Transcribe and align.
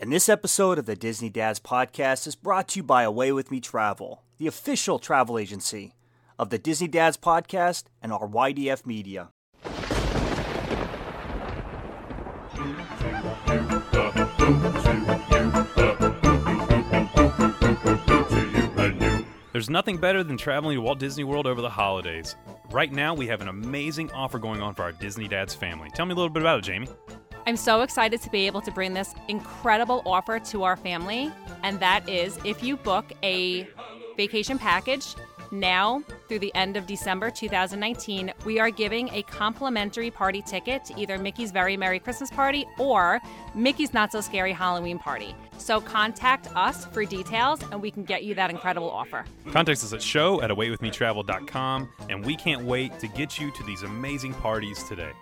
And 0.00 0.12
this 0.12 0.28
episode 0.28 0.78
of 0.78 0.86
the 0.86 0.94
Disney 0.94 1.28
Dads 1.28 1.58
podcast 1.58 2.28
is 2.28 2.36
brought 2.36 2.68
to 2.68 2.78
you 2.78 2.82
by 2.84 3.02
Away 3.02 3.32
With 3.32 3.50
Me 3.50 3.58
Travel, 3.58 4.22
the 4.38 4.46
official 4.46 5.00
travel 5.00 5.36
agency 5.36 5.92
of 6.38 6.50
the 6.50 6.58
Disney 6.58 6.86
Dads 6.86 7.16
podcast 7.16 7.86
and 8.00 8.12
our 8.12 8.28
YDF 8.28 8.86
media. 8.86 9.30
There's 19.50 19.68
nothing 19.68 19.96
better 19.96 20.22
than 20.22 20.36
traveling 20.36 20.76
to 20.76 20.80
Walt 20.80 21.00
Disney 21.00 21.24
World 21.24 21.48
over 21.48 21.60
the 21.60 21.68
holidays. 21.68 22.36
Right 22.70 22.92
now, 22.92 23.14
we 23.14 23.26
have 23.26 23.40
an 23.40 23.48
amazing 23.48 24.12
offer 24.12 24.38
going 24.38 24.62
on 24.62 24.76
for 24.76 24.82
our 24.82 24.92
Disney 24.92 25.26
Dads 25.26 25.56
family. 25.56 25.90
Tell 25.92 26.06
me 26.06 26.12
a 26.12 26.14
little 26.14 26.30
bit 26.30 26.44
about 26.44 26.60
it, 26.60 26.66
Jamie. 26.66 26.86
I'm 27.48 27.56
so 27.56 27.80
excited 27.80 28.20
to 28.20 28.28
be 28.28 28.46
able 28.46 28.60
to 28.60 28.70
bring 28.70 28.92
this 28.92 29.14
incredible 29.28 30.02
offer 30.04 30.38
to 30.38 30.64
our 30.64 30.76
family, 30.76 31.32
and 31.62 31.80
that 31.80 32.06
is 32.06 32.38
if 32.44 32.62
you 32.62 32.76
book 32.76 33.10
a 33.22 33.66
vacation 34.18 34.58
package 34.58 35.14
now 35.50 36.02
through 36.28 36.40
the 36.40 36.54
end 36.54 36.76
of 36.76 36.86
December 36.86 37.30
2019, 37.30 38.34
we 38.44 38.60
are 38.60 38.70
giving 38.70 39.08
a 39.14 39.22
complimentary 39.22 40.10
party 40.10 40.42
ticket 40.42 40.84
to 40.84 41.00
either 41.00 41.16
Mickey's 41.16 41.50
Very 41.50 41.74
Merry 41.74 41.98
Christmas 41.98 42.30
Party 42.30 42.66
or 42.78 43.18
Mickey's 43.54 43.94
Not 43.94 44.12
So 44.12 44.20
Scary 44.20 44.52
Halloween 44.52 44.98
Party. 44.98 45.34
So 45.56 45.80
contact 45.80 46.54
us 46.54 46.84
for 46.84 47.02
details 47.06 47.62
and 47.72 47.80
we 47.80 47.90
can 47.90 48.04
get 48.04 48.24
you 48.24 48.34
that 48.34 48.50
incredible 48.50 48.90
offer. 48.90 49.24
Contact 49.52 49.82
us 49.82 49.94
at 49.94 50.02
show 50.02 50.42
at 50.42 50.50
awaywithmetravel.com, 50.50 51.88
and 52.10 52.26
we 52.26 52.36
can't 52.36 52.66
wait 52.66 52.98
to 52.98 53.08
get 53.08 53.40
you 53.40 53.50
to 53.52 53.62
these 53.62 53.84
amazing 53.84 54.34
parties 54.34 54.82
today. 54.82 55.12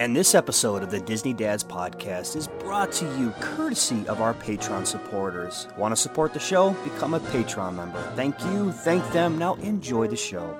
And 0.00 0.16
this 0.16 0.34
episode 0.34 0.82
of 0.82 0.90
the 0.90 0.98
Disney 0.98 1.34
Dads 1.34 1.62
podcast 1.62 2.34
is 2.34 2.48
brought 2.48 2.90
to 2.92 3.04
you 3.18 3.34
courtesy 3.38 4.08
of 4.08 4.22
our 4.22 4.32
Patreon 4.32 4.86
supporters. 4.86 5.68
Want 5.76 5.92
to 5.92 5.96
support 5.96 6.32
the 6.32 6.38
show? 6.38 6.70
Become 6.84 7.12
a 7.12 7.20
Patreon 7.20 7.74
member. 7.74 8.00
Thank 8.16 8.42
you, 8.46 8.72
thank 8.72 9.06
them. 9.12 9.36
Now 9.36 9.56
enjoy 9.56 10.08
the 10.08 10.16
show. 10.16 10.58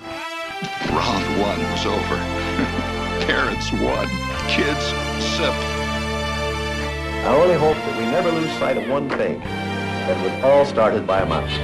Round 0.00 1.40
one 1.40 1.62
was 1.70 1.86
over. 1.86 2.16
Parents 3.24 3.70
won. 3.70 4.08
Kids 4.48 4.84
sip. 5.36 5.54
I 7.22 7.38
only 7.40 7.54
hope 7.54 7.76
that 7.76 7.96
we 7.96 8.04
never 8.06 8.32
lose 8.32 8.50
sight 8.58 8.78
of 8.78 8.88
one 8.90 9.08
thing. 9.10 9.38
That 9.38 10.18
it 10.18 10.24
was 10.24 10.42
all 10.42 10.64
started 10.64 11.06
by 11.06 11.20
a 11.20 11.26
mouse. 11.26 11.56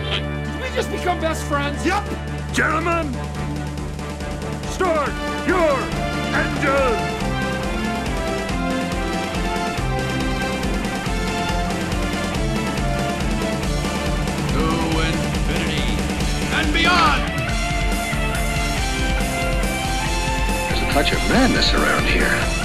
Did 0.52 0.62
we 0.62 0.68
just 0.72 0.88
become 0.88 1.20
best 1.20 1.42
friends? 1.46 1.84
Yep! 1.84 2.04
Gentlemen, 2.52 3.12
start 4.80 5.12
your 5.46 5.76
engine! 6.40 6.96
To 14.54 14.64
infinity 15.04 15.84
and 16.56 16.72
beyond! 16.72 17.22
There's 20.70 20.82
a 20.82 20.92
touch 20.92 21.12
of 21.12 21.18
madness 21.28 21.74
around 21.74 22.06
here. 22.06 22.59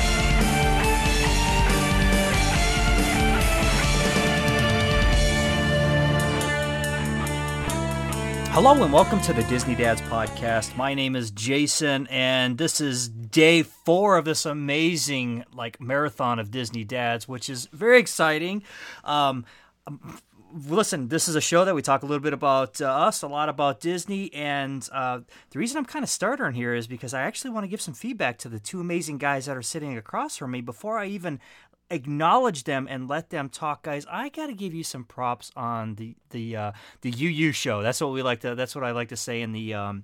Hello 8.56 8.72
and 8.82 8.94
welcome 8.94 9.20
to 9.20 9.34
the 9.34 9.44
Disney 9.44 9.76
Dads 9.76 10.00
podcast. 10.04 10.78
My 10.78 10.94
name 10.94 11.18
is 11.18 11.30
Jason 11.30 12.08
and 12.08 12.58
this 12.58 12.80
is 12.80 13.10
day 13.10 13.64
4 13.64 14.18
of 14.18 14.24
this 14.24 14.46
amazing 14.46 15.44
like 15.54 15.82
marathon 15.82 16.40
of 16.40 16.52
Disney 16.52 16.86
Dads, 16.86 17.28
which 17.28 17.50
is 17.50 17.66
very 17.74 18.00
exciting. 18.00 18.64
Um, 19.04 19.44
um, 19.86 20.22
listen, 20.54 21.10
this 21.10 21.28
is 21.28 21.36
a 21.36 21.42
show 21.42 21.66
that 21.66 21.76
we 21.76 21.82
talk 21.82 22.04
a 22.04 22.06
little 22.06 22.24
bit 22.24 22.32
about 22.32 22.80
uh, 22.80 22.86
us, 22.86 23.24
a 23.24 23.28
lot 23.28 23.50
about 23.50 23.82
Disney, 23.82 24.34
and 24.34 24.88
uh, 24.94 25.20
the 25.50 25.60
reason 25.60 25.78
I'm 25.78 25.84
kind 25.84 26.04
of 26.04 26.10
starting 26.10 26.54
here 26.54 26.74
is 26.74 26.88
because 26.88 27.14
I 27.14 27.24
actually 27.24 27.52
want 27.52 27.66
to 27.66 27.68
give 27.68 27.82
some 27.82 27.94
feedback 27.94 28.38
to 28.38 28.48
the 28.48 28.62
two 28.62 28.80
amazing 28.80 29.18
guys 29.18 29.48
that 29.48 29.58
are 29.58 29.62
sitting 29.62 29.98
across 29.98 30.38
from 30.38 30.52
me 30.52 30.62
before 30.62 30.98
I 30.98 31.08
even 31.08 31.42
acknowledge 31.90 32.64
them 32.64 32.88
and 32.90 33.08
let 33.08 33.30
them 33.30 33.48
talk 33.48 33.84
guys 33.84 34.06
i 34.10 34.30
got 34.30 34.48
to 34.48 34.54
give 34.54 34.74
you 34.74 34.84
some 34.84 35.04
props 35.04 35.52
on 35.56 35.96
the 35.96 36.16
the 36.32 36.56
uh 36.56 36.72
the 37.02 37.12
uu 37.12 37.52
show 37.52 37.84
that's 37.84 38.02
what 38.02 38.12
we 38.12 38.24
like 38.24 38.40
to 38.40 38.56
that's 38.56 38.74
what 38.74 38.84
i 38.84 38.92
like 38.92 39.10
to 39.10 39.18
say 39.18 39.42
in 39.42 39.52
the 39.52 39.74
um 39.74 40.04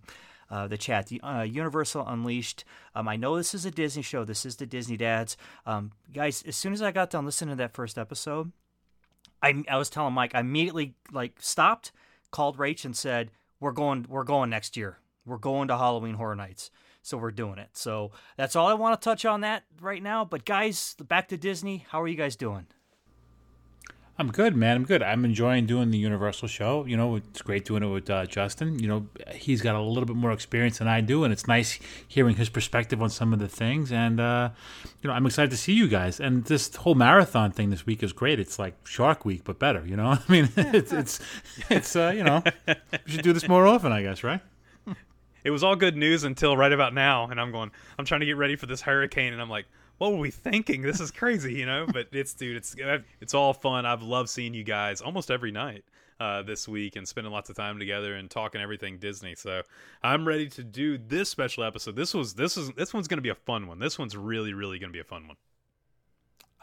uh, 0.51 0.67
the 0.67 0.77
chat, 0.77 1.07
the 1.07 1.21
uh, 1.21 1.43
Universal 1.43 2.05
Unleashed. 2.05 2.65
Um, 2.93 3.07
I 3.07 3.15
know 3.15 3.37
this 3.37 3.53
is 3.53 3.65
a 3.65 3.71
Disney 3.71 4.01
show. 4.01 4.25
This 4.25 4.45
is 4.45 4.57
the 4.57 4.65
Disney 4.65 4.97
Dads. 4.97 5.37
Um, 5.65 5.93
guys, 6.13 6.43
as 6.43 6.57
soon 6.57 6.73
as 6.73 6.81
I 6.81 6.91
got 6.91 7.09
done 7.09 7.25
listening 7.25 7.55
to 7.55 7.55
that 7.59 7.73
first 7.73 7.97
episode, 7.97 8.51
I, 9.41 9.63
I 9.69 9.77
was 9.77 9.89
telling 9.89 10.13
Mike, 10.13 10.35
I 10.35 10.41
immediately 10.41 10.93
like 11.11 11.35
stopped, 11.39 11.93
called 12.31 12.57
Rach, 12.57 12.83
and 12.83 12.95
said, 12.95 13.31
"We're 13.61 13.71
going, 13.71 14.05
we're 14.09 14.25
going 14.25 14.49
next 14.49 14.75
year. 14.75 14.99
We're 15.25 15.37
going 15.37 15.69
to 15.69 15.77
Halloween 15.77 16.15
Horror 16.15 16.35
Nights." 16.35 16.69
So 17.01 17.17
we're 17.17 17.31
doing 17.31 17.57
it. 17.57 17.69
So 17.73 18.11
that's 18.37 18.55
all 18.55 18.67
I 18.67 18.73
want 18.73 18.99
to 18.99 19.03
touch 19.03 19.25
on 19.25 19.41
that 19.41 19.63
right 19.79 20.03
now. 20.03 20.23
But 20.23 20.45
guys, 20.45 20.95
back 21.07 21.27
to 21.29 21.37
Disney. 21.37 21.85
How 21.89 22.01
are 22.01 22.07
you 22.07 22.15
guys 22.15 22.35
doing? 22.35 22.67
I'm 24.21 24.31
good, 24.31 24.55
man. 24.55 24.75
I'm 24.75 24.85
good. 24.85 25.01
I'm 25.01 25.25
enjoying 25.25 25.65
doing 25.65 25.89
the 25.89 25.97
Universal 25.97 26.47
show. 26.49 26.85
You 26.85 26.95
know, 26.95 27.15
it's 27.15 27.41
great 27.41 27.65
doing 27.65 27.81
it 27.81 27.87
with 27.87 28.07
uh, 28.07 28.27
Justin. 28.27 28.77
You 28.77 28.87
know, 28.87 29.07
he's 29.33 29.63
got 29.63 29.73
a 29.73 29.81
little 29.81 30.05
bit 30.05 30.15
more 30.15 30.31
experience 30.31 30.77
than 30.77 30.87
I 30.87 31.01
do, 31.01 31.23
and 31.23 31.33
it's 31.33 31.47
nice 31.47 31.79
hearing 32.07 32.35
his 32.35 32.47
perspective 32.47 33.01
on 33.01 33.09
some 33.09 33.33
of 33.33 33.39
the 33.39 33.47
things. 33.47 33.91
And 33.91 34.19
uh, 34.19 34.51
you 35.01 35.07
know, 35.07 35.15
I'm 35.15 35.25
excited 35.25 35.49
to 35.51 35.57
see 35.57 35.73
you 35.73 35.87
guys. 35.87 36.19
And 36.19 36.45
this 36.45 36.75
whole 36.75 36.93
marathon 36.93 37.51
thing 37.51 37.71
this 37.71 37.87
week 37.87 38.03
is 38.03 38.13
great. 38.13 38.39
It's 38.39 38.59
like 38.59 38.75
Shark 38.85 39.25
Week, 39.25 39.43
but 39.43 39.57
better. 39.57 39.83
You 39.87 39.95
know, 39.95 40.09
I 40.27 40.31
mean, 40.31 40.49
it's 40.57 40.93
it's 40.93 41.19
it's 41.69 41.95
uh, 41.95 42.13
you 42.15 42.23
know, 42.23 42.43
we 42.67 43.11
should 43.11 43.23
do 43.23 43.33
this 43.33 43.47
more 43.47 43.65
often, 43.65 43.91
I 43.91 44.03
guess, 44.03 44.23
right? 44.23 44.41
It 45.43 45.51
was 45.51 45.63
all 45.63 45.75
good 45.75 45.97
news 45.97 46.23
until 46.23 46.55
right 46.55 46.71
about 46.71 46.93
now, 46.93 47.27
and 47.27 47.39
I'm 47.39 47.51
going, 47.51 47.71
I'm 47.97 48.05
trying 48.05 48.21
to 48.21 48.25
get 48.25 48.37
ready 48.37 48.55
for 48.55 48.65
this 48.65 48.81
hurricane, 48.81 49.33
and 49.33 49.41
I'm 49.41 49.49
like, 49.49 49.65
what 49.97 50.11
were 50.11 50.19
we 50.19 50.31
thinking? 50.31 50.81
This 50.81 50.99
is 50.99 51.11
crazy, 51.11 51.53
you 51.53 51.65
know? 51.65 51.85
But 51.91 52.07
it's, 52.11 52.33
dude, 52.33 52.57
it's 52.57 52.75
it's 53.19 53.33
all 53.33 53.53
fun. 53.53 53.85
I've 53.85 54.01
loved 54.01 54.29
seeing 54.29 54.53
you 54.53 54.63
guys 54.63 55.01
almost 55.01 55.29
every 55.29 55.51
night 55.51 55.83
uh, 56.21 56.43
this 56.43 56.67
week 56.67 56.95
and 56.95 57.07
spending 57.07 57.33
lots 57.33 57.49
of 57.49 57.55
time 57.55 57.79
together 57.79 58.15
and 58.15 58.29
talking 58.29 58.61
everything 58.61 58.99
Disney. 58.99 59.33
So 59.33 59.63
I'm 60.03 60.27
ready 60.27 60.47
to 60.49 60.63
do 60.63 60.99
this 60.99 61.29
special 61.29 61.63
episode. 61.63 61.95
This 61.95 62.13
was 62.13 62.35
this 62.35 62.57
is 62.57 62.69
this 62.71 62.93
one's 62.93 63.07
gonna 63.07 63.23
be 63.23 63.29
a 63.29 63.35
fun 63.35 63.67
one. 63.67 63.79
This 63.79 63.97
one's 63.97 64.15
really 64.15 64.53
really 64.53 64.77
gonna 64.77 64.93
be 64.93 64.99
a 64.99 65.03
fun 65.03 65.27
one. 65.27 65.37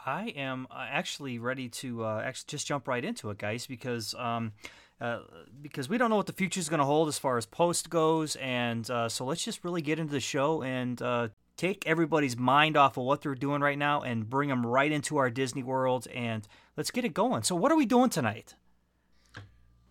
I 0.05 0.27
am 0.29 0.65
uh, 0.71 0.85
actually 0.89 1.39
ready 1.39 1.67
to 1.69 2.05
uh, 2.05 2.21
actually 2.23 2.47
just 2.47 2.67
jump 2.67 2.87
right 2.87 3.03
into 3.03 3.29
it, 3.31 3.37
guys, 3.37 3.67
because 3.67 4.15
um, 4.15 4.53
uh, 5.01 5.19
because 5.61 5.89
we 5.89 5.97
don't 5.97 6.09
know 6.09 6.15
what 6.15 6.27
the 6.27 6.33
future 6.33 6.59
is 6.59 6.69
going 6.69 6.79
to 6.79 6.85
hold 6.85 7.07
as 7.07 7.17
far 7.17 7.37
as 7.37 7.45
post 7.45 7.89
goes, 7.89 8.35
and 8.37 8.89
uh, 8.89 9.09
so 9.09 9.25
let's 9.25 9.43
just 9.43 9.63
really 9.63 9.81
get 9.81 9.99
into 9.99 10.11
the 10.11 10.19
show 10.19 10.61
and 10.61 11.01
uh, 11.01 11.29
take 11.57 11.85
everybody's 11.85 12.37
mind 12.37 12.77
off 12.77 12.97
of 12.97 13.03
what 13.03 13.21
they're 13.21 13.35
doing 13.35 13.61
right 13.61 13.77
now 13.77 14.01
and 14.01 14.29
bring 14.29 14.49
them 14.49 14.65
right 14.65 14.91
into 14.91 15.17
our 15.17 15.29
Disney 15.29 15.63
world, 15.63 16.07
and 16.13 16.47
let's 16.77 16.91
get 16.91 17.05
it 17.05 17.13
going. 17.13 17.43
So, 17.43 17.55
what 17.55 17.71
are 17.71 17.77
we 17.77 17.85
doing 17.85 18.09
tonight? 18.09 18.55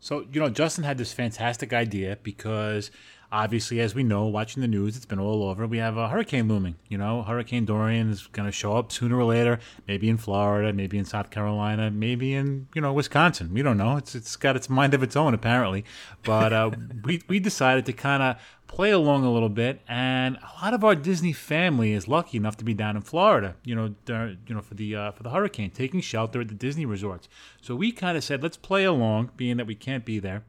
So, 0.00 0.26
you 0.32 0.40
know, 0.40 0.48
Justin 0.48 0.84
had 0.84 0.98
this 0.98 1.12
fantastic 1.12 1.72
idea 1.72 2.18
because 2.22 2.90
obviously, 3.30 3.80
as 3.80 3.94
we 3.94 4.02
know, 4.02 4.26
watching 4.26 4.60
the 4.60 4.68
news, 4.68 4.96
it's 4.96 5.06
been 5.06 5.18
all 5.18 5.44
over. 5.44 5.66
We 5.66 5.78
have 5.78 5.96
a 5.96 6.08
hurricane 6.08 6.48
looming. 6.48 6.76
You 6.88 6.98
know, 6.98 7.22
Hurricane 7.22 7.64
Dorian 7.64 8.10
is 8.10 8.26
going 8.28 8.46
to 8.46 8.52
show 8.52 8.76
up 8.76 8.90
sooner 8.92 9.16
or 9.16 9.24
later, 9.24 9.58
maybe 9.86 10.08
in 10.08 10.16
Florida, 10.16 10.72
maybe 10.72 10.98
in 10.98 11.04
South 11.04 11.30
Carolina, 11.30 11.90
maybe 11.90 12.34
in, 12.34 12.68
you 12.74 12.80
know, 12.80 12.92
Wisconsin. 12.92 13.52
We 13.52 13.62
don't 13.62 13.76
know. 13.76 13.96
It's 13.96 14.14
It's 14.14 14.36
got 14.36 14.56
its 14.56 14.68
mind 14.68 14.94
of 14.94 15.02
its 15.02 15.16
own, 15.16 15.34
apparently. 15.34 15.84
But 16.22 16.52
uh, 16.52 16.70
we, 17.04 17.22
we 17.28 17.40
decided 17.40 17.86
to 17.86 17.92
kind 17.92 18.22
of 18.22 18.36
play 18.66 18.90
along 18.90 19.24
a 19.24 19.32
little 19.32 19.48
bit, 19.48 19.80
and 19.88 20.36
a 20.36 20.64
lot 20.64 20.74
of 20.74 20.84
our 20.84 20.94
Disney 20.94 21.32
family 21.32 21.92
is 21.92 22.06
lucky 22.06 22.36
enough 22.36 22.56
to 22.58 22.64
be 22.64 22.74
down 22.74 22.96
in 22.96 23.02
Florida, 23.02 23.56
you 23.64 23.74
know, 23.74 23.94
dur- 24.04 24.36
you 24.46 24.54
know, 24.54 24.60
for 24.60 24.74
the 24.74 24.94
uh, 24.94 25.10
for 25.12 25.22
the 25.22 25.30
hurricane, 25.30 25.70
taking 25.70 26.00
shelter 26.00 26.42
at 26.42 26.48
the 26.48 26.54
Disney 26.54 26.86
resorts. 26.86 27.28
So 27.60 27.74
we 27.74 27.90
kind 27.90 28.16
of 28.16 28.22
said, 28.22 28.42
let's 28.42 28.58
play 28.58 28.84
along, 28.84 29.30
being 29.36 29.56
that 29.56 29.66
we 29.66 29.74
can't 29.74 30.04
be 30.04 30.18
there, 30.18 30.44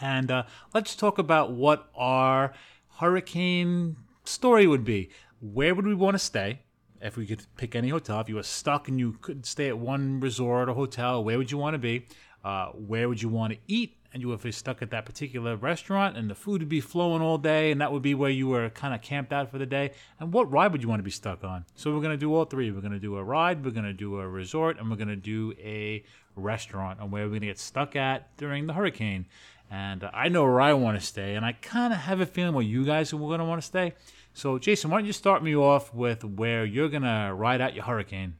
and 0.00 0.30
uh, 0.30 0.42
let's 0.72 0.96
talk 0.96 1.18
about 1.18 1.52
what 1.52 1.88
our 1.94 2.52
hurricane 2.98 3.96
story 4.24 4.66
would 4.66 4.84
be. 4.84 5.10
Where 5.40 5.74
would 5.74 5.86
we 5.86 5.94
want 5.94 6.14
to 6.14 6.18
stay? 6.18 6.60
If 7.00 7.16
we 7.16 7.26
could 7.26 7.44
pick 7.56 7.74
any 7.74 7.90
hotel, 7.90 8.20
if 8.20 8.28
you 8.28 8.36
were 8.36 8.42
stuck 8.42 8.88
and 8.88 8.98
you 8.98 9.18
couldn't 9.20 9.44
stay 9.46 9.68
at 9.68 9.78
one 9.78 10.20
resort 10.20 10.68
or 10.70 10.74
hotel, 10.74 11.22
where 11.22 11.36
would 11.36 11.50
you 11.50 11.58
want 11.58 11.74
to 11.74 11.78
be? 11.78 12.06
Uh, 12.42 12.68
where 12.68 13.08
would 13.08 13.20
you 13.20 13.28
want 13.28 13.52
to 13.52 13.58
eat? 13.66 13.96
And 14.12 14.22
you 14.22 14.28
you're 14.28 14.52
stuck 14.52 14.80
at 14.80 14.90
that 14.90 15.06
particular 15.06 15.56
restaurant 15.56 16.16
and 16.16 16.30
the 16.30 16.36
food 16.36 16.60
would 16.60 16.68
be 16.68 16.80
flowing 16.80 17.20
all 17.20 17.36
day 17.36 17.72
and 17.72 17.80
that 17.80 17.90
would 17.90 18.02
be 18.02 18.14
where 18.14 18.30
you 18.30 18.46
were 18.46 18.70
kind 18.70 18.94
of 18.94 19.02
camped 19.02 19.32
out 19.32 19.50
for 19.50 19.58
the 19.58 19.66
day. 19.66 19.90
And 20.20 20.32
what 20.32 20.50
ride 20.52 20.70
would 20.70 20.84
you 20.84 20.88
want 20.88 21.00
to 21.00 21.04
be 21.04 21.10
stuck 21.10 21.42
on? 21.42 21.64
So 21.74 21.92
we're 21.92 22.00
going 22.00 22.12
to 22.12 22.16
do 22.16 22.32
all 22.32 22.44
three. 22.44 22.70
We're 22.70 22.80
going 22.80 22.92
to 22.92 23.00
do 23.00 23.16
a 23.16 23.24
ride, 23.24 23.64
we're 23.64 23.72
going 23.72 23.86
to 23.86 23.92
do 23.92 24.20
a 24.20 24.28
resort, 24.28 24.78
and 24.78 24.88
we're 24.88 24.96
going 24.96 25.08
to 25.08 25.16
do 25.16 25.52
a 25.58 26.04
restaurant 26.36 27.00
on 27.00 27.10
where 27.10 27.24
we're 27.24 27.30
going 27.30 27.40
to 27.40 27.46
get 27.48 27.58
stuck 27.58 27.96
at 27.96 28.36
during 28.36 28.68
the 28.68 28.72
hurricane. 28.72 29.26
And 29.74 30.08
I 30.12 30.28
know 30.28 30.44
where 30.44 30.60
I 30.60 30.72
want 30.74 31.00
to 31.00 31.04
stay, 31.04 31.34
and 31.34 31.44
I 31.44 31.52
kind 31.52 31.92
of 31.92 31.98
have 31.98 32.20
a 32.20 32.26
feeling 32.26 32.54
where 32.54 32.62
you 32.64 32.84
guys 32.84 33.12
are 33.12 33.18
going 33.18 33.40
to 33.40 33.44
want 33.44 33.60
to 33.60 33.66
stay. 33.66 33.94
So, 34.32 34.58
Jason, 34.58 34.90
why 34.90 34.98
don't 34.98 35.06
you 35.06 35.12
start 35.12 35.42
me 35.42 35.54
off 35.56 35.92
with 35.92 36.22
where 36.24 36.64
you're 36.64 36.88
going 36.88 37.02
to 37.02 37.32
ride 37.34 37.60
out 37.60 37.74
your 37.74 37.84
hurricane? 37.84 38.34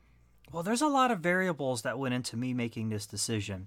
Well, 0.52 0.62
there's 0.62 0.82
a 0.82 0.86
lot 0.86 1.10
of 1.10 1.18
variables 1.20 1.82
that 1.82 1.98
went 1.98 2.14
into 2.14 2.36
me 2.36 2.54
making 2.54 2.88
this 2.88 3.06
decision. 3.06 3.66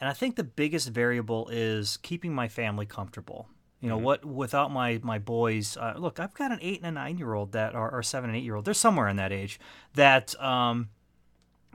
And 0.00 0.08
I 0.08 0.12
think 0.12 0.36
the 0.36 0.44
biggest 0.44 0.88
variable 0.90 1.48
is 1.50 1.96
keeping 2.02 2.34
my 2.34 2.48
family 2.48 2.86
comfortable. 2.86 3.48
You 3.80 3.88
know 3.88 3.96
Mm-hmm. 3.96 4.04
what? 4.04 4.24
Without 4.24 4.70
my 4.70 5.00
my 5.02 5.18
boys, 5.18 5.76
uh, 5.76 5.94
look, 5.96 6.20
I've 6.20 6.34
got 6.34 6.52
an 6.52 6.58
eight 6.60 6.78
and 6.82 6.86
a 6.86 6.90
nine 6.90 7.16
year 7.16 7.32
old 7.32 7.52
that 7.52 7.74
are, 7.74 7.90
or 7.90 8.02
seven 8.02 8.28
and 8.30 8.36
eight 8.36 8.44
year 8.44 8.56
old. 8.56 8.64
They're 8.64 8.74
somewhere 8.74 9.08
in 9.08 9.16
that 9.16 9.32
age 9.32 9.58
that, 9.94 10.38
um, 10.42 10.88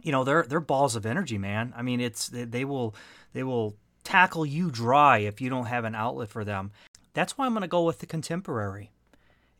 you 0.04 0.12
know, 0.12 0.24
they're 0.24 0.44
they're 0.44 0.60
balls 0.60 0.96
of 0.96 1.06
energy, 1.06 1.38
man. 1.38 1.74
I 1.76 1.82
mean, 1.82 2.00
it's 2.02 2.28
they, 2.28 2.44
they 2.44 2.66
will 2.66 2.94
they 3.34 3.44
will 3.44 3.78
tackle 4.04 4.46
you 4.46 4.70
dry 4.70 5.20
if 5.20 5.42
you 5.42 5.50
don't 5.50 5.68
have 5.68 5.86
an 5.86 5.96
outlet 5.96 6.30
for 6.30 6.44
them. 6.44 6.72
That's 7.14 7.38
why 7.38 7.46
I'm 7.46 7.54
going 7.54 7.62
to 7.62 7.68
go 7.68 7.84
with 7.84 8.00
the 8.00 8.06
contemporary 8.06 8.92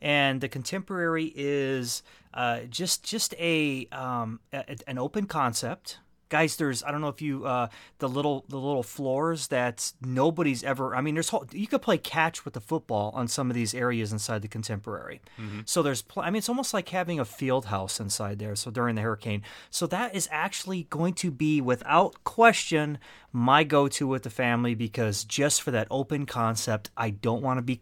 and 0.04 0.42
the 0.42 0.48
contemporary 0.48 1.32
is 1.34 2.02
uh, 2.34 2.60
just 2.68 3.02
just 3.02 3.34
a, 3.40 3.86
um, 3.90 4.38
a 4.52 4.76
an 4.86 4.98
open 4.98 5.26
concept. 5.26 5.98
Guys, 6.34 6.56
there's 6.56 6.82
I 6.82 6.90
don't 6.90 7.00
know 7.00 7.08
if 7.08 7.22
you 7.22 7.46
uh, 7.46 7.68
the 8.00 8.08
little 8.08 8.44
the 8.48 8.58
little 8.58 8.82
floors 8.82 9.46
that 9.48 9.92
nobody's 10.00 10.64
ever. 10.64 10.96
I 10.96 11.00
mean, 11.00 11.14
there's 11.14 11.28
whole, 11.28 11.46
you 11.52 11.68
could 11.68 11.80
play 11.80 11.96
catch 11.96 12.44
with 12.44 12.54
the 12.54 12.60
football 12.60 13.12
on 13.14 13.28
some 13.28 13.50
of 13.50 13.54
these 13.54 13.72
areas 13.72 14.10
inside 14.10 14.42
the 14.42 14.48
contemporary. 14.48 15.20
So 15.64 15.80
there's 15.80 16.02
pl- 16.02 16.24
I 16.24 16.30
mean, 16.30 16.38
it's 16.38 16.48
almost 16.48 16.74
like 16.74 16.88
having 16.88 17.20
a 17.20 17.24
field 17.24 17.66
house 17.66 18.00
inside 18.00 18.40
there. 18.40 18.56
So 18.56 18.72
during 18.72 18.96
the 18.96 19.02
hurricane, 19.02 19.42
so 19.70 19.86
that 19.86 20.12
is 20.12 20.28
actually 20.32 20.88
going 20.90 21.14
to 21.14 21.30
be 21.30 21.60
without 21.60 22.24
question 22.24 22.98
my 23.32 23.62
go-to 23.62 24.08
with 24.08 24.24
the 24.24 24.30
family 24.30 24.74
because 24.74 25.22
just 25.22 25.62
for 25.62 25.70
that 25.70 25.86
open 25.88 26.26
concept, 26.26 26.90
I 26.96 27.10
don't 27.10 27.42
want 27.42 27.58
to 27.58 27.62
be 27.62 27.80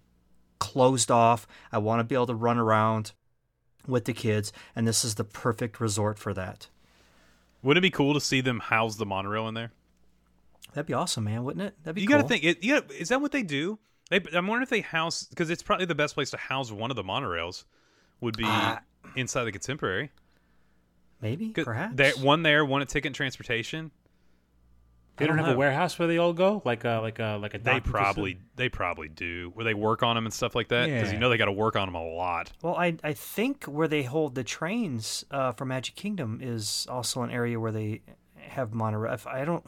closed 0.59 1.11
off. 1.11 1.47
I 1.73 1.79
want 1.79 2.01
to 2.01 2.05
be 2.05 2.15
able 2.15 2.27
to 2.27 2.35
run 2.35 2.59
around 2.59 3.13
with 3.87 4.05
the 4.05 4.13
kids, 4.13 4.53
and 4.77 4.87
this 4.87 5.07
is 5.07 5.15
the 5.15 5.25
perfect 5.25 5.81
resort 5.81 6.19
for 6.19 6.35
that. 6.35 6.69
Wouldn't 7.63 7.85
it 7.85 7.87
be 7.87 7.91
cool 7.91 8.15
to 8.15 8.21
see 8.21 8.41
them 8.41 8.61
house 8.61 8.97
the 8.97 9.07
monorail 9.07 9.49
in 9.49 9.55
there? 9.55 9.73
That'd 10.75 10.87
be 10.87 10.95
awesome, 10.95 11.25
man, 11.25 11.45
wouldn't 11.45 11.65
it? 11.67 11.75
That'd 11.85 11.97
be 11.97 12.03
You 12.03 12.09
cool. 12.09 12.17
got 12.19 12.23
to 12.23 12.29
think. 12.29 12.45
It, 12.45 12.65
yeah, 12.65 12.81
is 12.99 13.09
that 13.11 13.21
what 13.21 13.33
they 13.33 13.43
do? 13.43 13.79
They, 14.11 14.17
I'm 14.35 14.47
wondering 14.47 14.63
if 14.63 14.71
they 14.71 14.81
house 14.81 15.25
because 15.25 15.49
it's 15.51 15.63
probably 15.63 15.87
the 15.87 15.95
best 15.95 16.15
place 16.15 16.31
to 16.31 16.37
house 16.37 16.71
one 16.73 16.91
of 16.91 16.97
the 16.97 17.05
monorails 17.05 17.65
would 18.21 18.37
be 18.37 18.45
Uh, 18.47 18.77
inside 19.17 19.45
the 19.45 19.53
contemporary. 19.53 20.11
Maybe 21.21 21.51
perhaps. 21.51 21.95
they- 21.97 22.11
one 22.13 22.43
there, 22.43 22.65
one 22.65 22.83
at 22.83 22.89
Ticket 22.89 23.09
and 23.09 23.15
Transportation. 23.15 23.91
They 25.23 25.27
don't, 25.29 25.37
don't 25.37 25.45
have 25.47 25.53
know. 25.55 25.57
a 25.57 25.59
warehouse 25.59 25.99
where 25.99 26.07
they 26.09 26.19
all 26.19 26.33
go, 26.33 26.61
like 26.65 26.85
a 26.85 27.01
like 27.03 27.19
a 27.19 27.39
like 27.41 27.55
a. 27.55 27.59
They 27.59 27.81
probably 27.81 28.33
facility? 28.35 28.41
they 28.57 28.69
probably 28.69 29.09
do 29.09 29.51
where 29.55 29.65
they 29.65 29.75
work 29.75 30.03
on 30.03 30.15
them 30.17 30.27
and 30.27 30.33
stuff 30.35 30.55
like 30.55 30.69
that 30.69 30.87
because 30.89 31.09
Yeah. 31.09 31.15
you 31.15 31.19
know 31.21 31.29
they 31.31 31.37
got 31.39 31.47
to 31.47 31.53
work 31.53 31.77
on 31.77 31.89
them 31.89 31.95
a 31.95 32.03
lot. 32.05 32.53
well, 32.63 32.77
I 32.77 32.97
I 33.03 33.13
think 33.15 33.65
where 33.65 33.89
they 33.89 34.03
hold 34.03 34.35
the 34.35 34.45
trains 34.45 35.25
uh, 35.31 35.53
for 35.53 35.65
Magic 35.65 35.95
Kingdom 35.95 36.41
is 36.43 36.87
also 36.91 37.23
an 37.23 37.31
area 37.31 37.59
where 37.59 37.73
they 37.73 38.03
have 38.37 38.75
monorail. 38.75 39.17
I 39.27 39.45
don't, 39.45 39.65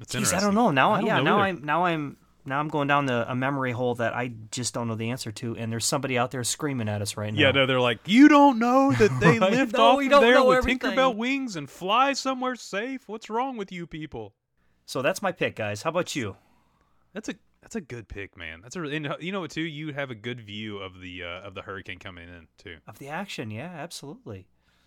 It's 0.00 0.12
geez, 0.12 0.32
I 0.32 0.40
don't 0.40 0.54
know. 0.54 0.70
Now, 0.72 0.92
I 0.92 0.98
don't 0.98 1.06
yeah, 1.06 1.16
know 1.18 1.22
now 1.22 1.38
either. 1.42 1.58
I'm 1.58 1.64
now 1.64 1.84
I'm 1.84 2.16
now 2.48 2.60
I'm 2.60 2.68
going 2.68 2.86
down 2.86 3.06
the, 3.06 3.28
a 3.28 3.34
memory 3.34 3.72
hole 3.72 3.96
that 3.96 4.14
I 4.14 4.30
just 4.52 4.72
don't 4.72 4.86
know 4.86 4.94
the 4.94 5.10
answer 5.10 5.32
to, 5.32 5.56
and 5.56 5.72
there's 5.72 5.84
somebody 5.84 6.16
out 6.16 6.30
there 6.30 6.44
screaming 6.44 6.88
at 6.88 7.02
us 7.02 7.16
right 7.16 7.34
now. 7.34 7.40
Yeah, 7.40 7.50
no, 7.50 7.66
they're 7.66 7.80
like, 7.80 7.98
you 8.06 8.28
don't 8.28 8.60
know 8.60 8.92
that 8.92 9.18
they 9.20 9.38
Right? 9.40 9.50
lift 9.50 9.72
No, 9.76 9.82
off 9.82 9.98
we 9.98 10.06
there 10.08 10.44
with 10.44 10.58
everything. 10.58 10.78
Tinkerbell 10.78 11.16
wings 11.16 11.56
and 11.56 11.68
fly 11.68 12.12
somewhere 12.12 12.54
safe. 12.54 13.02
What's 13.08 13.28
wrong 13.30 13.56
with 13.56 13.72
you 13.72 13.86
people? 13.88 14.32
So 14.86 15.02
that's 15.02 15.20
my 15.20 15.32
pick, 15.32 15.56
guys. 15.56 15.82
How 15.82 15.90
about 15.90 16.14
you? 16.16 16.36
That's 17.12 17.28
a 17.28 17.34
that's 17.60 17.74
a 17.76 17.80
good 17.80 18.08
pick, 18.08 18.36
man. 18.36 18.60
That's 18.62 18.76
a 18.76 18.82
and 18.82 19.06
uh, 19.08 19.16
you 19.20 19.32
know 19.32 19.40
what 19.40 19.50
too. 19.50 19.62
You 19.62 19.92
have 19.92 20.10
a 20.10 20.14
good 20.14 20.40
view 20.40 20.78
of 20.78 21.00
the 21.00 21.24
uh, 21.24 21.40
of 21.46 21.54
the 21.54 21.62
hurricane 21.62 21.98
coming 21.98 22.28
in 22.28 22.46
too, 22.58 22.76
Of 22.86 22.98
the 22.98 23.08
action, 23.08 23.50
yeah, 23.50 23.72
absolutely. 23.76 24.46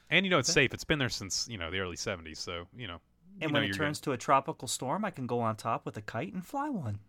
and 0.10 0.26
you 0.26 0.30
know 0.30 0.40
it's 0.40 0.52
safe. 0.52 0.74
It's 0.74 0.84
been 0.86 1.00
there 1.00 1.10
since 1.10 1.48
you 1.50 1.58
know 1.58 1.70
the 1.72 1.80
early 1.80 1.98
'70s, 1.98 2.38
so 2.38 2.66
you 2.76 2.88
know. 2.88 3.00
And 3.42 3.52
you 3.52 3.54
when 3.54 3.64
know 3.64 3.70
it 3.70 3.74
turns 3.76 4.00
good. 4.00 4.06
to 4.06 4.12
a 4.14 4.18
tropical 4.18 4.68
storm, 4.68 5.04
I 5.06 5.12
can 5.12 5.28
go 5.28 5.40
on 5.42 5.56
top 5.56 5.86
with 5.86 5.96
a 5.98 6.02
kite 6.02 6.34
and 6.34 6.46
fly 6.46 6.70
one. 6.70 7.00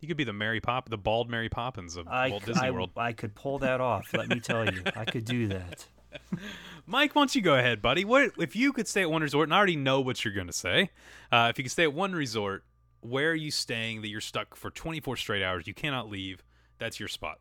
you 0.00 0.08
could 0.08 0.16
be 0.16 0.24
the 0.24 0.32
Mary 0.32 0.60
Pop, 0.60 0.88
the 0.88 0.98
bald 0.98 1.28
Mary 1.30 1.48
Poppins 1.48 1.96
of 1.96 2.06
I, 2.08 2.28
Walt 2.30 2.44
Disney 2.44 2.66
I- 2.68 2.70
World. 2.70 2.90
I 2.96 3.12
could 3.12 3.34
pull 3.34 3.58
that 3.60 3.80
off. 3.80 4.12
Let 4.14 4.28
me 4.28 4.40
tell 4.40 4.64
you, 4.72 4.82
I 4.96 5.04
could 5.04 5.24
do 5.24 5.48
that. 5.48 5.86
Mike, 6.86 7.14
why 7.14 7.20
don't 7.20 7.34
you 7.34 7.42
go 7.42 7.54
ahead, 7.54 7.80
buddy? 7.80 8.04
What 8.04 8.32
if 8.38 8.56
you 8.56 8.72
could 8.72 8.88
stay 8.88 9.02
at 9.02 9.10
one 9.10 9.22
resort? 9.22 9.48
And 9.48 9.54
I 9.54 9.58
already 9.58 9.76
know 9.76 10.00
what 10.00 10.24
you're 10.24 10.34
going 10.34 10.46
to 10.46 10.52
say. 10.52 10.90
Uh, 11.30 11.48
if 11.50 11.58
you 11.58 11.64
could 11.64 11.70
stay 11.72 11.84
at 11.84 11.92
one 11.92 12.12
resort, 12.12 12.64
where 13.00 13.30
are 13.30 13.34
you 13.34 13.50
staying 13.50 14.02
that 14.02 14.08
you're 14.08 14.20
stuck 14.20 14.54
for 14.54 14.70
24 14.70 15.16
straight 15.16 15.42
hours? 15.42 15.66
You 15.66 15.74
cannot 15.74 16.08
leave. 16.08 16.42
That's 16.78 16.98
your 16.98 17.08
spot. 17.08 17.38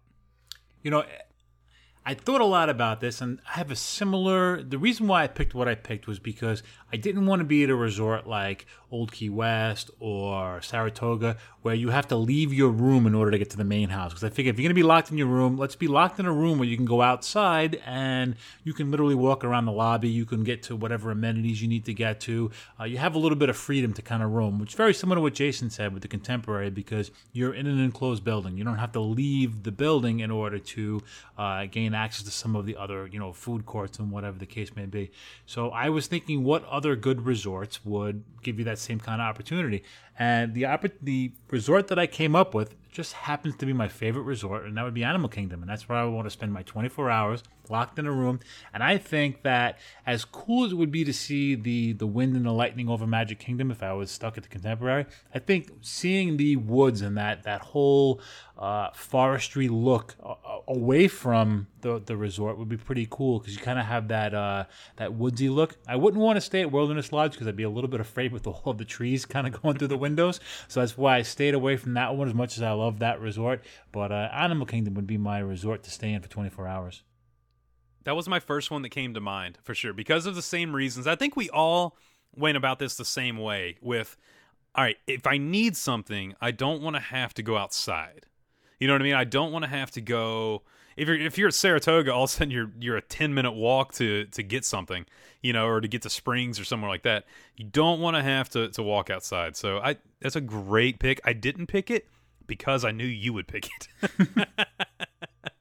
You 0.83 0.91
know, 0.91 1.03
I 2.03 2.15
thought 2.15 2.41
a 2.41 2.45
lot 2.45 2.69
about 2.69 2.99
this, 2.99 3.21
and 3.21 3.39
I 3.47 3.59
have 3.59 3.69
a 3.69 3.75
similar. 3.75 4.63
The 4.63 4.79
reason 4.79 5.07
why 5.07 5.23
I 5.23 5.27
picked 5.27 5.53
what 5.53 5.67
I 5.67 5.75
picked 5.75 6.07
was 6.07 6.19
because 6.19 6.63
I 6.91 6.97
didn't 6.97 7.27
want 7.27 7.41
to 7.41 7.45
be 7.45 7.63
at 7.63 7.69
a 7.69 7.75
resort 7.75 8.25
like 8.25 8.65
Old 8.91 9.11
Key 9.11 9.29
West 9.29 9.89
or 9.99 10.61
Saratoga, 10.61 11.37
where 11.61 11.75
you 11.75 11.89
have 11.89 12.07
to 12.09 12.15
leave 12.15 12.53
your 12.53 12.69
room 12.69 13.07
in 13.07 13.15
order 13.15 13.31
to 13.31 13.37
get 13.37 13.49
to 13.51 13.57
the 13.57 13.63
main 13.63 13.89
house. 13.89 14.11
Because 14.11 14.23
I 14.23 14.29
figure 14.29 14.51
if 14.51 14.59
you're 14.59 14.65
going 14.65 14.75
to 14.75 14.81
be 14.81 14.83
locked 14.83 15.11
in 15.11 15.17
your 15.17 15.27
room, 15.27 15.57
let's 15.57 15.75
be 15.75 15.87
locked 15.87 16.19
in 16.19 16.25
a 16.25 16.31
room 16.31 16.59
where 16.59 16.67
you 16.67 16.75
can 16.75 16.85
go 16.85 17.01
outside 17.01 17.81
and 17.85 18.35
you 18.63 18.73
can 18.73 18.91
literally 18.91 19.15
walk 19.15 19.43
around 19.43 19.65
the 19.65 19.71
lobby. 19.71 20.09
You 20.09 20.25
can 20.25 20.43
get 20.43 20.63
to 20.63 20.75
whatever 20.75 21.11
amenities 21.11 21.61
you 21.61 21.67
need 21.67 21.85
to 21.85 21.93
get 21.93 22.19
to. 22.21 22.51
Uh, 22.79 22.83
you 22.83 22.97
have 22.97 23.15
a 23.15 23.19
little 23.19 23.37
bit 23.37 23.49
of 23.49 23.57
freedom 23.57 23.93
to 23.93 24.01
kind 24.01 24.21
of 24.21 24.31
roam, 24.31 24.59
which 24.59 24.69
is 24.69 24.75
very 24.75 24.93
similar 24.93 25.17
to 25.17 25.21
what 25.21 25.33
Jason 25.33 25.69
said 25.69 25.93
with 25.93 26.01
the 26.01 26.07
contemporary, 26.07 26.69
because 26.69 27.11
you're 27.31 27.53
in 27.53 27.67
an 27.67 27.79
enclosed 27.79 28.23
building. 28.23 28.57
You 28.57 28.63
don't 28.63 28.77
have 28.77 28.91
to 28.93 28.99
leave 28.99 29.63
the 29.63 29.71
building 29.71 30.19
in 30.19 30.31
order 30.31 30.59
to 30.59 31.01
uh, 31.37 31.65
gain 31.65 31.93
access 31.93 32.25
to 32.25 32.31
some 32.31 32.55
of 32.55 32.65
the 32.65 32.75
other, 32.75 33.07
you 33.07 33.19
know, 33.19 33.33
food 33.33 33.65
courts 33.65 33.99
and 33.99 34.11
whatever 34.11 34.37
the 34.37 34.45
case 34.45 34.75
may 34.75 34.85
be. 34.85 35.11
So 35.45 35.69
I 35.69 35.89
was 35.89 36.07
thinking, 36.07 36.43
what 36.43 36.65
other 36.65 36.95
good 36.95 37.25
resorts 37.25 37.85
would 37.85 38.23
give 38.41 38.57
you 38.57 38.65
that 38.65 38.79
same 38.81 38.99
kind 38.99 39.21
of 39.21 39.27
opportunity? 39.27 39.83
And 40.21 40.53
the 40.53 40.67
the 41.01 41.31
resort 41.49 41.87
that 41.87 41.97
I 41.97 42.05
came 42.05 42.35
up 42.35 42.53
with 42.53 42.75
just 42.91 43.13
happens 43.13 43.55
to 43.55 43.65
be 43.65 43.73
my 43.73 43.87
favorite 43.87 44.21
resort, 44.21 44.65
and 44.65 44.77
that 44.77 44.83
would 44.83 44.93
be 44.93 45.03
Animal 45.03 45.29
Kingdom. 45.29 45.61
And 45.61 45.69
that's 45.69 45.89
where 45.89 45.97
I 45.97 46.03
would 46.03 46.13
want 46.13 46.27
to 46.27 46.29
spend 46.29 46.53
my 46.53 46.61
24 46.61 47.09
hours 47.09 47.41
locked 47.69 47.97
in 47.97 48.05
a 48.05 48.11
room. 48.11 48.39
And 48.73 48.83
I 48.83 48.97
think 48.97 49.43
that 49.43 49.79
as 50.05 50.25
cool 50.25 50.65
as 50.65 50.73
it 50.73 50.75
would 50.75 50.91
be 50.91 51.03
to 51.05 51.13
see 51.13 51.55
the 51.55 51.93
the 51.93 52.05
wind 52.05 52.35
and 52.35 52.45
the 52.45 52.51
lightning 52.51 52.89
over 52.89 53.07
Magic 53.07 53.39
Kingdom 53.39 53.71
if 53.71 53.81
I 53.81 53.93
was 53.93 54.11
stuck 54.11 54.37
at 54.37 54.43
the 54.43 54.49
Contemporary, 54.49 55.05
I 55.33 55.39
think 55.39 55.71
seeing 55.81 56.37
the 56.37 56.57
woods 56.57 57.01
and 57.01 57.17
that 57.17 57.43
that 57.43 57.61
whole 57.61 58.21
uh, 58.57 58.91
forestry 58.93 59.67
look 59.69 60.15
away 60.67 61.07
from 61.07 61.67
the 61.81 61.99
the 62.05 62.15
resort 62.15 62.57
would 62.59 62.69
be 62.69 62.77
pretty 62.77 63.07
cool 63.09 63.39
because 63.39 63.55
you 63.55 63.61
kind 63.61 63.79
of 63.79 63.85
have 63.85 64.09
that 64.09 64.33
uh, 64.33 64.65
that 64.97 65.13
woodsy 65.13 65.49
look. 65.49 65.77
I 65.87 65.95
wouldn't 65.95 66.21
want 66.21 66.37
to 66.37 66.41
stay 66.41 66.61
at 66.61 66.71
Wilderness 66.71 67.11
Lodge 67.11 67.31
because 67.31 67.47
I'd 67.47 67.55
be 67.55 67.63
a 67.63 67.69
little 67.69 67.89
bit 67.89 68.01
afraid 68.01 68.31
with 68.31 68.45
all 68.45 68.61
of 68.65 68.77
the 68.77 68.85
trees 68.85 69.25
kind 69.25 69.47
of 69.47 69.61
going 69.61 69.77
through 69.77 69.87
the 69.87 69.97
windows. 70.11 70.39
So 70.67 70.81
that's 70.81 70.97
why 70.97 71.17
I 71.17 71.21
stayed 71.21 71.53
away 71.53 71.77
from 71.77 71.93
that 71.93 72.15
one 72.15 72.27
as 72.27 72.33
much 72.33 72.57
as 72.57 72.63
I 72.63 72.71
love 72.71 72.99
that 72.99 73.21
resort. 73.21 73.63
But 73.91 74.11
uh, 74.11 74.29
Animal 74.33 74.65
Kingdom 74.65 74.93
would 74.95 75.07
be 75.07 75.17
my 75.17 75.39
resort 75.39 75.83
to 75.83 75.91
stay 75.91 76.11
in 76.11 76.21
for 76.21 76.29
24 76.29 76.67
hours. 76.67 77.03
That 78.03 78.15
was 78.15 78.27
my 78.27 78.39
first 78.39 78.71
one 78.71 78.81
that 78.81 78.89
came 78.89 79.13
to 79.13 79.21
mind 79.21 79.59
for 79.63 79.73
sure 79.75 79.93
because 79.93 80.25
of 80.25 80.35
the 80.35 80.41
same 80.41 80.75
reasons. 80.75 81.07
I 81.07 81.15
think 81.15 81.35
we 81.35 81.49
all 81.49 81.95
went 82.35 82.57
about 82.57 82.79
this 82.79 82.95
the 82.95 83.05
same 83.05 83.37
way 83.37 83.77
with 83.81 84.17
all 84.73 84.85
right, 84.85 84.97
if 85.05 85.27
I 85.27 85.37
need 85.37 85.75
something, 85.75 86.33
I 86.39 86.51
don't 86.51 86.81
want 86.81 86.95
to 86.95 87.01
have 87.01 87.33
to 87.33 87.43
go 87.43 87.57
outside. 87.57 88.25
You 88.79 88.87
know 88.87 88.93
what 88.93 89.01
I 89.01 89.03
mean? 89.03 89.15
I 89.15 89.25
don't 89.25 89.51
want 89.51 89.63
to 89.63 89.69
have 89.69 89.91
to 89.91 90.01
go 90.01 90.63
if 90.95 91.07
you're 91.07 91.19
if 91.19 91.37
you're 91.37 91.47
at 91.47 91.53
Saratoga, 91.53 92.13
all 92.13 92.23
of 92.23 92.29
a 92.29 92.33
sudden 92.33 92.51
you're 92.51 92.71
you're 92.79 92.97
a 92.97 93.01
ten 93.01 93.33
minute 93.33 93.53
walk 93.53 93.93
to 93.95 94.25
to 94.25 94.43
get 94.43 94.65
something, 94.65 95.05
you 95.41 95.53
know, 95.53 95.67
or 95.67 95.81
to 95.81 95.87
get 95.87 96.01
to 96.03 96.09
Springs 96.09 96.59
or 96.59 96.63
somewhere 96.63 96.89
like 96.89 97.03
that. 97.03 97.25
You 97.55 97.65
don't 97.65 97.99
want 97.99 98.17
to 98.17 98.23
have 98.23 98.49
to 98.51 98.69
to 98.69 98.83
walk 98.83 99.09
outside. 99.09 99.55
So 99.55 99.79
I 99.79 99.97
that's 100.19 100.35
a 100.35 100.41
great 100.41 100.99
pick. 100.99 101.19
I 101.23 101.33
didn't 101.33 101.67
pick 101.67 101.89
it 101.89 102.07
because 102.47 102.83
I 102.83 102.91
knew 102.91 103.05
you 103.05 103.33
would 103.33 103.47
pick 103.47 103.67
it. 103.67 104.47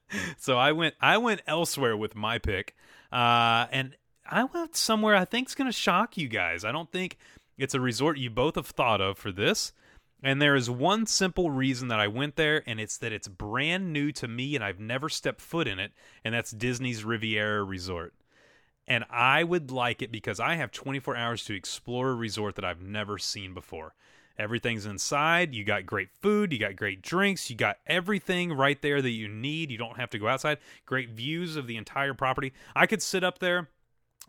so 0.37 0.57
I 0.57 0.71
went 0.71 0.95
I 0.99 1.17
went 1.17 1.41
elsewhere 1.47 1.95
with 1.95 2.15
my 2.15 2.37
pick, 2.37 2.75
uh, 3.11 3.67
and 3.71 3.95
I 4.29 4.45
went 4.45 4.75
somewhere 4.75 5.15
I 5.15 5.25
think 5.25 5.49
is 5.49 5.55
going 5.55 5.69
to 5.69 5.77
shock 5.77 6.17
you 6.17 6.27
guys. 6.27 6.65
I 6.65 6.71
don't 6.71 6.91
think 6.91 7.17
it's 7.57 7.73
a 7.73 7.79
resort 7.79 8.17
you 8.17 8.29
both 8.29 8.55
have 8.55 8.67
thought 8.67 9.01
of 9.01 9.17
for 9.17 9.31
this. 9.31 9.71
And 10.23 10.41
there 10.41 10.55
is 10.55 10.69
one 10.69 11.07
simple 11.07 11.49
reason 11.49 11.87
that 11.87 11.99
I 11.99 12.07
went 12.07 12.35
there, 12.35 12.63
and 12.67 12.79
it's 12.79 12.97
that 12.97 13.11
it's 13.11 13.27
brand 13.27 13.91
new 13.91 14.11
to 14.13 14.27
me 14.27 14.55
and 14.55 14.63
I've 14.63 14.79
never 14.79 15.09
stepped 15.09 15.41
foot 15.41 15.67
in 15.67 15.79
it, 15.79 15.93
and 16.23 16.33
that's 16.33 16.51
Disney's 16.51 17.03
Riviera 17.03 17.63
Resort. 17.63 18.13
And 18.87 19.05
I 19.09 19.43
would 19.43 19.71
like 19.71 20.01
it 20.01 20.11
because 20.11 20.39
I 20.39 20.55
have 20.55 20.71
24 20.71 21.15
hours 21.15 21.45
to 21.45 21.55
explore 21.55 22.09
a 22.09 22.15
resort 22.15 22.55
that 22.55 22.65
I've 22.65 22.81
never 22.81 23.17
seen 23.17 23.53
before. 23.53 23.95
Everything's 24.37 24.85
inside. 24.85 25.53
You 25.53 25.63
got 25.63 25.85
great 25.85 26.09
food. 26.11 26.51
You 26.51 26.59
got 26.59 26.75
great 26.75 27.01
drinks. 27.01 27.49
You 27.49 27.55
got 27.55 27.77
everything 27.85 28.53
right 28.53 28.81
there 28.81 29.01
that 29.01 29.09
you 29.09 29.27
need. 29.27 29.71
You 29.71 29.77
don't 29.77 29.97
have 29.97 30.09
to 30.11 30.19
go 30.19 30.27
outside. 30.27 30.57
Great 30.85 31.09
views 31.09 31.55
of 31.55 31.67
the 31.67 31.77
entire 31.77 32.13
property. 32.13 32.53
I 32.75 32.87
could 32.87 33.01
sit 33.01 33.23
up 33.23 33.39
there 33.39 33.69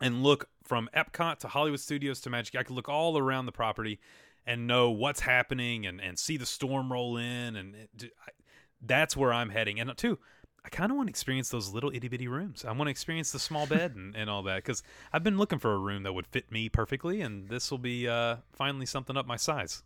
and 0.01 0.23
look 0.23 0.49
from 0.63 0.89
Epcot 0.95 1.39
to 1.39 1.47
Hollywood 1.47 1.79
Studios 1.79 2.21
to 2.21 2.29
Magic. 2.29 2.55
I 2.55 2.63
could 2.63 2.75
look 2.75 2.89
all 2.89 3.17
around 3.17 3.45
the 3.45 3.51
property 3.51 3.99
and 4.45 4.67
know 4.67 4.91
what's 4.91 5.21
happening 5.21 5.85
and 5.85 6.01
and 6.01 6.17
see 6.19 6.37
the 6.37 6.45
storm 6.45 6.91
roll 6.91 7.17
in 7.17 7.55
and 7.55 7.75
it, 7.75 7.89
d- 7.95 8.11
I- 8.27 8.31
that's 8.85 9.15
where 9.15 9.31
I'm 9.33 9.49
heading. 9.49 9.79
And 9.79 9.95
two, 9.97 10.19
I 10.65 10.69
kind 10.69 10.91
of 10.91 10.97
want 10.97 11.07
to 11.07 11.11
experience 11.11 11.49
those 11.49 11.73
little 11.73 11.91
itty 11.93 12.07
bitty 12.09 12.27
rooms. 12.27 12.65
I 12.65 12.71
want 12.71 12.87
to 12.87 12.91
experience 12.91 13.31
the 13.31 13.39
small 13.39 13.65
bed 13.67 13.95
and, 13.95 14.15
and 14.15 14.29
all 14.29 14.43
that 14.43 14.57
because 14.57 14.83
I've 15.13 15.23
been 15.23 15.37
looking 15.37 15.59
for 15.59 15.73
a 15.73 15.77
room 15.77 16.03
that 16.03 16.13
would 16.13 16.27
fit 16.27 16.51
me 16.51 16.67
perfectly, 16.69 17.21
and 17.21 17.47
this 17.49 17.71
will 17.71 17.77
be 17.77 18.07
uh, 18.07 18.37
finally 18.53 18.85
something 18.85 19.15
up 19.17 19.25
my 19.25 19.37
size. 19.37 19.83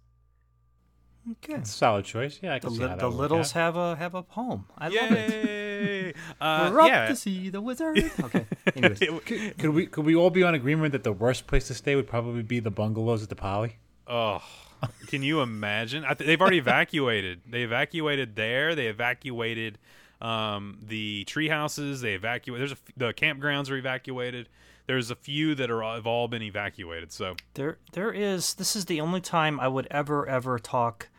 Okay. 1.30 1.56
It's 1.56 1.70
a 1.72 1.74
solid 1.74 2.06
choice. 2.06 2.40
Yeah, 2.42 2.56
I 2.56 2.60
The, 2.60 2.68
can 2.68 2.76
see 2.76 2.82
li- 2.82 2.88
that 2.88 3.00
the 3.00 3.10
would 3.10 3.18
work 3.18 3.32
littles 3.32 3.50
out. 3.52 3.54
have 3.54 3.76
a 3.76 3.96
have 3.98 4.16
a 4.16 4.22
home. 4.30 4.66
I 4.78 4.88
love 4.88 5.12
it. 5.12 6.16
Uh, 6.42 6.70
We're 6.74 6.82
up 6.82 6.88
yeah. 6.88 7.08
to 7.10 7.16
see 7.16 7.50
the 7.50 7.62
wizard. 7.62 8.00
Okay. 8.24 8.46
Anyways, 8.76 8.98
Could 9.60 9.70
we 9.70 9.86
could 9.86 10.06
we 10.06 10.16
all 10.16 10.32
be 10.32 10.42
on 10.42 10.56
agreement 10.56 10.94
that 10.94 11.04
the 11.04 11.12
worst 11.12 11.46
place 11.46 11.68
to 11.68 11.76
stay 11.76 11.96
would 11.96 12.08
probably 12.08 12.42
be 12.42 12.60
the 12.60 12.72
bungalows 12.72 13.22
at 13.22 13.30
the 13.30 13.36
Poly? 13.36 13.76
Oh, 14.10 14.42
can 15.08 15.24
you 15.24 15.42
imagine? 15.42 16.04
I 16.06 16.14
th- 16.14 16.26
they've 16.28 16.40
already 16.40 16.58
evacuated. 16.60 17.42
They 17.50 17.64
evacuated 17.64 18.36
there. 18.36 18.76
They 18.76 18.88
evacuated 18.88 19.78
um, 20.22 20.80
the 20.82 21.24
tree 21.26 21.50
houses. 21.50 22.02
They 22.02 22.14
evacuated. 22.14 22.62
There's 22.62 22.72
a 22.72 22.82
f- 22.82 22.94
the 22.98 23.14
campgrounds 23.14 23.70
are 23.70 23.76
evacuated. 23.78 24.50
There's 24.86 25.12
a 25.12 25.16
few 25.16 25.54
that 25.56 25.70
are 25.70 25.82
have 25.84 26.08
all 26.08 26.28
been 26.28 26.42
evacuated. 26.42 27.12
So 27.12 27.36
there 27.56 27.78
there 27.92 28.12
is. 28.12 28.54
This 28.54 28.76
is 28.76 28.86
the 28.86 29.02
only 29.02 29.20
time 29.22 29.60
I 29.60 29.68
would 29.68 29.88
ever 29.92 30.28
ever 30.28 30.58
talk. 30.60 31.10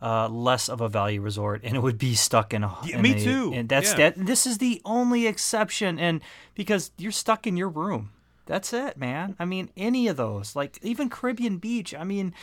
Uh, 0.00 0.26
less 0.28 0.68
of 0.68 0.80
a 0.80 0.88
value 0.88 1.20
resort, 1.20 1.60
and 1.62 1.76
it 1.76 1.80
would 1.80 1.96
be 1.96 2.14
stuck 2.16 2.52
in 2.52 2.64
a. 2.64 2.76
Yeah, 2.84 2.96
in 2.96 3.02
me 3.02 3.12
a- 3.12 3.20
too. 3.22 3.52
And 3.54 3.68
that's 3.68 3.92
Yeah. 3.92 4.10
that. 4.10 4.26
This 4.26 4.46
is 4.48 4.58
the 4.58 4.82
only 4.84 5.28
exception, 5.28 5.96
and 6.00 6.20
because 6.56 6.90
you're 6.98 7.12
stuck 7.12 7.46
in 7.46 7.56
your 7.56 7.68
room, 7.68 8.10
that's 8.46 8.72
it, 8.72 8.96
man. 8.96 9.36
I 9.38 9.44
mean, 9.44 9.70
any 9.76 10.08
of 10.08 10.16
those, 10.16 10.54
like 10.56 10.78
even 10.82 11.08
Caribbean 11.08 11.58
Beach. 11.58 11.94
I 11.94 12.04
mean, 12.04 12.34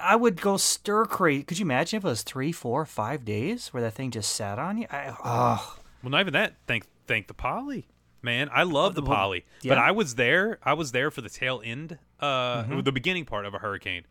I 0.00 0.16
would 0.16 0.40
go 0.40 0.56
stir 0.56 1.04
crazy. 1.06 1.42
Could 1.44 1.58
you 1.58 1.64
imagine 1.66 1.98
if 1.98 2.04
it 2.04 2.08
was 2.08 2.22
three, 2.22 2.52
four, 2.52 2.84
five 2.84 3.24
days 3.24 3.68
where 3.68 3.82
that 3.82 3.94
thing 3.94 4.10
just 4.10 4.34
sat 4.34 4.58
on 4.58 4.78
you? 4.78 4.86
I, 4.90 5.14
oh, 5.24 5.78
well, 6.02 6.10
not 6.10 6.20
even 6.20 6.32
that. 6.34 6.54
Thank 6.66 6.86
thank 7.06 7.26
the 7.26 7.34
poly. 7.34 7.86
Man, 8.20 8.50
I 8.52 8.64
love 8.64 8.96
the 8.96 9.02
poly, 9.02 9.44
yeah. 9.62 9.70
but 9.70 9.78
I 9.78 9.92
was 9.92 10.16
there. 10.16 10.58
I 10.64 10.72
was 10.72 10.90
there 10.90 11.10
for 11.12 11.20
the 11.20 11.28
tail 11.30 11.62
end, 11.64 11.98
uh, 12.18 12.64
Mm-hmm. 12.64 12.80
the 12.80 12.90
beginning 12.90 13.24
part 13.24 13.46
of 13.46 13.54
a 13.54 13.58
hurricane, 13.58 14.04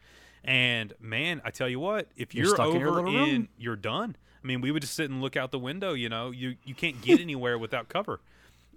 and 0.46 0.94
man, 1.02 1.42
I 1.44 1.52
tell 1.52 1.68
you 1.68 1.80
what, 1.82 2.08
if 2.16 2.34
You're 2.34 2.46
you're, 2.46 2.56
stuck 2.56 2.74
in 2.74 2.80
your 2.80 3.00
over 3.00 3.08
in, 3.08 3.50
you're 3.58 3.76
done. 3.76 4.16
I 4.42 4.48
mean, 4.48 4.62
we 4.62 4.72
would 4.72 4.82
just 4.82 4.94
sit 4.94 5.10
and 5.10 5.22
look 5.22 5.36
out 5.36 5.52
the 5.52 5.60
window. 5.60 5.94
You 5.94 6.08
know, 6.08 6.32
you 6.32 6.56
you 6.64 6.74
can't 6.74 7.02
get 7.02 7.20
anywhere 7.28 7.58
without 7.58 7.90
cover. 7.90 8.22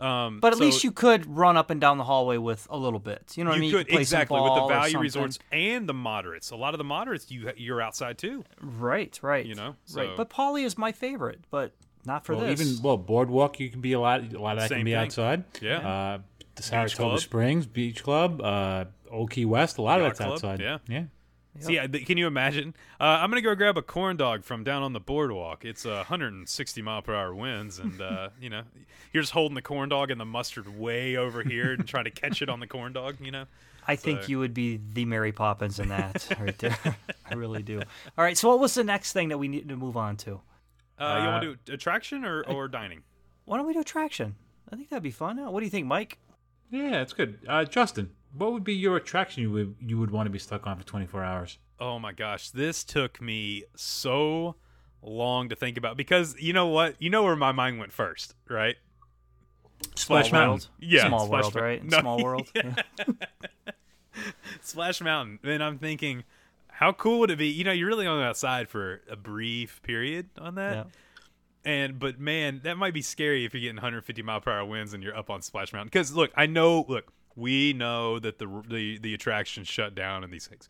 Um, 0.00 0.40
But 0.40 0.52
at 0.52 0.58
so 0.58 0.64
least 0.64 0.82
you 0.84 0.92
could 0.92 1.26
run 1.26 1.56
up 1.56 1.70
and 1.70 1.80
down 1.80 1.98
the 1.98 2.04
hallway 2.04 2.38
with 2.38 2.66
a 2.70 2.76
little 2.76 2.98
bit. 2.98 3.32
You 3.36 3.44
know 3.44 3.50
what 3.50 3.56
I 3.56 3.60
mean? 3.60 3.70
you 3.70 3.76
could 3.78 3.88
play 3.88 3.96
some 3.96 4.00
exactly 4.20 4.40
with 4.40 4.54
the 4.54 4.66
value 4.66 4.98
resorts 4.98 5.38
and 5.52 5.88
the 5.88 5.94
moderates. 5.94 6.50
A 6.50 6.56
lot 6.56 6.72
of 6.74 6.78
the 6.78 6.84
moderates, 6.84 7.30
you 7.30 7.50
you're 7.56 7.82
outside 7.82 8.16
too. 8.18 8.44
Right, 8.62 9.18
right. 9.22 9.44
You 9.44 9.54
know, 9.54 9.76
right. 9.94 10.16
But 10.16 10.30
Poly 10.30 10.64
is 10.64 10.78
my 10.78 10.92
favorite, 10.92 11.40
but 11.50 11.72
not 12.04 12.24
for 12.24 12.34
well, 12.34 12.46
this. 12.46 12.60
even 12.60 12.82
well, 12.82 12.96
boardwalk 12.96 13.60
you 13.60 13.68
can 13.68 13.80
be 13.80 13.92
a 13.92 14.00
lot. 14.00 14.20
A 14.32 14.40
lot 14.40 14.56
of 14.56 14.60
that 14.62 14.68
Same 14.70 14.78
can 14.78 14.84
be 14.86 14.92
thing. 14.92 15.00
outside. 15.00 15.44
Yeah. 15.60 15.78
Uh, 15.78 16.18
the 16.54 16.62
Saratoga 16.62 17.18
Springs 17.20 17.66
Beach 17.66 18.02
Club, 18.02 18.40
uh, 18.40 18.84
Old 19.10 19.30
Key 19.30 19.44
West. 19.44 19.78
A 19.78 19.82
lot 19.82 20.00
Yacht 20.00 20.12
of 20.12 20.18
that's 20.18 20.18
Club, 20.18 20.32
outside. 20.32 20.60
yeah. 20.60 20.78
Yeah. 20.88 21.04
See, 21.58 21.78
I- 21.80 21.88
can 21.88 22.16
you 22.16 22.26
imagine? 22.28 22.74
Uh, 23.00 23.04
I'm 23.20 23.28
gonna 23.30 23.40
go 23.42 23.54
grab 23.56 23.76
a 23.76 23.82
corn 23.82 24.16
dog 24.16 24.44
from 24.44 24.62
down 24.62 24.82
on 24.82 24.92
the 24.92 25.00
boardwalk. 25.00 25.64
It's 25.64 25.84
uh, 25.84 26.04
160 26.08 26.82
mile 26.82 27.02
per 27.02 27.14
hour 27.14 27.34
winds, 27.34 27.78
and 27.80 28.00
uh, 28.00 28.28
you 28.40 28.48
know, 28.50 28.62
you're 29.12 29.22
just 29.22 29.32
holding 29.32 29.54
the 29.56 29.62
corn 29.62 29.88
dog 29.88 30.10
and 30.10 30.20
the 30.20 30.24
mustard 30.24 30.78
way 30.78 31.16
over 31.16 31.42
here 31.42 31.72
and 31.72 31.86
trying 31.88 32.04
to 32.04 32.10
catch 32.10 32.40
it 32.40 32.48
on 32.48 32.60
the 32.60 32.66
corn 32.68 32.92
dog. 32.92 33.16
You 33.20 33.32
know, 33.32 33.44
I 33.88 33.96
think 33.96 34.28
you 34.28 34.38
would 34.38 34.54
be 34.54 34.78
the 34.92 35.04
Mary 35.04 35.32
Poppins 35.32 35.80
in 35.80 35.88
that 35.88 36.28
right 36.40 36.56
there. 36.58 36.78
I 37.30 37.34
really 37.34 37.62
do. 37.62 37.78
All 38.16 38.24
right. 38.24 38.38
So, 38.38 38.48
what 38.48 38.60
was 38.60 38.74
the 38.74 38.84
next 38.84 39.12
thing 39.12 39.28
that 39.30 39.38
we 39.38 39.48
need 39.48 39.68
to 39.68 39.76
move 39.76 39.96
on 39.96 40.16
to? 40.18 40.40
uh, 40.98 41.18
you 41.20 41.26
want 41.28 41.42
to 41.42 41.56
do 41.66 41.72
attraction 41.72 42.24
or, 42.24 42.42
or 42.42 42.68
dining? 42.68 43.02
Why 43.46 43.56
don't 43.56 43.66
we 43.66 43.72
do 43.72 43.80
attraction? 43.80 44.36
I 44.72 44.76
think 44.76 44.88
that'd 44.90 45.02
be 45.02 45.10
fun. 45.10 45.38
Uh, 45.40 45.50
What 45.50 45.60
do 45.60 45.66
you 45.66 45.70
think, 45.70 45.86
Mike? 45.86 46.18
Yeah, 46.70 47.00
it's 47.02 47.12
good. 47.12 47.40
Uh, 47.48 47.64
Justin, 47.64 48.10
what 48.32 48.52
would 48.52 48.64
be 48.64 48.74
your 48.74 48.96
attraction 48.96 49.42
you 49.42 49.50
would 49.50 49.74
you 49.80 49.98
would 49.98 50.10
want 50.10 50.26
to 50.26 50.30
be 50.30 50.38
stuck 50.38 50.66
on 50.66 50.78
for 50.78 50.84
24 50.84 51.24
hours? 51.24 51.58
Oh 51.78 51.98
my 51.98 52.12
gosh, 52.12 52.50
this 52.50 52.84
took 52.84 53.20
me 53.20 53.64
so 53.74 54.56
long 55.02 55.48
to 55.48 55.56
think 55.56 55.78
about 55.78 55.96
because 55.96 56.36
you 56.38 56.52
know 56.52 56.66
what? 56.66 56.96
You 57.00 57.10
know 57.10 57.22
where 57.22 57.36
my 57.36 57.52
mind 57.52 57.78
went 57.78 57.92
first, 57.92 58.34
right? 58.48 58.76
Splash 59.96 60.28
Small 60.28 60.40
Mountain. 60.40 60.50
World. 60.50 60.68
Yeah, 60.78 61.08
Small 61.08 61.26
Splash 61.26 61.42
world, 61.42 61.54
Mountain. 61.54 61.70
right? 61.70 61.84
No, 61.84 62.00
Small 62.00 62.22
world. 62.22 62.48
yeah. 62.54 62.74
Yeah. 62.98 63.72
Splash 64.60 65.00
Mountain. 65.00 65.38
And 65.42 65.62
I'm 65.62 65.78
thinking, 65.78 66.24
how 66.68 66.92
cool 66.92 67.20
would 67.20 67.30
it 67.30 67.38
be? 67.38 67.48
You 67.48 67.64
know, 67.64 67.72
you're 67.72 67.88
really 67.88 68.06
only 68.06 68.24
outside 68.24 68.68
for 68.68 69.00
a 69.10 69.16
brief 69.16 69.80
period 69.82 70.28
on 70.38 70.56
that. 70.56 70.74
Yeah. 70.74 70.84
And 71.64 71.98
but 71.98 72.18
man, 72.18 72.60
that 72.64 72.76
might 72.76 72.94
be 72.94 73.02
scary 73.02 73.44
if 73.44 73.52
you're 73.54 73.60
getting 73.60 73.76
150 73.76 74.22
mile 74.22 74.40
per 74.40 74.50
hour 74.50 74.64
winds 74.64 74.92
and 74.94 75.02
you're 75.02 75.16
up 75.16 75.30
on 75.30 75.42
Splash 75.42 75.72
Mountain. 75.72 75.88
Because 75.88 76.12
look, 76.12 76.30
I 76.34 76.46
know, 76.46 76.84
look, 76.88 77.12
we 77.36 77.72
know 77.72 78.18
that 78.18 78.38
the 78.38 78.62
the 78.68 78.98
the 78.98 79.14
attraction 79.14 79.64
shut 79.64 79.94
down 79.94 80.24
and 80.24 80.32
these 80.32 80.46
things. 80.46 80.68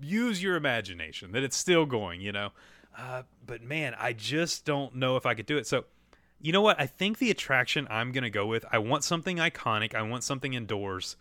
Use 0.00 0.42
your 0.42 0.56
imagination 0.56 1.32
that 1.32 1.42
it's 1.42 1.56
still 1.56 1.86
going. 1.86 2.20
You 2.20 2.32
know, 2.32 2.50
uh, 2.96 3.22
but 3.46 3.62
man, 3.62 3.94
I 3.98 4.12
just 4.12 4.64
don't 4.64 4.96
know 4.96 5.16
if 5.16 5.26
I 5.26 5.34
could 5.34 5.46
do 5.46 5.56
it. 5.56 5.66
So. 5.66 5.84
You 6.44 6.50
know 6.50 6.60
what? 6.60 6.80
I 6.80 6.86
think 6.86 7.18
the 7.18 7.30
attraction 7.30 7.86
I'm 7.88 8.10
going 8.10 8.24
to 8.24 8.30
go 8.30 8.44
with, 8.46 8.64
I 8.72 8.78
want 8.78 9.04
something 9.04 9.36
iconic. 9.36 9.94
I 9.94 10.02
want 10.02 10.24
something 10.24 10.54
indoors. 10.54 11.14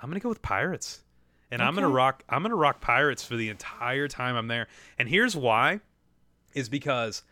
I'm 0.00 0.08
going 0.08 0.20
to 0.20 0.22
go 0.22 0.28
with 0.28 0.40
Pirates. 0.40 1.02
And 1.50 1.62
I'm 1.62 1.74
going 1.74 1.82
to 1.82 1.88
rock 1.92 2.22
I'm 2.28 2.42
going 2.42 2.50
to 2.50 2.56
rock 2.56 2.80
Pirates 2.80 3.24
for 3.24 3.36
the 3.36 3.48
entire 3.48 4.08
time 4.08 4.36
I'm 4.36 4.48
there. 4.48 4.68
And 4.98 5.08
here's 5.08 5.34
why 5.34 5.80
is 6.54 6.68
because 6.68 7.22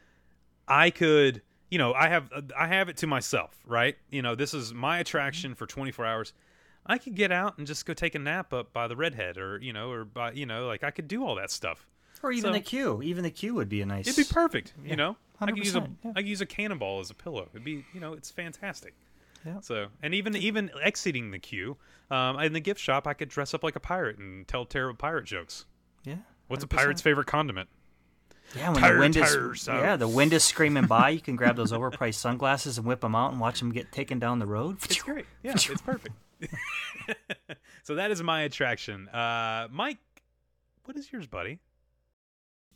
I 0.67 0.91
could, 0.91 1.43
you 1.71 1.79
know, 1.79 1.93
I 1.93 2.09
have 2.09 2.31
I 2.59 2.67
have 2.69 2.89
it 2.89 2.97
to 2.99 3.07
myself, 3.07 3.55
right? 3.67 3.97
You 4.11 4.23
know, 4.23 4.35
this 4.35 4.55
is 4.55 4.73
my 4.73 4.99
attraction 4.99 5.55
for 5.55 5.67
24 5.67 6.07
hours. 6.07 6.33
I 6.89 6.99
could 6.99 7.15
get 7.15 7.33
out 7.33 7.59
and 7.59 7.67
just 7.67 7.85
go 7.87 7.95
take 7.95 8.15
a 8.15 8.19
nap 8.19 8.53
up 8.53 8.73
by 8.73 8.89
the 8.89 8.97
redhead 8.97 9.37
or, 9.39 9.59
you 9.61 9.73
know, 9.73 9.91
or 9.91 10.05
by, 10.05 10.33
you 10.33 10.47
know, 10.47 10.67
like 10.67 10.85
I 10.85 10.91
could 10.91 11.09
do 11.09 11.25
all 11.25 11.35
that 11.37 11.51
stuff. 11.51 11.87
Or 12.23 12.33
even 12.33 12.49
So- 12.51 12.53
the 12.53 12.61
queue. 12.61 13.03
Even 13.03 13.25
the 13.25 13.31
queue 13.31 13.55
would 13.55 13.69
be 13.69 13.83
a 13.83 13.87
nice. 13.87 14.07
It'd 14.09 14.17
be 14.29 14.33
perfect, 14.33 14.75
you 14.85 14.97
know. 14.97 15.17
I 15.41 15.47
could 15.47 15.59
use 15.59 15.75
a 15.75 15.81
100%, 15.83 15.97
yeah. 16.05 16.11
I 16.13 16.15
could 16.15 16.29
use 16.29 16.41
a 16.41 16.47
cannonball 16.47 17.01
as 17.01 17.11
a 17.11 17.15
pillow. 17.15 17.49
It'd 17.53 17.65
be, 17.65 17.85
you 17.93 18.01
know, 18.01 18.15
it's 18.15 18.31
fantastic. 18.31 18.95
Yeah. 19.45 19.61
So, 19.61 19.89
and 20.03 20.15
even 20.15 20.35
even 20.35 20.71
exiting 20.83 21.31
the 21.31 21.39
queue, 21.39 21.77
um, 22.11 22.41
in 22.41 22.53
the 22.53 22.61
gift 22.61 22.81
shop, 22.81 23.07
I 23.07 23.13
could 23.15 23.29
dress 23.29 23.53
up 23.55 23.63
like 23.63 23.77
a 23.77 23.81
pirate 23.81 24.19
and 24.19 24.49
tell 24.49 24.65
terrible 24.65 24.97
pirate 24.97 25.25
jokes. 25.27 25.67
Yeah. 26.05 26.17
What's 26.49 26.65
a 26.65 26.67
pirate's 26.67 27.03
favorite 27.03 27.27
condiment? 27.27 27.69
Yeah, 28.57 28.71
when 28.71 28.81
Tire, 28.81 28.95
the 28.95 29.01
wind 29.01 29.15
tire, 29.15 29.53
is 29.55 29.67
yeah, 29.67 29.97
the 29.97 30.07
wind 30.09 30.33
is 30.33 30.45
screaming 30.45 30.87
by. 30.87 31.11
You 31.11 31.21
can 31.21 31.35
grab 31.37 31.57
those 31.57 31.73
overpriced 31.73 32.15
sunglasses 32.15 32.79
and 32.79 32.87
whip 32.87 33.01
them 33.01 33.15
out 33.15 33.33
and 33.33 33.41
watch 33.41 33.59
them 33.59 33.73
get 33.73 33.91
taken 33.93 34.19
down 34.21 34.39
the 34.39 34.47
road. 34.47 34.79
It's 34.85 35.03
great. 35.03 35.27
Yeah, 35.43 35.53
it's 35.53 35.67
perfect. 35.83 36.15
so 37.83 37.95
that 37.95 38.11
is 38.11 38.23
my 38.23 38.43
attraction. 38.43 39.09
Uh, 39.09 39.69
Mike, 39.71 39.99
what 40.85 40.97
is 40.97 41.11
yours, 41.13 41.27
buddy? 41.27 41.59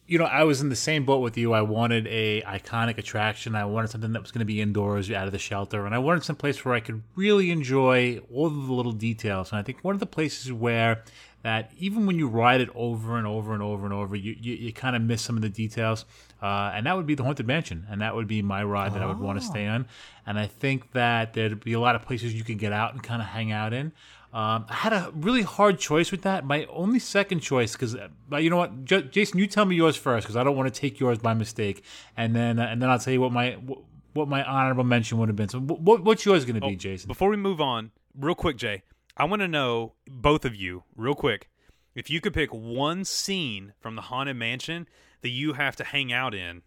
You 0.07 0.19
know, 0.19 0.25
I 0.25 0.43
was 0.43 0.61
in 0.61 0.71
the 0.71 0.76
same 0.76 1.05
boat 1.05 1.21
with 1.21 1.38
you. 1.38 1.52
I 1.52 1.62
wanted 1.62 2.09
a 2.09 2.43
iconic 2.43 2.99
attraction. 2.99 3.55
I 3.55 3.64
wanted 3.64 3.90
something 3.90 4.12
that 4.12 4.23
was 4.23 4.33
going 4.33 4.40
to 4.40 4.45
be 4.45 4.61
indoors, 4.61 5.09
out 5.11 5.26
of 5.26 5.33
the 5.33 5.38
shelter, 5.38 5.87
and 5.87 5.95
I 5.95 5.99
wanted 5.99 6.25
some 6.25 6.35
place 6.35 6.64
where 6.64 6.75
I 6.75 6.81
could 6.81 7.05
really 7.14 7.52
enjoy 7.52 8.21
all 8.33 8.50
the 8.50 8.73
little 8.73 8.93
details. 8.93 9.52
And 9.52 9.61
I 9.61 9.62
think 9.62 9.85
one 9.85 9.95
of 9.95 10.00
the 10.00 10.07
places 10.07 10.52
where 10.52 11.05
that 11.43 11.71
even 11.79 12.07
when 12.07 12.19
you 12.19 12.29
ride 12.29 12.61
it 12.61 12.69
over 12.75 13.17
and 13.19 13.27
over 13.27 13.55
and 13.55 13.63
over 13.63 13.85
and 13.85 13.95
over, 13.95 14.15
you 14.17 14.37
you, 14.41 14.55
you 14.55 14.73
kind 14.73 14.95
of 14.97 15.03
miss 15.03 15.23
some 15.23 15.37
of 15.37 15.43
the 15.43 15.49
details. 15.49 16.05
Uh, 16.43 16.73
and 16.75 16.87
that 16.87 16.97
would 16.97 17.07
be 17.07 17.15
the 17.15 17.23
Haunted 17.23 17.47
Mansion, 17.47 17.87
and 17.91 18.01
that 18.01 18.15
would 18.15 18.27
be 18.27 18.41
my 18.43 18.63
ride 18.65 18.95
that 18.95 19.03
I 19.03 19.07
would 19.07 19.19
want 19.19 19.39
to 19.41 19.45
stay 19.45 19.67
on. 19.67 19.87
And 20.27 20.39
I 20.39 20.47
think 20.47 20.93
that 20.93 21.35
there'd 21.35 21.63
be 21.63 21.75
a 21.75 21.81
lot 21.81 21.95
of 21.97 22.03
places 22.03 22.35
you 22.35 22.45
could 22.45 22.59
get 22.59 22.73
out 22.73 22.93
and 22.95 23.03
kind 23.03 23.21
of 23.21 23.29
hang 23.29 23.53
out 23.53 23.73
in. 23.75 23.93
Um, 24.33 24.65
I 24.69 24.75
had 24.75 24.93
a 24.93 25.11
really 25.15 25.43
hard 25.43 25.79
choice 25.81 26.11
with 26.13 26.23
that. 26.23 26.45
My 26.45 26.65
only 26.67 26.99
second 27.01 27.41
choice, 27.41 27.73
because 27.73 27.97
but 28.29 28.43
you 28.45 28.49
know 28.51 28.57
what, 28.59 28.85
J- 28.85 29.03
Jason, 29.03 29.39
you 29.41 29.47
tell 29.49 29.65
me 29.65 29.75
yours 29.77 29.97
first, 29.97 30.25
because 30.25 30.37
I 30.37 30.45
don't 30.45 30.57
want 30.57 30.73
to 30.73 30.81
take 30.81 31.01
yours 31.01 31.19
by 31.19 31.35
mistake, 31.35 31.83
and 32.17 32.35
then 32.35 32.59
uh, 32.59 32.63
and 32.67 32.81
then 32.81 32.89
I'll 32.91 32.99
tell 32.99 33.13
you 33.13 33.21
what 33.21 33.33
my 33.33 33.53
wh- 33.55 34.17
what 34.17 34.29
my 34.29 34.43
honorable 34.45 34.85
mention 34.85 35.19
would 35.19 35.29
have 35.29 35.37
been. 35.37 35.49
So, 35.49 35.59
wh- 35.59 35.81
what, 35.83 36.05
what's 36.05 36.25
yours 36.25 36.45
going 36.45 36.55
to 36.55 36.61
be, 36.61 36.75
Oh, 36.75 36.77
Jason? 36.77 37.09
Before 37.09 37.29
we 37.29 37.37
move 37.37 37.61
on, 37.61 37.91
real 38.19 38.35
quick, 38.37 38.57
Jay, 38.57 38.83
I 39.21 39.25
want 39.25 39.41
to 39.41 39.49
know 39.49 39.93
both 40.09 40.47
of 40.47 40.57
you, 40.57 40.85
real 40.97 41.15
quick, 41.15 41.50
if 41.95 42.09
you 42.09 42.23
could 42.23 42.33
pick 42.33 42.55
one 42.55 43.05
scene 43.05 43.75
from 43.79 43.95
the 43.95 44.00
Haunted 44.00 44.37
Mansion 44.37 44.89
that 45.21 45.29
you 45.29 45.53
have 45.53 45.77
to 45.77 45.85
hang 45.85 46.11
out 46.11 46.35
in, 46.35 46.62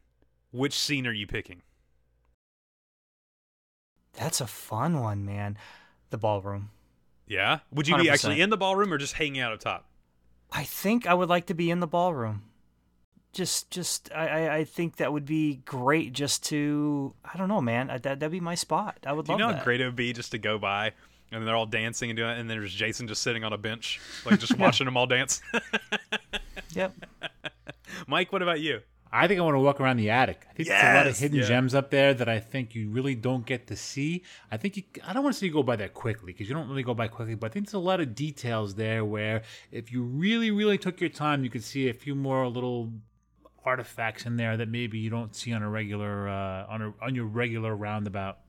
which 0.52 0.78
scene 0.78 1.08
are 1.08 1.12
you 1.12 1.26
picking? 1.26 1.64
That's 4.14 4.40
a 4.40 4.46
fun 4.46 5.00
one, 5.00 5.26
man. 5.26 5.58
The 6.12 6.20
ballroom. 6.20 6.70
Yeah, 7.26 7.62
would 7.72 7.88
you 7.88 7.98
be 7.98 8.04
100%. 8.04 8.12
actually 8.12 8.42
in 8.42 8.52
the 8.52 8.58
ballroom 8.58 8.94
or 8.94 9.00
just 9.00 9.14
hanging 9.14 9.42
out 9.42 9.52
up 9.52 9.60
top? 9.60 9.88
I 10.52 10.64
think 10.64 11.08
I 11.08 11.16
would 11.16 11.30
like 11.30 11.48
to 11.48 11.56
be 11.56 11.72
in 11.72 11.80
the 11.80 11.88
ballroom. 11.88 12.44
Just, 13.32 13.72
just, 13.72 14.12
I, 14.14 14.58
I, 14.58 14.64
think 14.64 14.98
that 14.98 15.12
would 15.12 15.26
be 15.26 15.56
great. 15.66 16.14
Just 16.14 16.44
to, 16.50 17.16
I 17.26 17.36
don't 17.36 17.50
know, 17.50 17.62
man. 17.62 17.90
I, 17.90 17.98
that 17.98 18.20
that'd 18.20 18.32
be 18.32 18.40
my 18.40 18.54
spot. 18.54 19.00
I 19.08 19.14
would 19.14 19.26
Do 19.26 19.32
you 19.32 19.40
love 19.40 19.40
know 19.40 19.52
that. 19.54 19.58
how 19.58 19.64
great 19.64 19.82
it 19.82 19.86
would 19.86 19.96
be 19.96 20.14
just 20.14 20.30
to 20.34 20.38
go 20.38 20.60
by 20.60 20.92
and 21.34 21.48
they're 21.48 21.56
all 21.56 21.66
dancing 21.66 22.10
and 22.10 22.18
doing 22.18 22.32
it, 22.32 22.40
and 22.40 22.50
then 22.50 22.60
there's 22.60 22.74
Jason 22.74 23.08
just 23.08 23.22
sitting 23.22 23.44
on 23.44 23.54
a 23.54 23.58
bench, 23.58 24.00
like 24.26 24.40
just 24.40 24.58
watching 24.58 24.86
them 24.86 24.98
all 24.98 25.08
dance? 25.08 25.42
Yep. 26.76 26.94
Mike, 28.08 28.32
what 28.32 28.42
about 28.42 28.60
you? 28.60 28.82
I 29.16 29.28
think 29.28 29.40
I 29.40 29.44
want 29.44 29.54
to 29.54 29.60
walk 29.60 29.80
around 29.80 29.98
the 29.98 30.10
attic. 30.10 30.48
I 30.50 30.54
think 30.54 30.70
there's 30.70 30.84
a 30.84 30.98
lot 30.98 31.06
of 31.06 31.16
hidden 31.16 31.38
yeah. 31.38 31.46
gems 31.46 31.76
up 31.76 31.92
there 31.92 32.16
that 32.16 32.28
I 32.28 32.40
think 32.40 32.74
you 32.74 32.90
really 32.90 33.14
don't 33.14 33.46
get 33.46 33.68
to 33.68 33.76
see. 33.76 34.24
I 34.52 34.58
think 34.58 34.76
you, 34.76 34.84
I 35.06 35.14
don't 35.14 35.22
want 35.22 35.36
to 35.36 35.40
say 35.40 35.46
you 35.46 35.54
go 35.54 35.62
by 35.62 35.76
that 35.76 35.94
quickly 35.94 36.34
because 36.34 36.50
you 36.50 36.56
don't 36.56 36.68
really 36.68 36.82
go 36.82 36.96
by 36.96 37.10
quickly, 37.10 37.36
but 37.36 37.52
I 37.52 37.54
think 37.54 37.68
there's 37.68 37.76
a 37.76 37.80
lot 37.80 38.00
of 38.00 38.16
details 38.16 38.74
there 38.74 39.06
where 39.06 39.44
if 39.72 39.92
you 39.92 40.02
really, 40.02 40.50
really 40.50 40.80
took 40.80 41.00
your 41.00 41.12
time, 41.12 41.44
you 41.44 41.52
could 41.52 41.64
see 41.64 41.90
a 41.90 41.94
few 41.94 42.16
more 42.16 42.48
little 42.48 42.92
artifacts 43.64 44.26
in 44.26 44.36
there 44.36 44.58
that 44.58 44.68
maybe 44.68 44.98
you 44.98 45.12
don't 45.12 45.36
see 45.36 45.54
on 45.54 45.62
a 45.62 45.70
regular 45.70 46.28
uh, 46.28 46.66
on 46.68 46.82
a 46.82 46.94
on 47.00 47.14
your 47.14 47.26
regular 47.26 47.76
roundabout. 47.76 48.40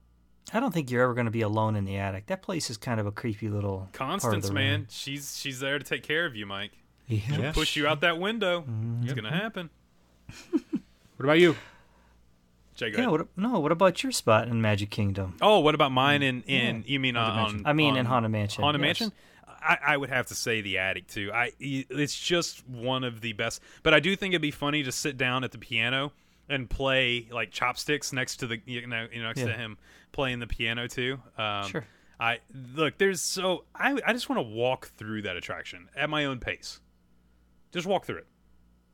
I 0.52 0.60
don't 0.60 0.72
think 0.74 0.90
you're 0.90 1.02
ever 1.02 1.14
going 1.14 1.24
to 1.24 1.30
be 1.32 1.40
alone 1.40 1.74
in 1.74 1.84
the 1.84 1.96
attic. 1.96 2.26
That 2.26 2.42
place 2.42 2.70
is 2.70 2.76
kind 2.76 3.00
of 3.00 3.06
a 3.06 3.10
creepy 3.12 3.48
little 3.48 3.88
part 3.92 4.14
of 4.14 4.20
Constance, 4.20 4.48
the 4.48 4.52
man, 4.54 4.80
room. 4.80 4.86
she's 4.90 5.36
she's 5.38 5.58
there 5.60 5.78
to 5.78 5.84
take 5.84 6.02
care 6.02 6.26
of 6.26 6.36
you, 6.36 6.46
Mike. 6.46 6.72
Yeah. 7.08 7.52
Push 7.52 7.76
you 7.76 7.86
out 7.86 8.00
that 8.02 8.18
window. 8.18 8.60
Mm-hmm. 8.62 9.04
It's 9.04 9.12
gonna 9.14 9.30
happen. 9.34 9.70
What 11.16 11.26
about 11.26 11.38
you? 11.38 11.54
Jay, 12.74 12.90
go 12.90 12.96
Yeah. 12.96 13.06
ahead. 13.08 13.10
What, 13.12 13.28
no. 13.36 13.60
What 13.60 13.70
about 13.70 14.02
your 14.02 14.10
spot 14.10 14.48
in 14.48 14.60
Magic 14.60 14.90
Kingdom? 14.90 15.36
Oh, 15.40 15.60
what 15.60 15.76
about 15.76 15.92
mine 15.92 16.22
in 16.22 16.42
in 16.42 16.82
you 16.88 16.98
mean 16.98 17.16
on, 17.16 17.36
Mansion. 17.36 17.58
on 17.60 17.66
I 17.66 17.72
mean, 17.72 17.92
on 17.92 17.98
in 17.98 18.06
Haunted 18.06 18.32
Mansion, 18.32 18.64
Haunted 18.64 18.80
yes. 18.82 19.00
Mansion? 19.00 19.12
I, 19.46 19.78
I 19.86 19.96
would 19.96 20.10
have 20.10 20.26
to 20.26 20.34
say 20.34 20.60
the 20.60 20.78
attic 20.78 21.06
too. 21.06 21.30
I 21.32 21.52
it's 21.60 22.18
just 22.18 22.66
one 22.68 23.04
of 23.04 23.20
the 23.20 23.32
best. 23.32 23.62
But 23.84 23.94
I 23.94 24.00
do 24.00 24.16
think 24.16 24.32
it'd 24.34 24.42
be 24.42 24.50
funny 24.50 24.82
to 24.82 24.90
sit 24.92 25.16
down 25.16 25.44
at 25.44 25.52
the 25.52 25.58
piano 25.58 26.12
and 26.48 26.68
play 26.68 27.28
like 27.32 27.50
chopsticks 27.50 28.12
next 28.12 28.36
to 28.36 28.46
the 28.46 28.60
you 28.66 28.86
know, 28.86 29.06
you 29.12 29.20
know 29.20 29.28
next 29.28 29.40
to 29.40 29.52
him 29.52 29.78
playing 30.12 30.38
the 30.40 30.46
piano 30.46 30.86
too. 30.88 31.18
Um, 31.38 31.68
Sure. 31.68 31.84
I 32.20 32.38
look. 32.74 32.96
There's 32.98 33.20
so 33.20 33.64
I 33.74 33.98
I 34.06 34.12
just 34.12 34.28
want 34.28 34.38
to 34.38 34.42
walk 34.44 34.88
through 34.96 35.22
that 35.22 35.36
attraction 35.36 35.88
at 35.96 36.08
my 36.08 36.26
own 36.26 36.38
pace. 36.38 36.80
Just 37.72 37.86
walk 37.86 38.04
through 38.04 38.18
it. 38.18 38.26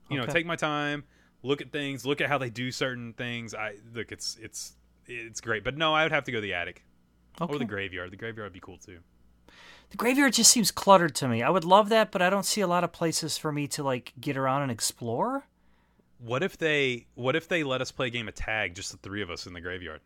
You 0.09 0.19
know, 0.19 0.27
take 0.27 0.47
my 0.47 0.57
time, 0.57 1.05
look 1.43 1.61
at 1.61 1.71
things, 1.71 2.05
look 2.05 2.21
at 2.21 2.29
how 2.29 2.39
they 2.39 2.51
do 2.51 2.73
certain 2.73 3.13
things. 3.13 3.55
I 3.55 3.75
look. 3.95 4.11
It's 4.11 4.39
it's 4.41 4.75
it's 5.07 5.41
great. 5.41 5.65
But 5.65 5.77
no, 5.77 5.93
I 5.95 6.03
would 6.05 6.13
have 6.13 6.25
to 6.25 6.33
go 6.33 6.41
the 6.41 6.55
attic 6.55 6.83
Okay. 7.41 7.53
or 7.55 7.59
the 7.59 7.65
graveyard. 7.65 8.11
The 8.11 8.17
graveyard 8.17 8.47
would 8.47 8.53
be 8.55 8.61
cool 8.61 8.79
too. 8.79 8.99
The 9.91 9.97
graveyard 9.97 10.33
just 10.33 10.51
seems 10.51 10.71
cluttered 10.71 11.15
to 11.17 11.29
me. 11.29 11.43
I 11.43 11.51
would 11.51 11.65
love 11.65 11.89
that, 11.91 12.11
but 12.13 12.23
I 12.23 12.31
don't 12.31 12.45
see 12.47 12.61
a 12.61 12.67
lot 12.67 12.85
of 12.85 12.93
places 12.93 13.37
for 13.37 13.53
me 13.53 13.67
to 13.69 13.83
like 13.83 14.13
get 14.21 14.37
around 14.37 14.63
and 14.63 14.71
explore. 14.73 15.45
What 16.23 16.43
if 16.43 16.59
they 16.59 17.07
what 17.15 17.35
if 17.37 17.49
they 17.49 17.63
let 17.63 17.81
us 17.81 17.91
play 17.91 18.09
a 18.09 18.11
game 18.11 18.29
of 18.29 18.35
tag, 18.35 18.75
just 18.75 18.93
the 18.93 18.99
three 18.99 19.23
of 19.23 19.31
us 19.31 19.47
in 19.47 19.53
the 19.53 19.61
graveyard? 19.61 20.01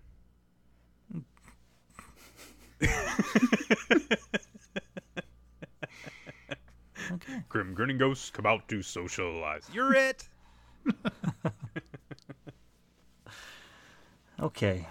Okay. 7.12 7.42
Grim 7.48 7.74
grinning 7.74 7.98
ghosts 7.98 8.30
come 8.30 8.46
out 8.46 8.66
to 8.68 8.82
socialize. 8.82 9.68
You're 9.72 9.94
it. 9.94 10.28
Okay. 14.40 14.86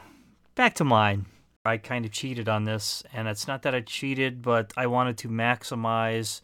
Back 0.56 0.74
to 0.76 0.84
mine. 0.84 1.26
I 1.66 1.78
kind 1.78 2.06
of 2.06 2.12
cheated 2.12 2.50
on 2.50 2.64
this, 2.64 3.04
and 3.14 3.28
it's 3.28 3.48
not 3.48 3.62
that 3.64 3.76
I 3.76 3.82
cheated, 3.82 4.42
but 4.42 4.74
I 4.76 4.88
wanted 4.88 5.18
to 5.20 5.30
maximize 5.30 6.42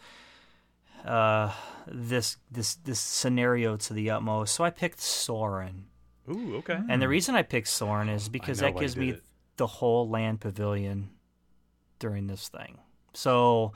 uh, 1.05 1.51
this 1.87 2.37
this 2.51 2.75
this 2.75 2.99
scenario 2.99 3.77
to 3.77 3.93
the 3.93 4.09
utmost. 4.09 4.55
So 4.55 4.63
I 4.63 4.69
picked 4.69 4.99
Soarin'. 4.99 5.85
Ooh, 6.29 6.57
okay. 6.57 6.79
And 6.87 7.01
the 7.01 7.07
reason 7.07 7.35
I 7.35 7.41
picked 7.41 7.67
Soarin' 7.67 8.09
is 8.09 8.29
because 8.29 8.59
that 8.59 8.77
gives 8.77 8.95
me 8.95 9.11
it. 9.11 9.23
the 9.57 9.67
whole 9.67 10.07
land 10.07 10.41
pavilion 10.41 11.09
during 11.97 12.27
this 12.27 12.47
thing. 12.49 12.77
So, 13.13 13.73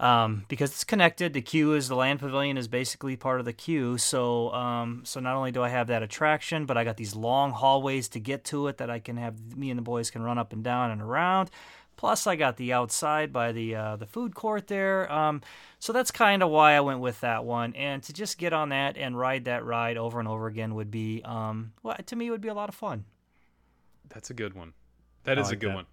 um, 0.00 0.44
because 0.48 0.70
it's 0.72 0.82
connected, 0.82 1.32
the 1.32 1.40
queue 1.40 1.74
is 1.74 1.86
the 1.88 1.94
land 1.94 2.18
pavilion 2.18 2.58
is 2.58 2.66
basically 2.66 3.16
part 3.16 3.38
of 3.38 3.46
the 3.46 3.52
queue. 3.52 3.96
So, 3.96 4.52
um, 4.52 5.02
so 5.04 5.20
not 5.20 5.36
only 5.36 5.52
do 5.52 5.62
I 5.62 5.68
have 5.68 5.86
that 5.86 6.02
attraction, 6.02 6.66
but 6.66 6.76
I 6.76 6.82
got 6.82 6.96
these 6.96 7.14
long 7.14 7.52
hallways 7.52 8.08
to 8.08 8.20
get 8.20 8.44
to 8.46 8.66
it 8.66 8.78
that 8.78 8.90
I 8.90 8.98
can 8.98 9.16
have 9.16 9.56
me 9.56 9.70
and 9.70 9.78
the 9.78 9.82
boys 9.82 10.10
can 10.10 10.22
run 10.22 10.36
up 10.36 10.52
and 10.52 10.64
down 10.64 10.90
and 10.90 11.00
around. 11.00 11.50
Plus, 11.96 12.26
I 12.26 12.36
got 12.36 12.56
the 12.56 12.72
outside 12.72 13.32
by 13.32 13.52
the 13.52 13.74
uh, 13.74 13.96
the 13.96 14.06
food 14.06 14.34
court 14.34 14.66
there. 14.66 15.10
Um, 15.10 15.40
so 15.78 15.92
that's 15.92 16.10
kind 16.10 16.42
of 16.42 16.50
why 16.50 16.72
I 16.72 16.80
went 16.80 17.00
with 17.00 17.20
that 17.20 17.44
one. 17.44 17.74
And 17.74 18.02
to 18.04 18.12
just 18.12 18.38
get 18.38 18.52
on 18.52 18.70
that 18.70 18.96
and 18.96 19.18
ride 19.18 19.44
that 19.44 19.64
ride 19.64 19.96
over 19.96 20.18
and 20.18 20.28
over 20.28 20.46
again 20.46 20.74
would 20.74 20.90
be, 20.90 21.22
um, 21.24 21.72
well, 21.82 21.96
to 22.06 22.16
me, 22.16 22.26
it 22.26 22.30
would 22.30 22.40
be 22.40 22.48
a 22.48 22.54
lot 22.54 22.68
of 22.68 22.74
fun. 22.74 23.04
That's 24.08 24.30
a 24.30 24.34
good 24.34 24.54
one. 24.54 24.72
That 25.24 25.38
I 25.38 25.42
is 25.42 25.50
a 25.50 25.56
good 25.56 25.70
that. 25.70 25.76
one. 25.76 25.86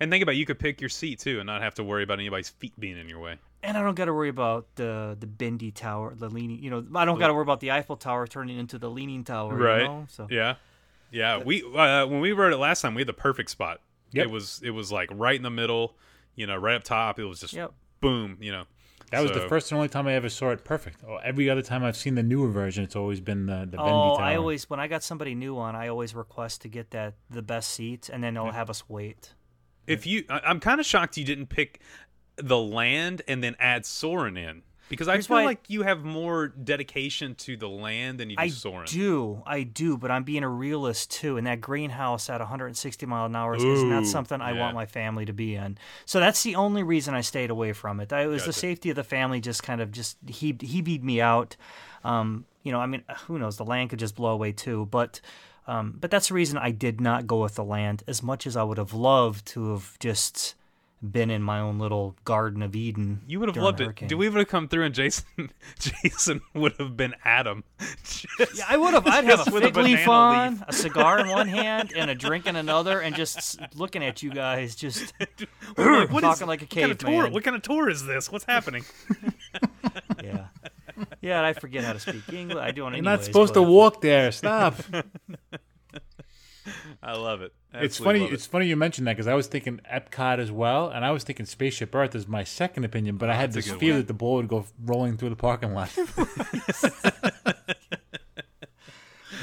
And 0.00 0.10
think 0.10 0.22
about 0.22 0.32
it, 0.34 0.38
you 0.38 0.46
could 0.46 0.58
pick 0.58 0.80
your 0.80 0.90
seat 0.90 1.18
too 1.18 1.40
and 1.40 1.46
not 1.46 1.62
have 1.62 1.74
to 1.74 1.84
worry 1.84 2.04
about 2.04 2.20
anybody's 2.20 2.48
feet 2.48 2.78
being 2.78 2.96
in 2.96 3.08
your 3.08 3.18
way. 3.18 3.36
And 3.62 3.76
I 3.76 3.82
don't 3.82 3.96
got 3.96 4.04
to 4.04 4.14
worry 4.14 4.28
about 4.28 4.66
the 4.76 5.16
the 5.18 5.26
bendy 5.26 5.72
tower, 5.72 6.14
the 6.14 6.28
leaning. 6.28 6.62
You 6.62 6.70
know, 6.70 6.86
I 6.94 7.04
don't 7.04 7.18
got 7.18 7.26
to 7.26 7.34
worry 7.34 7.42
about 7.42 7.60
the 7.60 7.72
Eiffel 7.72 7.96
Tower 7.96 8.26
turning 8.26 8.56
into 8.56 8.78
the 8.78 8.88
leaning 8.88 9.24
tower. 9.24 9.58
You 9.80 9.84
know? 9.84 10.06
So 10.08 10.28
Yeah. 10.30 10.54
Yeah. 11.10 11.42
We 11.42 11.62
uh, 11.62 12.06
when 12.06 12.20
we 12.20 12.32
rode 12.32 12.52
it 12.52 12.58
last 12.58 12.82
time, 12.82 12.94
we 12.94 13.00
had 13.00 13.08
the 13.08 13.14
perfect 13.14 13.50
spot. 13.50 13.80
Yep. 14.12 14.24
It 14.26 14.30
was 14.30 14.60
it 14.64 14.70
was 14.70 14.90
like 14.92 15.08
right 15.12 15.36
in 15.36 15.42
the 15.42 15.50
middle, 15.50 15.96
you 16.34 16.46
know, 16.46 16.56
right 16.56 16.74
up 16.76 16.84
top. 16.84 17.18
It 17.18 17.24
was 17.24 17.40
just 17.40 17.54
Yep. 17.54 17.72
boom, 18.00 18.38
you 18.40 18.52
know. 18.52 18.64
That 19.10 19.22
was 19.22 19.32
the 19.32 19.40
first 19.48 19.70
and 19.72 19.76
only 19.76 19.88
time 19.88 20.06
I 20.06 20.12
ever 20.12 20.28
saw 20.28 20.50
it 20.50 20.64
perfect. 20.64 21.02
Oh, 21.08 21.16
Every 21.16 21.48
other 21.48 21.62
time 21.62 21.82
I've 21.82 21.96
seen 21.96 22.14
the 22.14 22.22
newer 22.22 22.48
version, 22.48 22.84
it's 22.84 22.94
always 22.96 23.20
been 23.20 23.46
the 23.46 23.66
the 23.70 23.78
Oh, 23.78 24.16
tower. 24.16 24.20
I 24.20 24.36
always 24.36 24.68
when 24.68 24.80
I 24.80 24.86
got 24.86 25.02
somebody 25.02 25.34
new 25.34 25.56
on, 25.58 25.74
I 25.74 25.88
always 25.88 26.14
request 26.14 26.60
to 26.62 26.68
get 26.68 26.90
that 26.90 27.14
the 27.30 27.40
best 27.42 27.70
seat, 27.70 28.10
and 28.10 28.22
then 28.22 28.34
they'll 28.34 28.50
have 28.50 28.68
us 28.68 28.88
wait. 28.88 29.32
If 29.86 30.06
you, 30.06 30.24
I, 30.28 30.40
I'm 30.44 30.60
kind 30.60 30.78
of 30.80 30.84
shocked 30.86 31.16
you 31.16 31.24
didn't 31.24 31.46
pick 31.46 31.80
the 32.36 32.58
land 32.58 33.22
and 33.26 33.42
then 33.42 33.56
add 33.58 33.86
Soarin' 33.86 34.36
in 34.36 34.62
because 34.88 35.08
I 35.08 35.12
Here's 35.14 35.26
feel 35.26 35.36
why- 35.38 35.44
like 35.44 35.60
you 35.68 35.82
have 35.82 36.02
more 36.04 36.48
dedication 36.48 37.34
to 37.36 37.56
the 37.56 37.68
land 37.68 38.18
than 38.20 38.30
you 38.30 38.36
do 38.36 38.42
I 38.42 38.48
Soarin'. 38.48 38.86
do, 38.86 39.42
I 39.46 39.62
do, 39.62 39.96
but 39.96 40.10
I'm 40.10 40.24
being 40.24 40.42
a 40.44 40.48
realist 40.48 41.10
too. 41.10 41.36
And 41.36 41.46
that 41.46 41.60
greenhouse 41.60 42.28
at 42.30 42.40
160 42.40 43.06
mile 43.06 43.26
an 43.26 43.36
hour 43.36 43.54
is 43.54 43.64
is 43.64 43.82
not 43.84 44.02
Ooh, 44.02 44.06
something 44.06 44.40
I 44.40 44.52
yeah. 44.52 44.60
want 44.60 44.74
my 44.74 44.86
family 44.86 45.24
to 45.26 45.32
be 45.32 45.54
in. 45.54 45.78
So 46.06 46.20
that's 46.20 46.42
the 46.42 46.56
only 46.56 46.82
reason 46.82 47.14
I 47.14 47.20
stayed 47.20 47.50
away 47.50 47.72
from 47.72 48.00
it. 48.00 48.12
I, 48.12 48.22
it 48.22 48.26
was 48.26 48.44
the 48.44 48.52
safety 48.52 48.90
of 48.90 48.96
the 48.96 49.04
family 49.04 49.40
just 49.40 49.62
kind 49.62 49.80
of 49.80 49.92
just 49.92 50.16
he 50.26 50.56
he 50.60 50.80
beat 50.82 51.02
me 51.02 51.20
out. 51.20 51.56
Um, 52.04 52.44
you 52.62 52.72
know, 52.72 52.80
I 52.80 52.86
mean, 52.86 53.02
who 53.26 53.38
knows? 53.38 53.56
The 53.56 53.64
land 53.64 53.90
could 53.90 53.98
just 53.98 54.14
blow 54.14 54.30
away 54.32 54.52
too, 54.52 54.86
but. 54.90 55.20
Um, 55.66 55.98
but 56.00 56.10
that's 56.10 56.28
the 56.28 56.34
reason 56.34 56.56
I 56.56 56.70
did 56.70 56.98
not 56.98 57.26
go 57.26 57.42
with 57.42 57.56
the 57.56 57.62
land 57.62 58.02
as 58.08 58.22
much 58.22 58.46
as 58.46 58.56
I 58.56 58.62
would 58.62 58.78
have 58.78 58.94
loved 58.94 59.44
to 59.48 59.72
have 59.72 59.98
just 59.98 60.54
been 61.00 61.30
in 61.30 61.42
my 61.42 61.60
own 61.60 61.78
little 61.78 62.16
Garden 62.24 62.62
of 62.62 62.74
Eden. 62.74 63.20
You 63.26 63.38
would 63.40 63.48
have 63.48 63.56
loved 63.56 63.78
the 63.78 63.84
it. 63.84 63.86
hurricane. 63.86 64.08
Do 64.08 64.16
we 64.18 64.28
would 64.28 64.38
have 64.38 64.48
come 64.48 64.66
through 64.68 64.84
and 64.84 64.94
Jason 64.94 65.24
Jason 65.78 66.40
would 66.54 66.72
have 66.78 66.96
been 66.96 67.14
Adam. 67.24 67.62
Just- 68.04 68.26
Yeah, 68.58 68.64
I 68.68 68.76
would 68.76 68.94
have. 68.94 69.06
I'd 69.06 69.24
have 69.24 69.46
a 69.46 69.50
with 69.50 69.64
a 69.76 69.80
leaf 69.82 70.08
on, 70.08 70.54
leaf. 70.54 70.62
a 70.68 70.72
cigar 70.72 71.20
in 71.20 71.28
one 71.28 71.46
hand, 71.48 71.92
and 71.96 72.10
a 72.10 72.14
drink 72.14 72.46
in 72.46 72.56
another, 72.56 73.00
and 73.00 73.14
just 73.14 73.60
looking 73.76 74.02
at 74.02 74.22
you 74.22 74.30
guys, 74.30 74.74
just 74.74 75.12
We're 75.76 76.00
like, 76.00 76.10
what 76.10 76.24
is- 76.24 76.28
talking 76.30 76.46
like 76.48 76.62
a 76.62 76.64
what 76.64 76.70
kind 76.70 76.90
of 76.90 76.98
tour? 76.98 77.10
caveman. 77.10 77.32
What 77.32 77.44
kind 77.44 77.56
of 77.56 77.62
tour 77.62 77.88
is 77.88 78.04
this? 78.04 78.30
What's 78.32 78.44
happening? 78.44 78.84
yeah, 80.24 80.46
yeah. 81.20 81.36
And 81.38 81.46
I 81.46 81.52
forget 81.52 81.84
how 81.84 81.92
to 81.92 82.00
speak 82.00 82.32
English. 82.32 82.58
I 82.58 82.70
do 82.72 82.86
it 82.88 82.94
You're 82.94 83.02
not 83.02 83.22
supposed 83.24 83.54
to 83.54 83.62
walk 83.62 84.00
there. 84.00 84.32
Stop. 84.32 84.74
I 87.02 87.12
love 87.16 87.40
it. 87.42 87.52
It's 87.74 87.98
funny. 87.98 88.24
it. 88.24 88.32
It's 88.32 88.46
funny 88.46 88.66
you 88.66 88.76
mentioned 88.76 89.06
that 89.06 89.12
because 89.14 89.26
I 89.26 89.34
was 89.34 89.46
thinking 89.46 89.80
Epcot 89.92 90.38
as 90.38 90.50
well, 90.50 90.88
and 90.88 91.04
I 91.04 91.10
was 91.10 91.24
thinking 91.24 91.46
Spaceship 91.46 91.94
Earth 91.94 92.14
is 92.14 92.26
my 92.26 92.44
second 92.44 92.84
opinion. 92.84 93.16
But 93.16 93.30
I 93.30 93.34
ah, 93.34 93.36
had 93.36 93.52
That's 93.52 93.66
a 93.66 93.70
this 93.72 93.78
fear 93.80 93.92
one. 93.92 94.00
that 94.00 94.06
the 94.08 94.14
ball 94.14 94.36
would 94.36 94.48
go 94.48 94.64
rolling 94.84 95.16
through 95.16 95.30
the 95.30 95.36
parking 95.36 95.74
lot, 95.74 95.90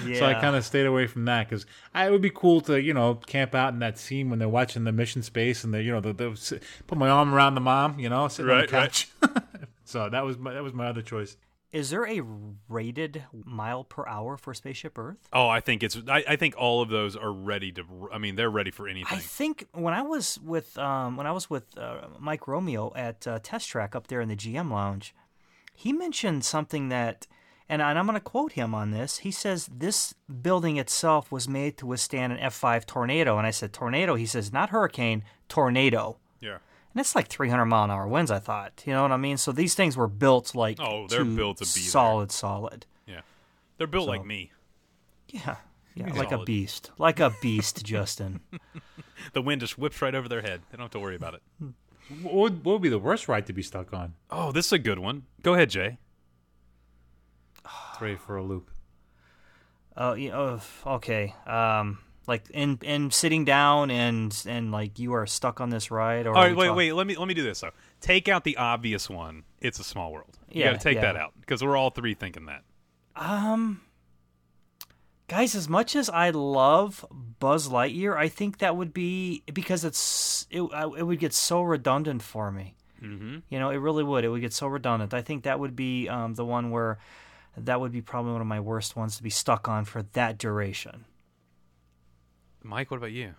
Yeah. 0.05 0.19
so 0.19 0.25
I 0.25 0.33
kind 0.35 0.55
of 0.55 0.63
stayed 0.65 0.85
away 0.85 1.07
from 1.07 1.25
that 1.25 1.49
because 1.49 1.65
it 1.95 2.11
would 2.11 2.21
be 2.21 2.29
cool 2.29 2.61
to 2.61 2.79
you 2.81 2.93
know 2.93 3.15
camp 3.15 3.55
out 3.55 3.73
in 3.73 3.79
that 3.79 3.97
scene 3.97 4.29
when 4.29 4.39
they're 4.39 4.49
watching 4.49 4.83
the 4.83 4.91
mission 4.91 5.23
space 5.23 5.63
and 5.63 5.73
they 5.73 5.81
you 5.81 5.91
know 5.91 6.01
the, 6.01 6.13
the, 6.13 6.61
put 6.87 6.97
my 6.97 7.09
arm 7.09 7.33
around 7.33 7.55
the 7.55 7.61
mom, 7.61 7.99
you 7.99 8.09
know, 8.09 8.27
sitting 8.27 8.51
on 8.51 8.57
the 8.57 8.63
Right, 8.63 8.71
right. 8.71 9.07
couch. 9.21 9.43
so 9.85 10.09
that 10.09 10.23
was 10.25 10.37
my 10.37 10.53
that 10.53 10.63
was 10.63 10.73
my 10.73 10.87
other 10.87 11.01
choice. 11.01 11.37
Is 11.75 11.89
there 11.89 12.07
a 12.07 12.21
rated 12.69 13.25
mile 13.33 13.83
per 13.83 14.07
hour 14.07 14.37
for 14.37 14.53
Spaceship 14.53 14.97
Earth? 14.97 15.17
Oh, 15.33 15.49
I 15.49 15.59
think 15.59 15.83
it's. 15.83 15.97
I, 16.07 16.23
I 16.25 16.35
think 16.37 16.55
all 16.57 16.81
of 16.81 16.87
those 16.87 17.17
are 17.17 17.33
ready 17.33 17.73
to. 17.73 17.83
I 18.13 18.17
mean, 18.17 18.37
they're 18.37 18.49
ready 18.49 18.71
for 18.71 18.87
anything. 18.87 19.17
I 19.17 19.19
think 19.19 19.67
when 19.73 19.93
I 19.93 20.01
was 20.01 20.39
with 20.41 20.77
um, 20.77 21.17
when 21.17 21.27
I 21.27 21.33
was 21.33 21.49
with 21.49 21.77
uh, 21.77 22.07
Mike 22.17 22.47
Romeo 22.47 22.93
at 22.95 23.27
uh, 23.27 23.39
Test 23.43 23.67
Track 23.67 23.93
up 23.93 24.07
there 24.07 24.21
in 24.21 24.29
the 24.29 24.37
GM 24.37 24.71
Lounge, 24.71 25.13
he 25.73 25.91
mentioned 25.91 26.45
something 26.45 26.87
that, 26.87 27.27
and, 27.67 27.81
and 27.81 27.99
I'm 27.99 28.05
going 28.05 28.13
to 28.13 28.21
quote 28.21 28.53
him 28.53 28.73
on 28.73 28.91
this. 28.91 29.17
He 29.17 29.31
says 29.31 29.69
this 29.69 30.15
building 30.41 30.77
itself 30.77 31.29
was 31.29 31.49
made 31.49 31.77
to 31.79 31.85
withstand 31.85 32.31
an 32.31 32.39
F5 32.39 32.85
tornado, 32.85 33.37
and 33.37 33.45
I 33.45 33.51
said 33.51 33.73
tornado. 33.73 34.15
He 34.15 34.25
says 34.25 34.53
not 34.53 34.69
hurricane, 34.69 35.25
tornado. 35.49 36.19
yeah. 36.39 36.59
And 36.95 37.01
it's 37.01 37.13
like 37.13 37.27
300 37.27 37.65
mile 37.65 37.83
an 37.83 37.91
hour 37.91 38.07
winds. 38.07 38.31
I 38.31 38.39
thought, 38.39 38.81
you 38.85 38.93
know 38.93 39.01
what 39.01 39.11
I 39.11 39.17
mean. 39.17 39.35
So 39.37 39.51
these 39.51 39.75
things 39.75 39.97
were 39.97 40.07
built 40.07 40.55
like 40.55 40.77
Oh, 40.79 41.07
they're 41.09 41.25
built 41.25 41.57
to 41.57 41.65
be 41.65 41.81
there. 41.81 41.89
solid, 41.89 42.31
solid. 42.31 42.85
Yeah. 43.05 43.19
They're 43.77 43.85
built 43.87 44.05
So- 44.05 44.11
like 44.11 44.25
me. 44.25 44.51
Yeah, 45.29 45.57
yeah, 45.95 46.05
Solid. 46.07 46.17
like 46.17 46.31
a 46.31 46.43
beast, 46.45 46.91
like 46.97 47.19
a 47.19 47.33
beast, 47.41 47.83
Justin. 47.85 48.39
The 49.33 49.41
wind 49.41 49.59
just 49.61 49.77
whips 49.77 50.01
right 50.01 50.13
over 50.15 50.29
their 50.29 50.41
head. 50.41 50.61
They 50.69 50.77
don't 50.77 50.83
have 50.85 50.91
to 50.91 50.99
worry 50.99 51.15
about 51.15 51.33
it. 51.35 51.41
What 52.21 52.33
would, 52.35 52.63
what 52.65 52.73
would 52.73 52.81
be 52.83 52.89
the 52.89 52.99
worst 52.99 53.27
ride 53.27 53.47
to 53.47 53.53
be 53.53 53.63
stuck 53.63 53.91
on? 53.91 54.13
Oh, 54.29 54.51
this 54.51 54.67
is 54.67 54.71
a 54.73 54.77
good 54.79 54.99
one. 54.99 55.23
Go 55.41 55.55
ahead, 55.55 55.71
Jay. 55.71 55.97
Three 57.97 58.15
for 58.15 58.37
a 58.37 58.43
loop. 58.43 58.69
Oh, 59.97 60.13
you 60.13 60.29
know, 60.29 60.59
okay. 60.85 61.33
Um, 61.47 61.97
like 62.27 62.49
in 62.51 62.79
in 62.83 63.11
sitting 63.11 63.45
down 63.45 63.91
and 63.91 64.35
and 64.47 64.71
like 64.71 64.99
you 64.99 65.13
are 65.13 65.25
stuck 65.25 65.61
on 65.61 65.69
this 65.69 65.91
ride. 65.91 66.25
Or 66.27 66.35
All 66.35 66.43
right, 66.43 66.55
wait, 66.55 66.67
talk- 66.67 66.77
wait. 66.77 66.91
Let 66.93 67.07
me 67.07 67.15
let 67.17 67.27
me 67.27 67.33
do 67.33 67.43
this 67.43 67.59
though. 67.61 67.71
Take 68.01 68.27
out 68.27 68.43
the 68.43 68.57
obvious 68.57 69.09
one. 69.09 69.43
It's 69.61 69.79
a 69.79 69.83
small 69.83 70.11
world. 70.11 70.37
You 70.49 70.61
Yeah, 70.61 70.71
got 70.71 70.79
to 70.79 70.83
take 70.83 70.95
yeah. 70.95 71.01
that 71.01 71.15
out 71.15 71.33
because 71.39 71.63
we're 71.63 71.75
all 71.77 71.89
three 71.89 72.13
thinking 72.13 72.45
that. 72.45 72.63
Um, 73.15 73.81
guys, 75.27 75.55
as 75.55 75.67
much 75.69 75.95
as 75.95 76.09
I 76.09 76.29
love 76.31 77.05
Buzz 77.39 77.69
Lightyear, 77.69 78.15
I 78.17 78.27
think 78.27 78.59
that 78.59 78.75
would 78.75 78.93
be 78.93 79.43
because 79.53 79.83
it's 79.83 80.47
it. 80.49 80.61
It 80.61 81.03
would 81.03 81.19
get 81.19 81.33
so 81.33 81.61
redundant 81.61 82.21
for 82.21 82.51
me. 82.51 82.75
Mm-hmm. 83.01 83.37
You 83.49 83.59
know, 83.59 83.69
it 83.69 83.77
really 83.77 84.03
would. 84.03 84.23
It 84.23 84.29
would 84.29 84.41
get 84.41 84.53
so 84.53 84.67
redundant. 84.67 85.13
I 85.13 85.21
think 85.21 85.43
that 85.43 85.59
would 85.59 85.75
be 85.75 86.07
um, 86.09 86.33
the 86.33 86.45
one 86.45 86.71
where 86.71 86.97
that 87.57 87.79
would 87.79 87.91
be 87.91 88.01
probably 88.01 88.31
one 88.33 88.41
of 88.41 88.47
my 88.47 88.59
worst 88.59 88.95
ones 88.95 89.17
to 89.17 89.23
be 89.23 89.29
stuck 89.29 89.67
on 89.67 89.85
for 89.85 90.03
that 90.13 90.37
duration. 90.37 91.05
Mike, 92.65 92.89
what 92.89 92.97
about 92.97 93.11
you? 93.11 93.35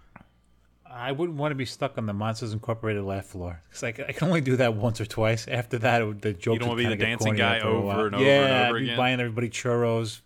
I 0.89 1.11
wouldn't 1.11 1.37
want 1.37 1.51
to 1.51 1.57
be 1.57 1.65
stuck 1.65 1.99
on 1.99 2.07
the 2.07 2.13
Monsters 2.13 2.53
Incorporated 2.53 3.03
laugh 3.03 3.27
floor 3.27 3.61
because 3.69 3.83
i 3.83 3.91
can 3.91 4.29
only 4.29 4.41
do 4.41 4.57
that 4.57 4.75
once 4.75 5.01
or 5.01 5.07
twice. 5.07 5.49
After 5.49 5.79
that, 5.79 6.01
it 6.01 6.23
the 6.23 6.33
jokes 6.33 6.61
don't 6.61 6.69
wanna 6.69 6.79
be 6.79 6.85
kinda 6.85 6.97
the 6.97 7.05
dancing 7.05 7.35
guy 7.35 7.59
over 7.59 8.07
and 8.07 8.15
over 8.15 8.25
yeah, 8.25 8.45
and 8.45 8.69
over 8.69 8.77
I'd 8.77 8.81
be 8.81 8.85
again? 8.85 8.97
buying 8.97 9.21
everybody 9.21 9.51
churros 9.51 10.21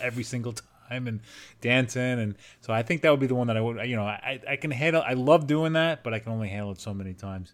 every 0.00 0.24
single 0.24 0.54
time 0.88 1.06
and 1.06 1.20
dancing, 1.60 2.02
and 2.02 2.36
so 2.62 2.72
I 2.72 2.82
think 2.82 3.02
that 3.02 3.10
would 3.10 3.20
be 3.20 3.26
the 3.26 3.34
one 3.34 3.48
that 3.48 3.58
I 3.58 3.60
would. 3.60 3.86
You 3.86 3.96
know, 3.96 4.04
I 4.04 4.40
I 4.48 4.56
can 4.56 4.70
handle. 4.70 5.02
I 5.02 5.12
love 5.12 5.46
doing 5.46 5.74
that, 5.74 6.02
but 6.02 6.14
I 6.14 6.18
can 6.18 6.32
only 6.32 6.48
handle 6.48 6.72
it 6.72 6.80
so 6.80 6.94
many 6.94 7.12
times. 7.12 7.52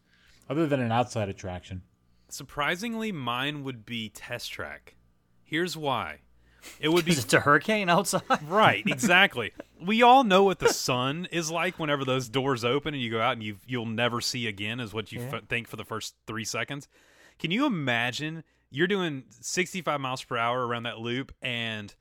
Other 0.49 0.69
than 0.69 0.81
an 0.81 0.93
outside 0.93 1.29
attraction, 1.29 1.83
Surprisingly, 2.29 3.11
mine 3.11 3.65
would 3.65 3.85
be 3.85 4.09
Test 4.09 4.53
Track. 4.53 4.95
Here's 5.43 5.77
why. 5.77 6.21
It 6.81 6.89
would 6.91 7.05
be 7.05 7.13
Is 7.13 7.25
it 7.25 7.33
a 7.35 7.41
hurricane 7.41 7.89
outside? 7.89 8.23
right, 8.49 8.83
exactly. 8.87 9.53
we 9.81 10.03
all 10.03 10.25
know 10.25 10.43
what 10.45 10.59
the 10.59 10.73
sun 10.73 11.27
is 11.33 11.51
like 11.51 11.79
whenever 11.79 12.05
those 12.05 12.29
doors 12.29 12.65
open 12.65 12.95
and 12.95 13.03
you 13.03 13.11
go 13.11 13.21
out 13.21 13.33
and 13.35 13.43
you 13.43 13.57
you'll 13.67 13.87
never 13.87 14.21
see 14.21 14.47
again 14.47 14.81
is 14.81 14.93
what 14.93 15.11
you 15.13 15.21
Yeah. 15.21 15.37
f- 15.37 15.45
think 15.49 15.69
for 15.69 15.77
the 15.77 15.85
first 15.85 16.15
3 16.27 16.45
seconds. 16.45 16.89
Can 17.39 17.51
you 17.51 17.65
imagine 17.67 18.45
you're 18.71 18.87
doing 18.87 19.25
65 19.41 20.01
miles 20.01 20.23
per 20.23 20.37
hour 20.37 20.67
around 20.67 20.85
that 20.85 20.99
loop 20.99 21.33
and 21.43 21.95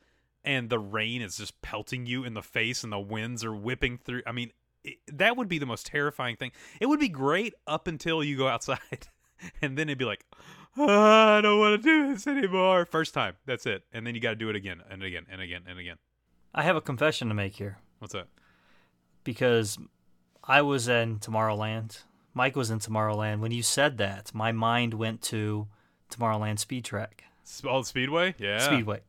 and 0.43 0.69
the 0.69 0.79
rain 0.79 1.21
is 1.21 1.35
just 1.37 1.61
pelting 1.61 2.05
you 2.05 2.23
in 2.23 2.33
the 2.33 2.41
face 2.41 2.83
and 2.83 2.93
the 2.93 2.99
winds 2.99 3.43
are 3.43 3.53
whipping 3.53 3.97
through. 3.97 4.21
I 4.25 4.31
mean, 4.31 4.51
it, 4.85 4.97
that 5.11 5.35
would 5.35 5.49
be 5.49 5.59
the 5.59 5.65
most 5.65 5.85
terrifying 5.87 6.37
thing. 6.37 6.51
It 6.79 6.85
would 6.85 6.99
be 6.99 7.09
great 7.09 7.53
up 7.67 7.87
until 7.87 8.23
you 8.23 8.37
go 8.37 8.47
outside 8.47 8.79
and 9.61 9.77
then 9.77 9.89
it'd 9.89 9.97
be 9.97 10.05
like 10.05 10.25
"Ah, 10.77 11.37
I 11.37 11.41
don't 11.41 11.59
want 11.59 11.81
to 11.81 11.89
do 11.89 12.13
this 12.13 12.27
anymore. 12.27 12.85
First 12.85 13.13
time, 13.13 13.35
that's 13.45 13.65
it, 13.65 13.83
and 13.93 14.05
then 14.05 14.15
you 14.15 14.21
got 14.21 14.29
to 14.31 14.35
do 14.35 14.49
it 14.49 14.55
again 14.55 14.81
and 14.89 15.03
again 15.03 15.25
and 15.29 15.41
again 15.41 15.63
and 15.67 15.79
again. 15.79 15.97
I 16.53 16.63
have 16.63 16.75
a 16.75 16.81
confession 16.81 17.27
to 17.27 17.33
make 17.33 17.55
here 17.55 17.77
What's 17.99 18.13
that? 18.13 18.27
because 19.23 19.77
I 20.43 20.61
was 20.61 20.87
in 20.87 21.19
Tomorrowland. 21.19 22.03
Mike 22.33 22.55
was 22.55 22.71
in 22.71 22.79
Tomorrowland. 22.79 23.39
When 23.39 23.51
you 23.51 23.61
said 23.63 23.97
that, 23.97 24.33
my 24.33 24.51
mind 24.51 24.93
went 24.93 25.21
to 25.23 25.67
Tomorrowland 26.09 26.59
Speed 26.59 26.85
Track. 26.85 27.23
Oh, 27.65 27.81
Speedway? 27.81 28.35
Yeah. 28.37 28.59
Speedway. 28.59 29.01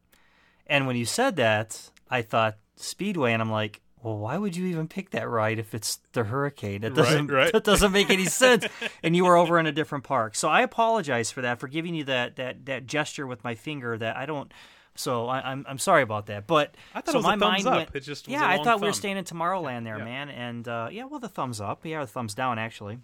And 0.67 0.87
when 0.87 0.97
you 0.97 1.05
said 1.05 1.37
that, 1.37 1.91
I 2.11 2.23
thought 2.23 2.59
Speedway, 2.77 3.33
and 3.33 3.41
I'm 3.43 3.51
like, 3.51 3.81
well, 4.03 4.19
why 4.19 4.39
would 4.39 4.57
you 4.57 4.67
even 4.67 4.89
pick 4.89 5.11
that 5.11 5.29
ride 5.29 5.59
if 5.59 5.75
it's 5.75 5.99
the 6.13 6.25
hurricane? 6.25 6.81
That 6.83 6.95
doesn't 6.95 7.27
right. 7.31 7.53
that 7.53 7.65
doesn't 7.65 7.93
make 7.93 8.11
any 8.11 8.25
sense. 8.27 8.67
and 9.03 9.15
you 9.15 9.25
were 9.25 9.37
over 9.37 9.59
in 9.59 9.67
a 9.67 9.73
different 9.73 10.05
park, 10.05 10.35
so 10.35 10.49
I 10.49 10.63
apologize 10.63 11.31
for 11.31 11.43
that, 11.43 11.59
for 11.61 11.69
giving 11.69 11.95
you 11.95 12.05
that 12.05 12.37
that 12.37 12.67
that 12.67 12.87
gesture 12.87 13.27
with 13.27 13.45
my 13.45 13.55
finger 13.55 13.97
that 13.99 14.17
I 14.17 14.27
don't. 14.27 14.53
So 14.97 15.29
I, 15.29 15.53
I'm 15.53 15.65
I'm 15.69 15.79
sorry 15.79 16.03
about 16.03 16.27
that, 16.27 16.47
but 16.47 16.75
I 16.95 17.01
thought 17.01 17.13
so 17.13 17.15
it 17.15 17.17
was 17.19 17.25
my 17.27 17.35
a 17.35 17.39
thumbs 17.39 17.65
mind 17.65 17.67
up. 17.67 17.75
went. 17.75 17.91
It 17.95 18.01
just 18.01 18.27
was 18.27 18.33
yeah, 18.33 18.47
I 18.47 18.63
thought 18.63 18.81
we 18.81 18.87
were 18.89 18.93
staying 18.93 19.17
in 19.17 19.25
Tomorrowland 19.25 19.85
there, 19.85 19.99
Yeah. 19.99 20.05
man, 20.05 20.29
and 20.31 20.67
uh, 20.67 20.89
yeah, 20.91 21.05
well, 21.05 21.21
the 21.21 21.29
thumbs 21.29 21.61
up, 21.61 21.85
yeah, 21.87 22.01
the 22.01 22.07
thumbs 22.07 22.35
down 22.35 22.59
actually. 22.59 22.99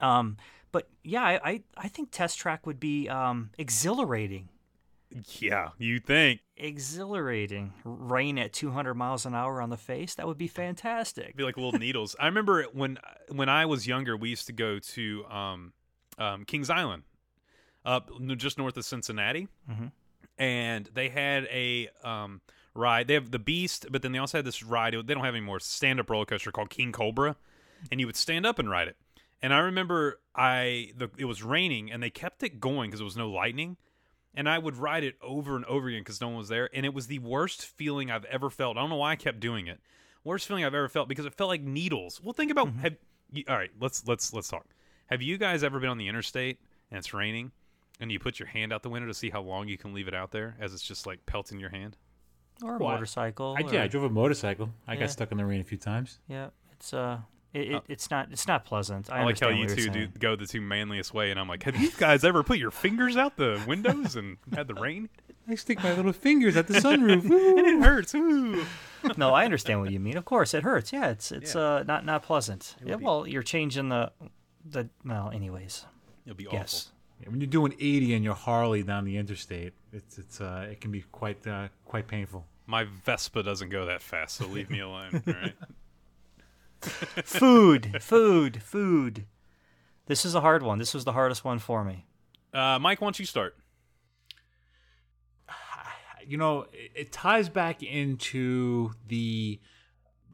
Um, 0.00 0.36
but 0.72 0.88
yeah, 1.02 1.22
I, 1.22 1.40
I 1.44 1.62
I 1.76 1.88
think 1.88 2.10
Test 2.10 2.38
Track 2.38 2.66
would 2.66 2.78
be 2.80 3.08
um 3.08 3.50
exhilarating 3.58 4.48
Yeah, 5.40 5.70
you 5.78 5.98
think. 5.98 6.40
exhilarating. 6.56 7.72
Rain 7.84 8.38
at 8.38 8.52
200 8.52 8.94
miles 8.94 9.26
an 9.26 9.34
hour 9.34 9.60
on 9.60 9.70
the 9.70 9.76
face. 9.76 10.14
That 10.14 10.26
would 10.26 10.38
be 10.38 10.46
fantastic. 10.48 11.36
Be 11.36 11.42
like 11.44 11.56
little 11.56 11.72
needles. 11.80 12.14
I 12.18 12.26
remember 12.26 12.64
when 12.72 12.98
when 13.28 13.48
I 13.48 13.66
was 13.66 13.86
younger, 13.86 14.16
we 14.16 14.28
used 14.30 14.46
to 14.46 14.52
go 14.52 14.78
to 14.78 15.24
um, 15.26 15.72
um, 16.18 16.44
Kings 16.44 16.70
Island, 16.70 17.02
up 17.84 18.10
just 18.36 18.58
north 18.58 18.76
of 18.76 18.84
Cincinnati, 18.84 19.48
Mhm. 19.70 19.92
and 20.38 20.88
they 20.94 21.08
had 21.08 21.44
a 21.50 21.88
um, 22.04 22.40
ride. 22.74 23.08
They 23.08 23.14
have 23.14 23.30
the 23.30 23.38
Beast, 23.38 23.86
but 23.90 24.02
then 24.02 24.12
they 24.12 24.18
also 24.18 24.38
had 24.38 24.44
this 24.44 24.62
ride. 24.62 24.94
They 24.94 25.14
don't 25.14 25.24
have 25.24 25.34
any 25.34 25.44
more 25.44 25.60
stand 25.60 25.98
up 26.00 26.08
roller 26.10 26.24
coaster 26.26 26.52
called 26.52 26.70
King 26.70 26.92
Cobra, 26.92 27.36
and 27.90 28.00
you 28.00 28.06
would 28.06 28.16
stand 28.16 28.46
up 28.46 28.58
and 28.58 28.68
ride 28.70 28.88
it. 28.88 28.96
And 29.42 29.54
I 29.54 29.58
remember 29.58 30.20
I 30.34 30.92
the, 30.96 31.10
it 31.16 31.24
was 31.24 31.42
raining, 31.42 31.90
and 31.90 32.02
they 32.02 32.10
kept 32.10 32.42
it 32.42 32.60
going 32.60 32.90
because 32.90 33.00
there 33.00 33.04
was 33.06 33.16
no 33.16 33.30
lightning. 33.30 33.76
And 34.34 34.48
I 34.48 34.58
would 34.58 34.76
ride 34.76 35.04
it 35.04 35.16
over 35.22 35.56
and 35.56 35.64
over 35.66 35.88
again 35.88 36.00
because 36.02 36.20
no 36.20 36.28
one 36.28 36.36
was 36.38 36.48
there, 36.48 36.68
and 36.74 36.84
it 36.86 36.94
was 36.94 37.06
the 37.08 37.18
worst 37.18 37.64
feeling 37.64 38.10
I've 38.10 38.24
ever 38.26 38.50
felt. 38.50 38.76
I 38.76 38.80
don't 38.80 38.90
know 38.90 38.96
why 38.96 39.12
I 39.12 39.16
kept 39.16 39.40
doing 39.40 39.66
it. 39.66 39.80
Worst 40.24 40.46
feeling 40.46 40.64
I've 40.64 40.74
ever 40.74 40.88
felt 40.88 41.08
because 41.08 41.24
it 41.26 41.34
felt 41.34 41.48
like 41.48 41.62
needles. 41.62 42.20
Well, 42.22 42.32
think 42.34 42.50
about 42.50 42.72
have 42.82 42.96
you, 43.32 43.44
all 43.48 43.56
right. 43.56 43.70
Let's 43.80 44.06
let's 44.06 44.32
let's 44.32 44.48
talk. 44.48 44.66
Have 45.06 45.22
you 45.22 45.38
guys 45.38 45.64
ever 45.64 45.80
been 45.80 45.88
on 45.90 45.98
the 45.98 46.08
interstate 46.08 46.58
and 46.90 46.98
it's 46.98 47.14
raining, 47.14 47.52
and 48.00 48.12
you 48.12 48.18
put 48.18 48.38
your 48.38 48.48
hand 48.48 48.72
out 48.72 48.82
the 48.82 48.90
window 48.90 49.08
to 49.08 49.14
see 49.14 49.30
how 49.30 49.40
long 49.40 49.66
you 49.68 49.78
can 49.78 49.94
leave 49.94 50.08
it 50.08 50.14
out 50.14 50.30
there 50.30 50.56
as 50.60 50.74
it's 50.74 50.82
just 50.82 51.06
like 51.06 51.24
pelting 51.26 51.58
your 51.58 51.70
hand? 51.70 51.96
Or 52.62 52.74
a 52.76 52.78
Well, 52.78 52.88
I- 52.88 52.92
motorcycle. 52.94 53.56
I, 53.58 53.62
yeah, 53.72 53.82
I 53.84 53.86
drove 53.88 54.04
a 54.04 54.10
motorcycle. 54.10 54.70
I 54.86 54.92
Yeah. 54.94 55.00
got 55.00 55.10
stuck 55.10 55.32
in 55.32 55.38
the 55.38 55.46
rain 55.46 55.60
a 55.60 55.64
few 55.64 55.78
times. 55.78 56.18
yeah, 56.28 56.50
it's 56.72 56.92
uh, 56.92 57.20
it, 57.52 57.72
it, 57.72 57.82
it's 57.88 58.10
not 58.10 58.28
it's 58.30 58.46
not 58.46 58.64
pleasant. 58.64 59.10
I, 59.10 59.20
I, 59.20 59.24
like 59.24 59.40
how 59.40 59.48
you 59.48 59.66
what 59.66 59.76
two 59.76 59.90
do 59.90 60.06
go 60.06 60.36
the 60.36 60.46
two 60.46 60.60
manliest 60.60 61.12
way, 61.12 61.30
and 61.30 61.40
I'm 61.40 61.48
like, 61.48 61.64
have 61.64 61.76
you 61.76 61.90
guys 61.98 62.22
ever 62.24 62.42
put 62.42 62.58
your 62.58 62.70
fingers 62.70 63.16
out 63.16 63.36
the 63.36 63.60
windows 63.66 64.16
and 64.16 64.36
had 64.54 64.68
the 64.68 64.74
rain? 64.74 65.08
I 65.48 65.56
stick 65.56 65.82
my 65.82 65.92
little 65.94 66.12
fingers 66.12 66.56
at 66.56 66.68
the 66.68 66.74
sunroof. 66.74 67.24
and 67.24 67.66
it 67.66 67.82
hurts. 67.82 68.14
Ooh. 68.14 68.64
no, 69.16 69.34
I 69.34 69.44
understand 69.44 69.80
what 69.80 69.90
you 69.90 69.98
mean. 69.98 70.16
Of 70.16 70.24
course, 70.24 70.54
it 70.54 70.62
hurts. 70.62 70.92
Yeah, 70.92 71.08
it's 71.10 71.32
it's 71.32 71.54
Yeah. 71.54 71.60
uh 71.60 71.84
not 71.86 72.04
not 72.04 72.22
pleasant. 72.22 72.76
Yeah, 72.84 72.96
well, 72.96 73.26
you're 73.26 73.42
changing 73.42 73.88
the 73.88 74.12
the 74.64 74.88
well, 75.04 75.30
anyways. 75.30 75.86
It'll 76.26 76.36
be 76.36 76.46
awful. 76.46 76.58
Yes. 76.60 76.92
Yeah, 77.20 77.30
when 77.30 77.40
you're 77.40 77.48
doing 77.48 77.74
80 77.78 78.14
in 78.14 78.22
your 78.22 78.34
Harley 78.34 78.82
down 78.82 79.04
the 79.04 79.16
interstate, 79.16 79.72
it's 79.92 80.18
it's 80.18 80.40
uh, 80.40 80.68
it 80.70 80.80
can 80.80 80.92
be 80.92 81.02
quite 81.10 81.44
uh, 81.46 81.68
quite 81.84 82.06
painful. 82.06 82.46
My 82.66 82.84
Vespa 82.84 83.42
doesn't 83.42 83.70
go 83.70 83.86
that 83.86 84.00
fast, 84.00 84.36
so 84.36 84.46
leave 84.46 84.70
me 84.70 84.78
alone. 84.78 85.22
All 85.26 85.32
right. 85.34 85.54
Food, 86.80 88.02
food, 88.02 88.62
food. 88.62 89.26
This 90.06 90.24
is 90.24 90.34
a 90.34 90.40
hard 90.40 90.62
one. 90.62 90.78
This 90.78 90.94
was 90.94 91.04
the 91.04 91.12
hardest 91.12 91.44
one 91.44 91.58
for 91.58 91.84
me. 91.84 92.06
Uh, 92.52 92.78
Mike, 92.80 93.00
why 93.00 93.06
don't 93.06 93.18
you 93.18 93.26
start? 93.26 93.56
You 96.26 96.36
know, 96.36 96.66
it, 96.72 96.92
it 96.94 97.12
ties 97.12 97.48
back 97.48 97.82
into 97.82 98.92
the 99.08 99.60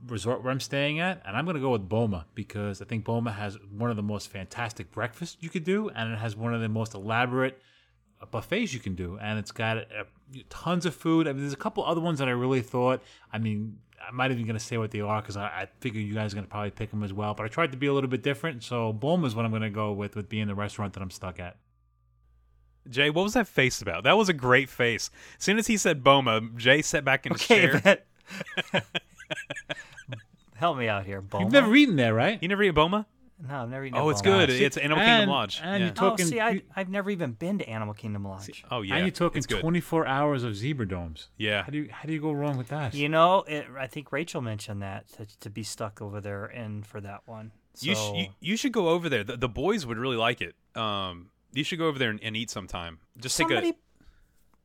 resort 0.07 0.43
where 0.43 0.53
I'm 0.53 0.61
staying 0.61 1.01
at, 1.01 1.23
and 1.27 1.37
I'm 1.37 1.45
going 1.45 1.55
to 1.57 1.61
go 1.61 1.71
with 1.71 1.89
Boma 1.89 2.27
because 2.35 2.83
I 2.83 2.85
think 2.85 3.05
Boma 3.05 3.33
has 3.33 3.59
one 3.71 3.91
of 3.91 3.97
the 3.97 4.03
most 4.03 4.31
fantastic 4.31 4.93
breakfasts 4.93 5.37
you 5.41 5.49
could 5.49 5.65
do, 5.65 5.89
and 5.89 6.13
it 6.13 6.19
has 6.19 6.37
one 6.37 6.55
of 6.55 6.61
the 6.61 6.69
most 6.69 6.95
elaborate 6.95 7.61
uh, 8.21 8.27
buffets 8.27 8.73
you 8.73 8.81
can 8.81 8.95
do, 8.95 9.19
and 9.21 9.39
it's 9.39 9.53
got 9.53 9.79
uh, 9.79 10.05
tons 10.49 10.87
of 10.87 10.95
food. 10.95 11.27
I 11.27 11.33
mean, 11.33 11.43
there's 11.43 11.53
a 11.53 11.57
couple 11.57 11.85
other 11.85 12.01
ones 12.01 12.19
that 12.19 12.29
I 12.29 12.33
really 12.33 12.63
thought. 12.63 13.03
I 13.33 13.39
mean, 13.39 13.79
I'm 14.07 14.17
not 14.17 14.31
even 14.31 14.45
going 14.45 14.59
to 14.59 14.65
say 14.65 14.79
what 14.79 14.91
they 14.91 15.01
are 15.01 15.21
because 15.21 15.37
I, 15.37 15.45
I 15.47 15.69
figure 15.81 16.01
you 16.01 16.15
guys 16.15 16.33
are 16.33 16.37
going 16.37 16.45
to 16.47 16.51
probably 16.51 16.71
pick 16.71 16.91
them 16.91 17.03
as 17.03 17.13
well. 17.13 17.35
But 17.35 17.45
I 17.45 17.49
tried 17.49 17.73
to 17.73 17.79
be 17.79 17.87
a 17.87 17.93
little 17.93 18.11
bit 18.11 18.23
different, 18.23 18.63
so 18.63 18.93
Boma 18.93 19.27
is 19.27 19.35
what 19.35 19.45
I'm 19.45 19.51
going 19.51 19.63
to 19.63 19.71
go 19.71 19.93
with, 19.93 20.17
with 20.17 20.29
being 20.29 20.47
the 20.47 20.55
restaurant 20.55 20.93
that 20.95 21.03
I'm 21.03 21.11
stuck 21.11 21.39
at. 21.41 21.57
Jay, 22.89 23.11
what 23.11 23.23
was 23.25 23.35
that 23.35 23.49
face 23.49 23.83
about? 23.83 24.05
That 24.05 24.17
was 24.17 24.29
a 24.29 24.33
great 24.33 24.69
face. 24.71 25.11
As 25.39 25.45
soon 25.45 25.59
as 25.59 25.67
he 25.67 25.77
said 25.77 26.05
Boma, 26.05 26.41
Jay 26.57 26.83
sat 26.83 27.05
back 27.05 27.27
in 27.27 27.33
his 27.33 27.43
Okay, 27.43 27.67
chair. 27.81 27.81
but 28.73 28.85
help 30.55 30.79
me 30.79 30.89
out 30.89 31.05
here, 31.05 31.21
Boma. 31.21 31.45
You've 31.45 31.53
never 31.53 31.75
eaten 31.75 31.97
there, 31.97 32.15
right? 32.15 32.41
You 32.41 32.49
never 32.49 32.63
eat 32.63 32.71
Boma? 32.71 33.07
No, 33.39 33.63
I've 33.63 33.69
never 33.69 33.85
eaten. 33.85 33.99
Oh, 33.99 34.09
it's 34.09 34.23
Boma. 34.23 34.47
good. 34.47 34.57
see, 34.57 34.65
It's 34.65 34.77
Animal 34.79 35.05
Kingdom 35.05 35.29
Lodge. 35.29 35.61
and 35.63 35.81
Yeah. 35.81 35.87
you 35.87 35.93
Oh, 35.93 35.95
talking- 35.95 36.27
oh, 36.27 36.29
see, 36.31 36.41
I, 36.41 36.63
I've 36.75 36.89
never 36.89 37.11
even 37.11 37.33
been 37.33 37.59
to 37.59 37.69
Animal 37.69 37.93
Kingdom 37.93 38.25
Lodge. 38.25 38.65
Oh 38.71 38.81
yeah, 38.83 38.95
and 38.97 39.05
you're 39.05 39.11
talking 39.11 39.43
24 39.43 40.07
hours 40.07 40.43
of 40.43 40.57
zebra 40.57 40.89
domes. 40.89 41.29
Yeah. 41.37 41.63
How 41.63 41.69
do 41.71 41.79
you 41.79 41.89
how 41.91 42.07
do 42.07 42.15
you 42.15 42.21
go 42.21 42.33
wrong 42.33 42.57
with 42.57 42.69
that? 42.69 42.95
You 42.95 43.09
know, 43.11 43.43
it, 43.47 43.67
I 43.79 43.87
think 43.89 44.11
Rachel 44.11 44.41
mentioned 44.41 44.81
that 44.83 45.09
to, 45.15 45.27
to 45.41 45.51
be 45.51 45.63
stuck 45.63 46.01
over 46.01 46.21
there 46.21 46.47
and 46.47 46.87
for 46.87 47.01
that 47.03 47.23
one. 47.27 47.53
So, 47.75 47.87
You, 47.91 47.95
sh- 47.95 47.99
you 48.15 48.27
you 48.53 48.57
should 48.57 48.73
go 48.73 48.89
over 48.89 49.09
there. 49.11 49.23
The, 49.23 49.37
the 49.37 49.49
boys 49.51 49.85
would 49.85 49.99
really 49.99 50.17
like 50.17 50.41
it. 50.41 50.55
Um, 50.75 51.29
you 51.53 51.63
should 51.63 51.79
go 51.79 51.89
over 51.89 51.99
there 51.99 52.09
and, 52.11 52.21
and 52.23 52.35
eat 52.37 52.49
sometime. 52.51 53.01
Just 53.19 53.37
take 53.37 53.49
somebody. 53.49 53.69
a. 53.71 53.75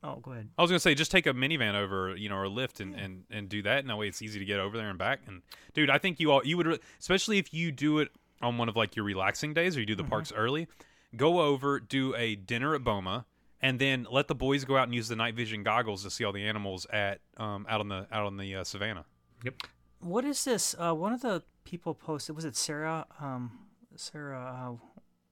Oh, 0.04 0.16
go 0.16 0.32
ahead. 0.32 0.50
I 0.58 0.62
was 0.64 0.72
gonna 0.72 0.80
say 0.80 0.96
just 0.96 1.12
take 1.12 1.28
a 1.28 1.34
minivan 1.34 1.76
over, 1.76 2.16
you 2.16 2.28
know, 2.30 2.36
or 2.36 2.46
a 2.46 2.50
lift 2.50 2.80
and, 2.80 2.96
and, 2.96 3.24
and 3.30 3.48
do 3.50 3.62
that. 3.64 3.80
And 3.80 3.90
that 3.90 3.98
way 3.98 4.08
it's 4.08 4.22
easy 4.22 4.40
to 4.40 4.46
get 4.46 4.60
over 4.60 4.76
there 4.78 4.90
and 4.90 4.98
back. 4.98 5.20
And 5.28 5.42
dude, 5.76 5.90
I 5.92 6.00
think 6.00 6.20
you 6.20 6.32
all 6.32 6.42
you 6.44 6.58
would, 6.58 6.66
re- 6.68 6.80
especially 7.00 7.38
if 7.38 7.54
you 7.54 7.72
do 7.72 8.00
it 8.00 8.10
on 8.42 8.58
one 8.58 8.70
of 8.70 8.76
like 8.76 8.96
your 8.96 9.06
relaxing 9.06 9.54
days 9.54 9.76
or 9.78 9.80
you 9.82 9.86
do 9.86 9.96
the 9.96 10.04
Mm-hmm. 10.04 10.10
parks 10.10 10.32
early. 10.32 10.68
Go 11.16 11.42
over, 11.42 11.80
do 11.80 12.16
a 12.16 12.36
dinner 12.36 12.74
at 12.76 12.84
Boma, 12.84 13.26
and 13.62 13.80
then 13.80 14.08
let 14.10 14.28
the 14.28 14.36
boys 14.36 14.64
go 14.66 14.78
out 14.78 14.84
and 14.86 14.96
use 14.96 15.08
the 15.10 15.16
night 15.16 15.36
vision 15.36 15.62
goggles 15.64 16.04
to 16.04 16.10
see 16.10 16.24
all 16.24 16.32
the 16.32 16.44
animals 16.48 16.88
at 16.92 17.20
um, 17.38 17.66
out 17.70 17.80
on 17.82 17.90
the 17.90 18.08
out 18.12 18.26
on 18.26 18.38
the 18.38 18.56
uh, 18.56 18.64
savannah. 18.64 19.06
Yep. 19.44 19.56
What 20.00 20.26
is 20.26 20.44
this? 20.46 20.74
Uh, 20.80 20.94
one 20.94 21.14
of 21.14 21.22
the 21.22 21.44
people 21.64 21.94
posted. 21.94 22.36
Was 22.36 22.46
it 22.46 22.56
Sarah? 22.56 23.06
Um, 23.20 23.60
Sarah 23.96 24.80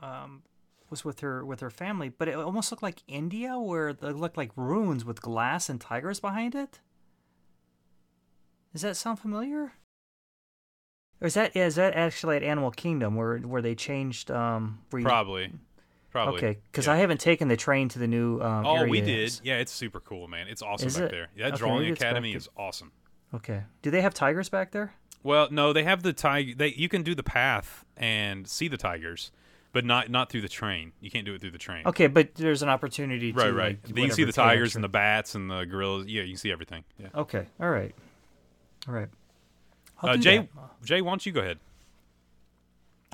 uh, 0.01 0.05
um, 0.05 0.43
was 0.89 1.05
with 1.05 1.21
her 1.21 1.45
with 1.45 1.61
her 1.61 1.69
family, 1.69 2.09
but 2.09 2.27
it 2.27 2.35
almost 2.35 2.71
looked 2.71 2.83
like 2.83 3.01
India, 3.07 3.57
where 3.57 3.89
it 3.89 4.01
looked 4.03 4.37
like 4.37 4.51
ruins 4.55 5.05
with 5.05 5.21
glass 5.21 5.69
and 5.69 5.79
tigers 5.79 6.19
behind 6.19 6.55
it. 6.55 6.81
Does 8.73 8.81
that 8.83 8.97
sound 8.97 9.19
familiar? 9.19 9.71
Or 11.21 11.27
is 11.27 11.33
that 11.33 11.55
is 11.55 11.75
that 11.75 11.95
actually 11.95 12.37
at 12.37 12.43
Animal 12.43 12.71
Kingdom 12.71 13.15
where 13.15 13.37
where 13.39 13.61
they 13.61 13.75
changed? 13.75 14.31
Um, 14.31 14.79
where 14.89 15.01
you- 15.01 15.05
Probably, 15.05 15.51
probably. 16.11 16.37
Okay, 16.37 16.59
because 16.71 16.87
Yeah. 16.87 16.93
I 16.93 16.97
haven't 16.97 17.19
taken 17.19 17.47
the 17.49 17.57
train 17.57 17.89
to 17.89 17.99
the 17.99 18.07
new. 18.07 18.39
Um, 18.41 18.65
Oh, 18.65 18.85
we 18.87 19.01
did. 19.01 19.39
Yeah, 19.43 19.57
it's 19.57 19.71
super 19.71 19.99
cool, 19.99 20.27
man. 20.27 20.47
It's 20.47 20.61
awesome 20.61 20.87
Is 20.87 20.95
back 20.95 21.05
it? 21.05 21.11
there. 21.11 21.27
That 21.37 21.47
Okay, 21.53 21.57
drawing 21.57 21.79
maybe 21.79 21.91
it's 21.91 21.99
back 21.99 22.07
academy 22.11 22.33
is 22.33 22.47
awesome. 22.55 22.91
Okay. 23.33 23.63
Do 23.81 23.91
they 23.91 24.01
have 24.01 24.13
tigers 24.13 24.49
back 24.49 24.71
there? 24.71 24.93
Well, 25.21 25.49
no, 25.51 25.73
they 25.73 25.83
have 25.83 26.03
the 26.03 26.13
tiger. 26.13 26.53
They 26.55 26.69
you 26.69 26.87
can 26.87 27.03
do 27.03 27.13
the 27.13 27.23
path 27.23 27.83
and 27.97 28.47
see 28.47 28.69
the 28.69 28.77
tigers, 28.77 29.31
but 29.73 29.83
not 29.83 30.09
not 30.09 30.29
through 30.31 30.41
the 30.41 30.47
train. 30.49 30.93
You 31.01 31.11
can't 31.11 31.25
do 31.25 31.33
it 31.33 31.41
through 31.41 31.51
the 31.51 31.57
train. 31.57 31.85
Okay, 31.85 32.07
but 32.07 32.35
there's 32.35 32.63
an 32.63 32.69
opportunity. 32.69 33.33
Right, 33.33 33.47
to, 33.47 33.53
right. 33.53 33.77
like, 33.85 33.87
you 33.89 34.05
can 34.05 34.11
see 34.15 34.23
the 34.23 34.31
tigers 34.31 34.75
and 34.75 34.83
the 34.83 34.87
bats 34.89 35.35
and 35.35 35.51
the 35.51 35.65
gorillas. 35.65 36.07
Yeah, 36.07 36.21
you 36.21 36.29
can 36.29 36.37
see 36.37 36.51
everything. 36.51 36.85
Yeah. 36.97 37.09
Okay. 37.13 37.45
All 37.59 37.69
right. 37.69 37.93
All 38.87 38.93
right. 38.93 39.09
Uh, 40.01 40.17
Jay, 40.17 40.37
that. 40.37 40.49
Jay, 40.83 41.01
why 41.01 41.11
don't 41.11 41.25
you 41.25 41.31
go 41.31 41.41
ahead? 41.41 41.59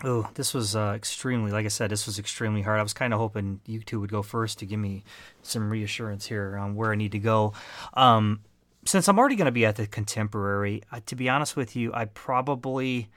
Oh, 0.04 0.30
this 0.34 0.54
was 0.54 0.76
uh, 0.76 0.94
extremely, 0.96 1.52
like 1.52 1.66
I 1.66 1.70
said, 1.70 1.90
this 1.90 2.06
was 2.06 2.20
extremely 2.20 2.62
hard. 2.62 2.80
I 2.80 2.84
was 2.84 2.94
kind 2.94 3.14
of 3.14 3.20
hoping 3.20 3.62
you 3.66 3.80
two 3.80 4.00
would 4.02 4.12
go 4.12 4.22
first 4.22 4.60
to 4.60 4.66
give 4.66 4.80
me 4.80 5.04
some 5.42 5.70
reassurance 5.70 6.26
here 6.26 6.58
on 6.58 6.76
where 6.76 6.92
I 6.92 6.96
need 6.96 7.14
to 7.14 7.20
go. 7.20 7.54
Um, 7.94 8.42
since 8.86 9.08
I'm 9.08 9.18
already 9.18 9.36
going 9.38 9.46
to 9.46 9.52
be 9.52 9.66
at 9.66 9.78
the 9.78 9.88
Contemporary, 9.88 10.84
uh, 10.92 11.00
to 11.06 11.16
be 11.16 11.30
honest 11.30 11.56
with 11.56 11.76
you, 11.76 11.94
I 11.94 12.06
probably, 12.06 13.10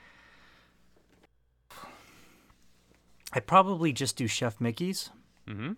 I 3.33 3.41
probably 3.41 3.93
just 3.93 4.17
do 4.17 4.29
Chef 4.29 4.61
Mickey's. 4.61 5.11
Mm-hmm. 5.49 5.73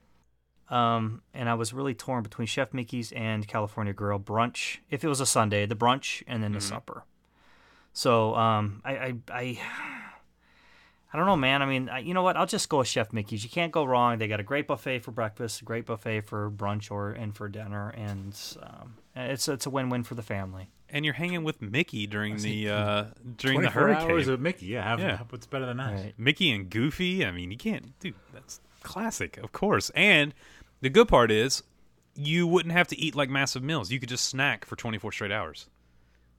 Um, 0.73 1.23
and 1.35 1.49
I 1.49 1.55
was 1.55 1.73
really 1.73 1.95
torn 1.95 2.23
between 2.23 2.47
Chef 2.47 2.73
Mickey's 2.75 3.11
and 3.13 3.49
California 3.49 3.93
Grill 3.93 4.21
brunch. 4.21 4.79
If 4.91 5.03
it 5.03 5.09
was 5.09 5.21
a 5.21 5.27
Sunday, 5.27 5.67
the 5.67 5.75
brunch 5.75 6.23
and 6.29 6.43
then 6.43 6.53
the 6.53 6.61
supper. 6.61 7.05
So 7.93 8.35
um, 8.35 8.81
I, 8.85 8.93
I, 8.93 9.15
I 9.31 9.59
I 11.13 11.17
don't 11.17 11.27
know, 11.27 11.37
man. 11.37 11.61
I 11.61 11.67
mean, 11.67 11.89
I, 11.89 11.99
you 11.99 12.15
know 12.15 12.23
what? 12.23 12.37
I'll 12.37 12.47
just 12.47 12.69
go 12.69 12.79
with 12.79 12.87
Chef 12.89 13.13
Mickey's. 13.13 13.43
You 13.43 13.51
can't 13.51 13.73
go 13.73 13.85
wrong. 13.85 14.19
They 14.19 14.29
got 14.29 14.39
a 14.39 14.45
great 14.45 14.69
buffet 14.69 15.01
for 15.01 15.11
breakfast, 15.11 15.61
a 15.61 15.65
great 15.65 15.85
buffet 15.87 16.21
for 16.23 16.51
brunch 16.51 16.91
or 16.91 17.11
and 17.11 17.35
for 17.35 17.49
dinner, 17.49 17.91
and 17.91 18.39
um, 18.63 18.95
it's 19.17 19.49
it's 19.49 19.67
a 19.67 19.71
win-win 19.71 20.05
for 20.05 20.15
the 20.15 20.23
family. 20.23 20.69
And 20.89 21.05
you're 21.05 21.15
hanging 21.15 21.43
with 21.43 21.61
Mickey 21.61 22.07
during 22.07 22.37
the 22.37 22.69
uh, 22.71 23.05
during 23.37 23.61
the 23.61 23.71
hurricane. 23.71 24.11
hours 24.11 24.29
of 24.29 24.41
Mickey. 24.41 24.67
Yeah, 24.67 24.85
have, 24.85 25.01
Yeah. 25.01 25.19
what's 25.31 25.47
better 25.47 25.67
than 25.67 25.79
that? 25.79 25.93
Right. 25.93 26.15
Mickey 26.17 26.51
and 26.53 26.71
Goofy. 26.71 27.25
I 27.27 27.33
mean, 27.33 27.51
you 27.51 27.57
can't, 27.57 27.99
dude. 27.99 28.15
That's 28.33 28.61
classic, 28.85 29.37
of 29.39 29.51
course. 29.51 29.91
And 29.97 30.33
the 30.81 30.91
good 30.91 31.09
part 31.09 31.33
is, 31.33 31.65
you 32.15 32.47
wouldn't 32.47 32.73
have 32.73 32.87
to 32.89 32.99
eat 32.99 33.17
like 33.17 33.29
massive 33.31 33.65
meals. 33.65 33.91
You 33.91 33.99
could 33.99 34.09
just 34.09 34.27
snack 34.27 34.65
for 34.65 34.77
24 34.77 35.11
straight 35.11 35.33
hours. 35.33 35.67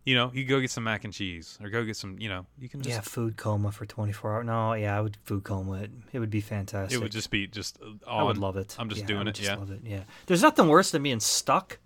You 0.04 0.16
know, 0.16 0.32
you 0.34 0.46
go 0.46 0.60
get 0.60 0.72
some 0.72 0.84
mac 0.84 1.04
and 1.04 1.14
cheese, 1.14 1.60
or 1.62 1.70
go 1.70 1.84
get 1.86 1.96
some. 1.96 2.18
You 2.20 2.28
know, 2.30 2.46
you 2.58 2.68
can 2.70 2.82
just. 2.82 2.90
Yeah, 2.96 3.02
food 3.02 3.38
coma 3.38 3.72
for 3.72 3.86
24 3.86 4.34
hours. 4.34 4.46
No, 4.48 4.74
yeah, 4.74 4.98
I 4.98 5.02
would 5.02 5.16
food 5.24 5.44
coma 5.44 5.74
it. 5.84 5.92
It 6.12 6.18
would 6.20 6.32
be 6.32 6.42
fantastic. 6.42 6.98
It 6.98 7.04
would 7.04 7.12
just 7.12 7.30
be 7.30 7.46
just. 7.46 7.78
I 8.08 8.24
would 8.24 8.38
love 8.40 8.58
it. 8.58 8.76
I'm 8.80 8.90
just 8.90 9.02
Yeah, 9.02 9.06
I 9.06 9.08
doing 9.08 9.28
it. 9.28 9.36
just 9.36 9.50
Yeah. 9.50 9.56
love 9.58 9.70
it. 9.70 9.82
Yeah. 9.86 10.04
There's 10.26 10.42
nothing 10.42 10.68
worse 10.68 10.90
than 10.90 11.04
being 11.04 11.20
stuck 11.20 11.78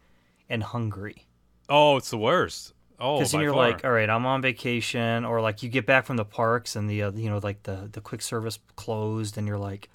and 0.50 0.64
hungry. 0.64 1.26
Oh, 1.68 1.98
it's 1.98 2.10
the 2.10 2.18
worst. 2.18 2.74
Oh, 3.00 3.18
Because 3.18 3.34
then 3.34 3.42
you're 3.42 3.52
far. 3.54 3.72
like, 3.72 3.84
all 3.84 3.92
right, 3.92 4.10
I'm 4.10 4.26
on 4.26 4.42
vacation, 4.42 5.26
or 5.26 5.42
like 5.42 5.62
you 5.62 5.68
get 5.68 5.86
back 5.86 6.06
from 6.06 6.16
the 6.16 6.24
parks 6.24 6.78
and 6.78 6.90
the 6.90 7.04
uh, 7.04 7.12
you 7.12 7.30
know 7.30 7.40
like 7.40 7.64
the 7.64 7.90
the 7.92 8.00
quick 8.00 8.22
service 8.22 8.60
closed, 8.78 9.38
and 9.38 9.46
you're 9.46 9.58
like, 9.58 9.90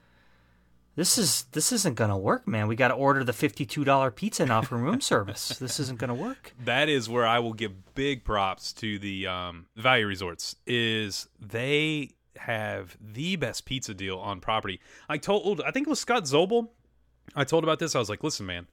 this 0.96 1.18
is 1.18 1.44
this 1.52 1.72
isn't 1.72 1.96
gonna 1.96 2.18
work, 2.18 2.46
man. 2.46 2.66
We 2.68 2.76
got 2.76 2.88
to 2.88 2.94
order 2.94 3.24
the 3.24 3.32
fifty 3.32 3.64
two 3.64 3.84
dollar 3.84 4.10
pizza 4.10 4.46
now 4.46 4.62
from 4.62 4.82
room 4.82 5.00
service. 5.00 5.50
This 5.58 5.80
isn't 5.80 5.98
gonna 5.98 6.14
work. 6.14 6.52
that 6.64 6.88
is 6.88 7.08
where 7.08 7.26
I 7.26 7.38
will 7.38 7.52
give 7.52 7.94
big 7.94 8.24
props 8.24 8.72
to 8.74 8.98
the 8.98 9.26
um, 9.26 9.66
value 9.76 10.06
resorts. 10.06 10.56
Is 10.66 11.28
they 11.40 12.10
have 12.40 12.96
the 13.00 13.36
best 13.36 13.64
pizza 13.64 13.94
deal 13.94 14.18
on 14.18 14.40
property. 14.40 14.80
I 15.08 15.18
told, 15.18 15.60
I 15.60 15.70
think 15.70 15.86
it 15.86 15.90
was 15.90 16.00
Scott 16.00 16.24
Zobel. 16.24 16.68
I 17.34 17.44
told 17.44 17.64
about 17.64 17.78
this. 17.78 17.94
I 17.94 17.98
was 17.98 18.08
like, 18.08 18.24
listen, 18.24 18.46
man, 18.46 18.66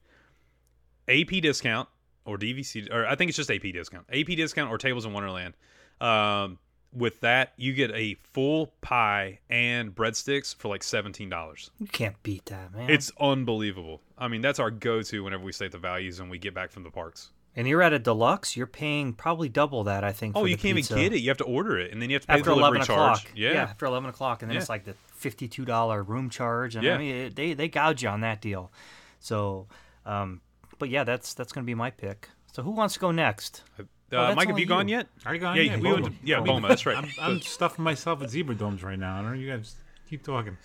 AP 1.08 1.28
discount 1.42 1.88
or 2.24 2.38
DVC, 2.38 2.92
or 2.92 3.06
I 3.06 3.14
think 3.14 3.28
it's 3.28 3.36
just 3.36 3.50
AP 3.50 3.62
discount, 3.72 4.06
AP 4.12 4.26
discount 4.28 4.70
or 4.70 4.78
Tables 4.78 5.04
in 5.04 5.12
Wonderland. 5.12 5.54
Um, 6.00 6.58
with 6.92 7.20
that, 7.20 7.52
you 7.56 7.72
get 7.74 7.90
a 7.92 8.14
full 8.32 8.72
pie 8.80 9.40
and 9.50 9.94
breadsticks 9.94 10.54
for 10.56 10.68
like 10.68 10.82
seventeen 10.82 11.28
dollars. 11.28 11.70
You 11.78 11.86
can't 11.86 12.20
beat 12.22 12.46
that, 12.46 12.72
man. 12.74 12.88
It's 12.90 13.12
unbelievable. 13.20 14.00
I 14.16 14.28
mean, 14.28 14.40
that's 14.40 14.58
our 14.58 14.70
go-to 14.70 15.22
whenever 15.24 15.44
we 15.44 15.52
stay 15.52 15.66
at 15.66 15.72
the 15.72 15.78
values 15.78 16.18
and 16.20 16.30
we 16.30 16.38
get 16.38 16.54
back 16.54 16.70
from 16.72 16.82
the 16.82 16.90
parks. 16.90 17.30
and 17.56 17.66
you're 17.68 17.82
at 17.82 17.92
a 17.92 17.98
deluxe. 17.98 18.56
You're 18.56 18.66
paying 18.66 19.12
probably 19.12 19.48
double 19.48 19.84
that, 19.84 20.04
I 20.04 20.12
think. 20.12 20.36
Oh, 20.36 20.40
for 20.42 20.46
you 20.48 20.56
can't 20.56 20.76
pizza. 20.76 20.94
even 20.94 21.04
get 21.10 21.16
it. 21.16 21.20
You 21.22 21.28
have 21.30 21.38
to 21.38 21.44
order 21.44 21.78
it, 21.78 21.92
and 21.92 22.00
then 22.00 22.08
you 22.10 22.14
have 22.14 22.22
to 22.22 22.28
pay 22.28 22.34
after 22.34 22.50
the 22.50 22.54
delivery 22.56 22.78
eleven 22.78 22.86
charge. 22.86 23.18
o'clock. 23.20 23.32
Yeah. 23.36 23.62
after 23.62 23.86
eleven 23.86 24.08
o'clock, 24.10 24.42
and 24.42 24.50
then 24.50 24.54
Yeah. 24.54 24.60
it's 24.60 24.68
like 24.68 24.84
the 24.84 24.94
fifty-two 25.14 25.64
dollar 25.64 26.02
room 26.02 26.30
charge, 26.30 26.74
and 26.76 26.84
Yeah. 26.84 26.94
I 26.94 26.98
mean 26.98 27.14
it, 27.14 27.36
they 27.36 27.54
they 27.54 27.68
gouge 27.68 28.02
you 28.02 28.08
on 28.08 28.20
that 28.20 28.40
deal. 28.40 28.70
So, 29.20 29.66
um, 30.06 30.40
but 30.78 30.88
yeah, 30.88 31.04
that's 31.04 31.34
that's 31.34 31.52
gonna 31.52 31.64
be 31.66 31.74
my 31.74 31.90
pick. 31.90 32.28
So 32.52 32.62
who 32.62 32.70
wants 32.70 32.94
to 32.94 33.00
go 33.00 33.10
next? 33.10 33.62
Uh, 34.12 34.16
Oh, 34.16 34.34
Mike, 34.34 34.46
have 34.46 34.54
only 34.54 34.62
you 34.62 34.66
gone 34.68 34.88
yet? 34.88 35.06
Are 35.26 35.34
you 35.34 35.40
gone? 35.40 35.56
Yeah, 35.56 35.62
Yeah, 35.62 35.76
we 35.76 35.82
Boma. 35.82 36.02
went 36.02 36.06
to, 36.20 36.26
yeah, 36.26 36.36
Boma. 36.38 36.46
Boma. 36.52 36.68
That's 36.68 36.86
right. 36.86 36.96
I'm, 36.96 37.10
I'm 37.20 37.40
stuffing 37.40 37.84
myself 37.84 38.20
with 38.20 38.30
zebra 38.30 38.54
domes 38.54 38.82
right 38.82 38.98
now. 38.98 39.18
I 39.18 39.22
don't 39.22 39.32
know. 39.32 39.36
You 39.38 39.50
guys 39.50 39.74
keep 40.08 40.22
talking. 40.24 40.56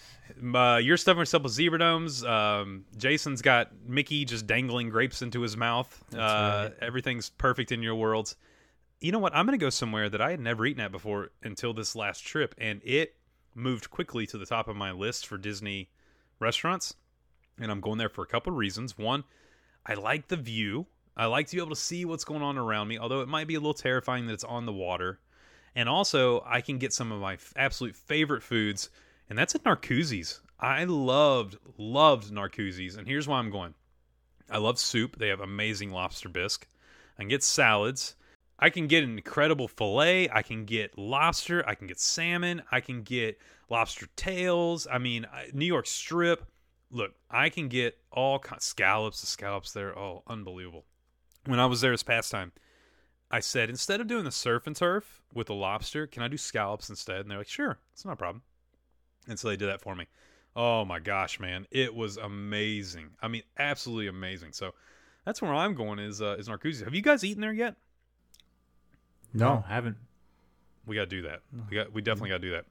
uh, 0.56 0.79
you're 0.82 0.95
stuffing 0.97 1.19
yourself 1.19 1.43
with 1.43 1.51
zebra 1.51 1.79
domes. 1.79 2.23
Um, 2.23 2.86
Jason's 2.97 3.41
got 3.41 3.71
Mickey 3.88 4.23
just 4.25 4.47
dangling 4.47 4.89
grapes 4.89 5.21
into 5.21 5.41
his 5.41 5.58
mouth. 5.58 6.03
Uh, 6.17 6.69
Everything's 6.82 7.29
perfect 7.29 7.71
in 7.73 7.84
your 7.84 7.95
worlds. 7.95 8.36
You 9.01 9.12
know 9.12 9.19
what? 9.19 9.36
I'm 9.36 9.45
going 9.45 9.60
to 9.60 9.63
go 9.63 9.69
somewhere 9.69 10.08
that 10.10 10.21
I 10.21 10.32
had 10.32 10.39
never 10.39 10.65
eaten 10.65 10.82
at 10.82 10.93
before 10.93 11.32
until 11.43 11.73
this 11.73 11.93
last 11.95 12.25
trip, 12.25 12.56
and 12.58 12.79
it 12.86 13.15
moved 13.53 13.89
quickly 13.91 14.25
to 14.27 14.38
the 14.38 14.45
top 14.45 14.69
of 14.69 14.77
my 14.77 14.91
list 14.93 15.27
for 15.27 15.38
Disney 15.38 15.89
restaurants. 16.39 16.93
And 17.60 17.69
I'm 17.69 17.82
going 17.82 17.97
there 17.97 18.10
for 18.10 18.23
a 18.23 18.27
couple 18.27 18.53
of 18.53 18.58
reasons. 18.58 18.97
One, 18.97 19.25
I 19.86 19.93
like 19.95 20.29
the 20.29 20.38
view. 20.38 20.88
I 21.15 21.26
like 21.26 21.47
to 21.47 21.56
be 21.56 21.62
able 21.62 21.76
to 21.76 21.82
see 21.82 22.06
what's 22.06 22.23
going 22.23 22.41
on 22.41 22.58
around 22.58 22.88
me, 22.88 22.97
although 22.97 23.21
it 23.21 23.28
might 23.28 23.47
be 23.47 23.56
a 23.56 23.60
little 23.60 23.73
terrifying 23.73 24.26
that 24.28 24.34
it's 24.34 24.43
on 24.43 24.65
the 24.65 24.73
water. 24.73 25.19
And 25.76 25.88
also, 25.89 26.43
I 26.45 26.62
can 26.62 26.78
get 26.78 26.93
some 26.93 27.12
of 27.12 27.21
my 27.21 27.34
f- 27.34 27.54
absolute 27.56 27.95
favorite 27.95 28.43
foods, 28.43 28.89
and 29.30 29.38
that's 29.38 29.56
at 29.56 29.63
Narcoossee's. 29.63 30.41
I 30.60 30.84
loved, 30.86 31.58
loved 31.78 32.32
Narcoossee's, 32.32 32.95
and 32.95 33.08
here's 33.08 33.28
why 33.28 33.39
I'm 33.39 33.52
going. 33.52 33.73
I 34.49 34.58
love 34.58 34.80
soup. 34.80 35.17
They 35.17 35.30
have 35.30 35.39
amazing 35.39 35.91
lobster 35.91 36.30
bisque. 36.30 36.67
I 37.17 37.23
can 37.23 37.30
get 37.30 37.43
salads. 37.43 38.15
I 38.60 38.69
can 38.69 38.88
get 38.88 39.04
an 39.04 39.17
incredible 39.17 39.67
filet. 39.67 40.30
I 40.30 40.41
can 40.41 40.65
get 40.65 40.97
lobster. 40.97 41.67
I 41.67 41.76
can 41.76 41.88
get 41.88 41.99
salmon. 41.99 42.62
I 42.71 42.80
can 42.80 43.04
get 43.04 43.39
lobster 43.69 44.08
tails. 44.15 44.88
I 44.89 44.99
mean, 44.99 45.26
New 45.54 45.65
York 45.65 45.88
strip. 45.88 46.45
Look, 46.91 47.13
I 47.30 47.49
can 47.49 47.67
get 47.67 47.97
all 48.12 48.39
kinds 48.39 48.63
scallops. 48.63 49.21
The 49.21 49.28
scallops 49.28 49.73
there, 49.73 49.97
oh, 49.97 50.23
unbelievable. 50.28 50.86
When 51.45 51.60
I 51.60 51.65
was 51.65 51.82
there 51.82 51.93
as 51.93 52.03
pastime, 52.03 52.51
I 53.29 53.39
said 53.39 53.69
instead 53.69 53.99
of 53.99 54.08
doing 54.08 54.23
the 54.23 54.32
surf 54.32 54.67
and 54.67 54.75
turf 54.75 55.21
with 55.34 55.47
the 55.47 55.56
lobster, 55.56 56.08
can 56.08 56.23
I 56.23 56.27
do 56.27 56.38
scallops 56.38 56.89
instead? 56.89 57.21
And 57.21 57.32
they're 57.32 57.39
like, 57.39 57.47
sure, 57.47 57.79
it's 57.93 58.06
not 58.06 58.13
a 58.13 58.17
problem. 58.17 58.43
And 59.27 59.39
so 59.39 59.47
they 59.49 59.58
did 59.58 59.69
that 59.69 59.82
for 59.82 59.95
me. 59.95 60.08
Oh 60.56 60.86
my 60.86 60.99
gosh, 60.99 61.39
man, 61.39 61.65
it 61.71 61.95
was 61.95 62.17
amazing. 62.17 63.10
I 63.21 63.27
mean, 63.27 63.41
absolutely 63.58 64.08
amazing. 64.08 64.53
So 64.53 64.73
that's 65.25 65.41
where 65.41 65.53
I'm 65.53 65.73
going 65.73 65.99
is 65.99 66.21
uh, 66.21 66.36
is 66.38 66.47
Narcoossee's. 66.47 66.82
Have 66.82 66.93
you 66.93 67.01
guys 67.01 67.23
eaten 67.23 67.41
there 67.41 67.53
yet? 67.53 67.75
No, 69.34 69.63
I 69.67 69.73
haven't. 69.73 69.97
We 70.86 70.95
got 70.95 71.03
to 71.03 71.08
do 71.08 71.23
that. 71.23 71.41
We 71.69 71.75
got 71.75 71.91
we 71.91 72.01
definitely 72.01 72.29
got 72.29 72.41
to 72.41 72.47
do 72.47 72.51
that. 72.51 72.65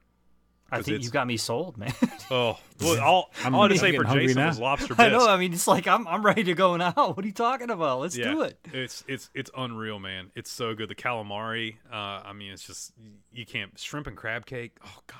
I 0.73 0.77
'Cause 0.77 0.85
think 0.85 0.95
it's- 0.95 1.05
you 1.05 1.11
got 1.11 1.27
me 1.27 1.37
sold, 1.37 1.77
man. 1.77 1.93
Oh, 2.31 2.57
well, 2.81 2.99
all, 3.01 3.31
I'm 3.43 3.53
all 3.53 3.61
I 3.61 3.63
had 3.65 3.73
to 3.73 3.77
say 3.77 3.95
for 3.95 4.05
Jason 4.05 4.37
now. 4.41 4.47
was 4.47 4.57
lobster 4.59 4.95
I 4.97 5.09
know. 5.09 5.27
I 5.27 5.37
mean, 5.37 5.53
it's 5.53 5.67
like 5.67 5.87
I'm 5.87 6.07
I'm 6.07 6.25
ready 6.25 6.43
to 6.45 6.53
go 6.55 6.77
now. 6.77 6.93
What 7.13 7.19
are 7.19 7.27
you 7.27 7.33
talking 7.33 7.69
about? 7.69 7.99
Let's 7.99 8.17
yeah, 8.17 8.31
do 8.31 8.41
it. 8.41 8.57
It's 8.73 9.03
it's 9.07 9.29
it's 9.35 9.51
unreal, 9.55 9.99
man. 9.99 10.31
It's 10.35 10.49
so 10.49 10.73
good. 10.73 10.89
The 10.89 10.95
calamari, 10.95 11.75
uh, 11.91 11.95
I 11.95 12.33
mean, 12.33 12.51
it's 12.51 12.65
just 12.65 12.93
you 13.31 13.45
can't 13.45 13.77
shrimp 13.77 14.07
and 14.07 14.17
crab 14.17 14.45
cake. 14.45 14.77
Oh 14.83 14.99
God, 15.05 15.19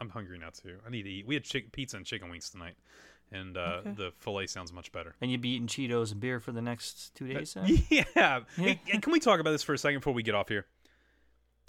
I'm 0.00 0.08
hungry 0.08 0.38
now 0.38 0.48
too. 0.50 0.78
I 0.86 0.90
need 0.90 1.02
to 1.02 1.10
eat. 1.10 1.26
We 1.26 1.34
had 1.34 1.44
chick, 1.44 1.72
pizza 1.72 1.96
and 1.98 2.06
chicken 2.06 2.30
wings 2.30 2.48
tonight, 2.48 2.76
and 3.32 3.56
uh, 3.58 3.82
the 3.84 4.12
fillet 4.20 4.46
sounds 4.46 4.72
much 4.72 4.90
better. 4.92 5.14
And 5.20 5.30
you'd 5.30 5.42
be 5.42 5.50
eating 5.50 5.66
Cheetos 5.66 6.12
and 6.12 6.20
beer 6.20 6.40
for 6.40 6.52
the 6.52 6.62
next 6.62 7.14
two 7.16 7.26
days. 7.26 7.52
Then? 7.54 7.82
Yeah. 7.90 8.40
Hey, 8.56 8.80
and 8.90 9.02
can 9.02 9.12
we 9.12 9.20
talk 9.20 9.40
about 9.40 9.50
this 9.50 9.62
for 9.64 9.74
a 9.74 9.78
second 9.78 9.98
before 9.98 10.14
we 10.14 10.22
get 10.22 10.34
off 10.36 10.48
here? 10.48 10.66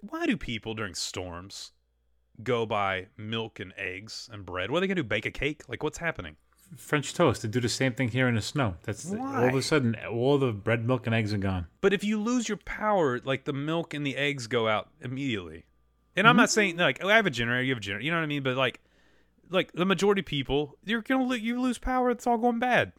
Why 0.01 0.25
do 0.27 0.37
people 0.37 0.75
during 0.75 0.93
storms 0.95 1.71
go 2.43 2.65
buy 2.65 3.07
milk 3.17 3.59
and 3.59 3.73
eggs 3.77 4.29
and 4.31 4.45
bread? 4.45 4.71
What 4.71 4.77
are 4.77 4.81
they 4.81 4.87
gonna 4.87 5.01
do? 5.01 5.07
Bake 5.07 5.25
a 5.25 5.31
cake? 5.31 5.63
Like 5.67 5.83
what's 5.83 5.97
happening? 5.97 6.35
French 6.77 7.13
toast. 7.13 7.41
They 7.41 7.49
do 7.49 7.59
the 7.59 7.67
same 7.67 7.93
thing 7.93 8.09
here 8.09 8.27
in 8.29 8.35
the 8.35 8.41
snow. 8.41 8.75
That's 8.83 9.11
all 9.11 9.47
of 9.49 9.55
a 9.55 9.61
sudden 9.61 9.95
all 10.09 10.37
the 10.37 10.53
bread, 10.53 10.85
milk, 10.87 11.05
and 11.05 11.13
eggs 11.13 11.33
are 11.33 11.37
gone. 11.37 11.67
But 11.81 11.93
if 11.93 12.03
you 12.03 12.17
lose 12.19 12.47
your 12.47 12.57
power, 12.57 13.19
like 13.19 13.43
the 13.43 13.51
milk 13.53 13.93
and 13.93 14.05
the 14.05 14.15
eggs 14.15 14.47
go 14.47 14.67
out 14.69 14.87
immediately. 15.01 15.65
And 16.15 16.27
I'm 16.27 16.37
not 16.37 16.49
saying 16.49 16.77
like 16.77 16.99
oh, 17.03 17.09
I 17.09 17.15
have 17.15 17.25
a 17.25 17.29
generator, 17.29 17.63
you 17.63 17.71
have 17.71 17.79
a 17.79 17.81
generator, 17.81 18.05
you 18.05 18.11
know 18.11 18.17
what 18.17 18.23
I 18.23 18.27
mean? 18.27 18.43
But 18.43 18.55
like, 18.57 18.79
like 19.49 19.71
the 19.73 19.85
majority 19.85 20.21
of 20.21 20.25
people, 20.25 20.77
you're 20.85 21.01
gonna 21.01 21.23
lo- 21.23 21.35
you 21.35 21.59
lose 21.59 21.77
power. 21.77 22.09
It's 22.09 22.25
all 22.25 22.37
going 22.37 22.59
bad. 22.59 22.93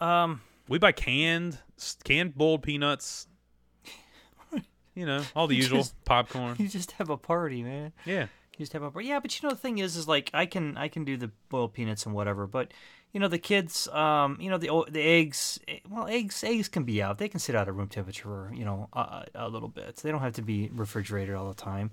Um, 0.00 0.40
We 0.68 0.78
buy 0.78 0.92
canned 0.92 1.58
canned 2.04 2.34
boiled 2.36 2.62
peanuts. 2.62 3.26
You 4.94 5.06
know 5.06 5.22
all 5.36 5.46
the 5.46 5.56
usual 5.62 5.78
just- 5.78 6.04
popcorn. 6.04 6.56
you 6.58 6.68
just 6.68 6.92
have 6.92 7.10
a 7.10 7.16
party, 7.16 7.62
man. 7.62 7.92
Yeah, 8.04 8.22
You 8.56 8.58
just 8.58 8.72
have 8.72 8.82
a 8.82 8.90
party. 8.90 9.08
Yeah, 9.08 9.20
but 9.20 9.40
you 9.40 9.48
know 9.48 9.54
the 9.54 9.60
thing 9.60 9.78
is, 9.78 9.96
is 9.96 10.06
like 10.08 10.30
I 10.34 10.46
can 10.46 10.76
I 10.76 10.88
can 10.88 11.04
do 11.04 11.16
the 11.16 11.30
boiled 11.48 11.72
peanuts 11.74 12.06
and 12.06 12.14
whatever, 12.14 12.46
but 12.46 12.72
you 13.12 13.18
know 13.18 13.26
the 13.28 13.38
kids, 13.38 13.88
um, 13.88 14.36
you 14.40 14.48
know 14.50 14.58
the 14.58 14.68
the 14.90 15.00
eggs. 15.02 15.58
eh, 15.66 15.78
Well, 15.88 16.06
eggs 16.06 16.44
eggs 16.44 16.68
can 16.68 16.84
be 16.84 17.02
out. 17.02 17.18
They 17.18 17.28
can 17.28 17.40
sit 17.40 17.54
out 17.56 17.66
at 17.68 17.74
room 17.74 17.88
temperature, 17.88 18.50
you 18.54 18.64
know, 18.64 18.88
a, 18.92 19.24
a 19.34 19.48
little 19.48 19.68
bit. 19.68 19.96
They 19.96 20.10
don't 20.12 20.20
have 20.20 20.34
to 20.34 20.42
be 20.42 20.70
refrigerated 20.72 21.34
all 21.34 21.48
the 21.48 21.54
time. 21.60 21.90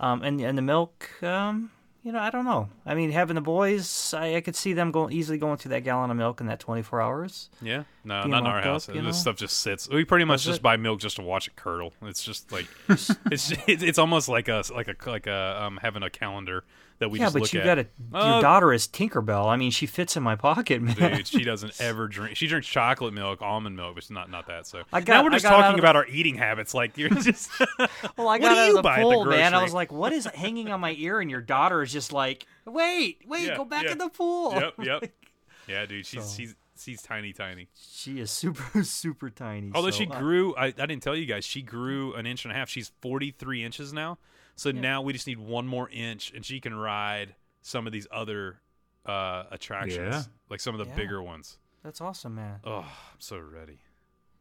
Um, 0.00 0.22
and 0.22 0.40
and 0.40 0.56
the 0.58 0.62
milk, 0.62 1.10
um, 1.22 1.70
you 2.08 2.12
know, 2.12 2.20
I 2.20 2.30
don't 2.30 2.46
know. 2.46 2.70
I 2.86 2.94
mean, 2.94 3.10
having 3.10 3.34
the 3.34 3.42
boys, 3.42 4.14
I, 4.14 4.36
I 4.36 4.40
could 4.40 4.56
see 4.56 4.72
them 4.72 4.92
going 4.92 5.12
easily 5.12 5.36
going 5.36 5.58
through 5.58 5.72
that 5.72 5.84
gallon 5.84 6.10
of 6.10 6.16
milk 6.16 6.40
in 6.40 6.46
that 6.46 6.58
twenty 6.58 6.80
four 6.80 7.02
hours. 7.02 7.50
yeah. 7.60 7.82
No, 8.02 8.24
not 8.24 8.38
in 8.40 8.46
our 8.46 8.62
house. 8.62 8.88
up, 8.88 8.94
this 8.94 9.04
know? 9.04 9.12
stuff 9.12 9.36
just 9.36 9.58
sits. 9.58 9.90
We 9.90 10.06
pretty 10.06 10.24
much 10.24 10.38
Does 10.38 10.46
just 10.46 10.60
it? 10.60 10.62
buy 10.62 10.78
milk 10.78 11.00
just 11.00 11.16
to 11.16 11.22
watch 11.22 11.48
it 11.48 11.56
curdle. 11.56 11.92
It's 12.00 12.22
just 12.22 12.50
like 12.50 12.66
it's 12.88 13.52
it's, 13.66 13.82
it's 13.82 13.98
almost 13.98 14.30
like 14.30 14.48
a 14.48 14.62
like 14.74 14.88
a 14.88 14.94
like 15.10 15.26
a 15.26 15.62
um 15.62 15.78
having 15.82 16.02
a 16.02 16.08
calendar 16.08 16.64
that 16.98 17.10
we 17.10 17.18
yeah, 17.18 17.26
just 17.26 17.34
but 17.34 17.42
look 17.42 17.52
you 17.52 17.60
at. 17.60 17.64
got 17.64 17.78
a, 17.78 17.86
your 18.32 18.40
daughter 18.42 18.72
is 18.72 18.88
Tinkerbell. 18.88 19.46
I 19.46 19.56
mean, 19.56 19.70
she 19.70 19.86
fits 19.86 20.16
in 20.16 20.22
my 20.22 20.34
pocket, 20.36 20.82
man. 20.82 20.94
dude. 21.16 21.26
She 21.26 21.44
doesn't 21.44 21.80
ever 21.80 22.08
drink. 22.08 22.36
She 22.36 22.46
drinks 22.46 22.66
chocolate 22.66 23.14
milk, 23.14 23.40
almond 23.42 23.76
milk, 23.76 23.94
but 23.94 24.10
not 24.10 24.30
not 24.30 24.46
that. 24.48 24.66
So 24.66 24.82
I 24.92 25.00
now 25.00 25.22
we're 25.22 25.30
just 25.30 25.44
got 25.44 25.50
talking 25.50 25.74
of- 25.74 25.78
about 25.78 25.96
our 25.96 26.06
eating 26.06 26.34
habits. 26.34 26.74
Like 26.74 26.96
you're 26.98 27.08
just 27.10 27.50
Well, 28.16 28.28
I 28.28 28.38
got 28.38 28.58
out 28.58 28.68
of 28.76 28.82
the 28.82 28.88
at 28.88 28.96
the 28.96 29.02
pool, 29.02 29.24
man. 29.26 29.54
I 29.54 29.62
was 29.62 29.72
like, 29.74 29.92
"What 29.92 30.12
is 30.12 30.26
hanging 30.26 30.70
on 30.70 30.80
my 30.80 30.94
ear?" 30.98 31.20
And 31.20 31.30
your 31.30 31.40
daughter 31.40 31.82
is 31.82 31.92
just 31.92 32.12
like, 32.12 32.46
"Wait, 32.66 33.22
wait, 33.26 33.46
Yeah, 33.46 33.56
go 33.56 33.64
back 33.64 33.84
yeah. 33.84 33.92
in 33.92 33.98
the 33.98 34.08
pool." 34.08 34.52
yep, 34.54 34.74
yep. 34.82 35.12
Yeah, 35.68 35.86
dude. 35.86 36.06
She's 36.06 36.24
So- 36.24 36.36
she's 36.36 36.54
she's 36.80 37.02
tiny, 37.02 37.32
tiny. 37.32 37.68
She 37.76 38.20
is 38.20 38.30
super, 38.30 38.82
super 38.84 39.30
tiny. 39.30 39.70
Although 39.74 39.90
so, 39.90 39.98
she 39.98 40.06
uh, 40.08 40.18
grew, 40.18 40.54
I, 40.56 40.66
I 40.66 40.70
didn't 40.70 41.00
tell 41.00 41.16
you 41.16 41.26
guys, 41.26 41.44
she 41.44 41.60
grew 41.62 42.14
an 42.14 42.24
inch 42.26 42.44
and 42.44 42.52
a 42.52 42.54
half. 42.56 42.68
She's 42.68 42.92
43 43.02 43.64
inches 43.64 43.92
now. 43.92 44.18
So 44.58 44.72
now 44.72 45.02
we 45.02 45.12
just 45.12 45.26
need 45.28 45.38
one 45.38 45.66
more 45.68 45.88
inch, 45.88 46.32
and 46.34 46.44
she 46.44 46.60
can 46.60 46.74
ride 46.74 47.34
some 47.62 47.86
of 47.86 47.92
these 47.92 48.08
other 48.10 48.58
uh, 49.06 49.44
attractions, 49.52 49.96
Yeah. 50.14 50.22
like 50.50 50.60
some 50.60 50.74
of 50.74 50.80
the 50.84 50.90
Yeah. 50.90 50.96
bigger 50.96 51.22
ones. 51.22 51.58
that's 51.82 52.00
awesome, 52.02 52.34
man. 52.34 52.58
Oh, 52.64 52.80
I'm 52.80 53.20
so 53.20 53.38
ready. 53.38 53.78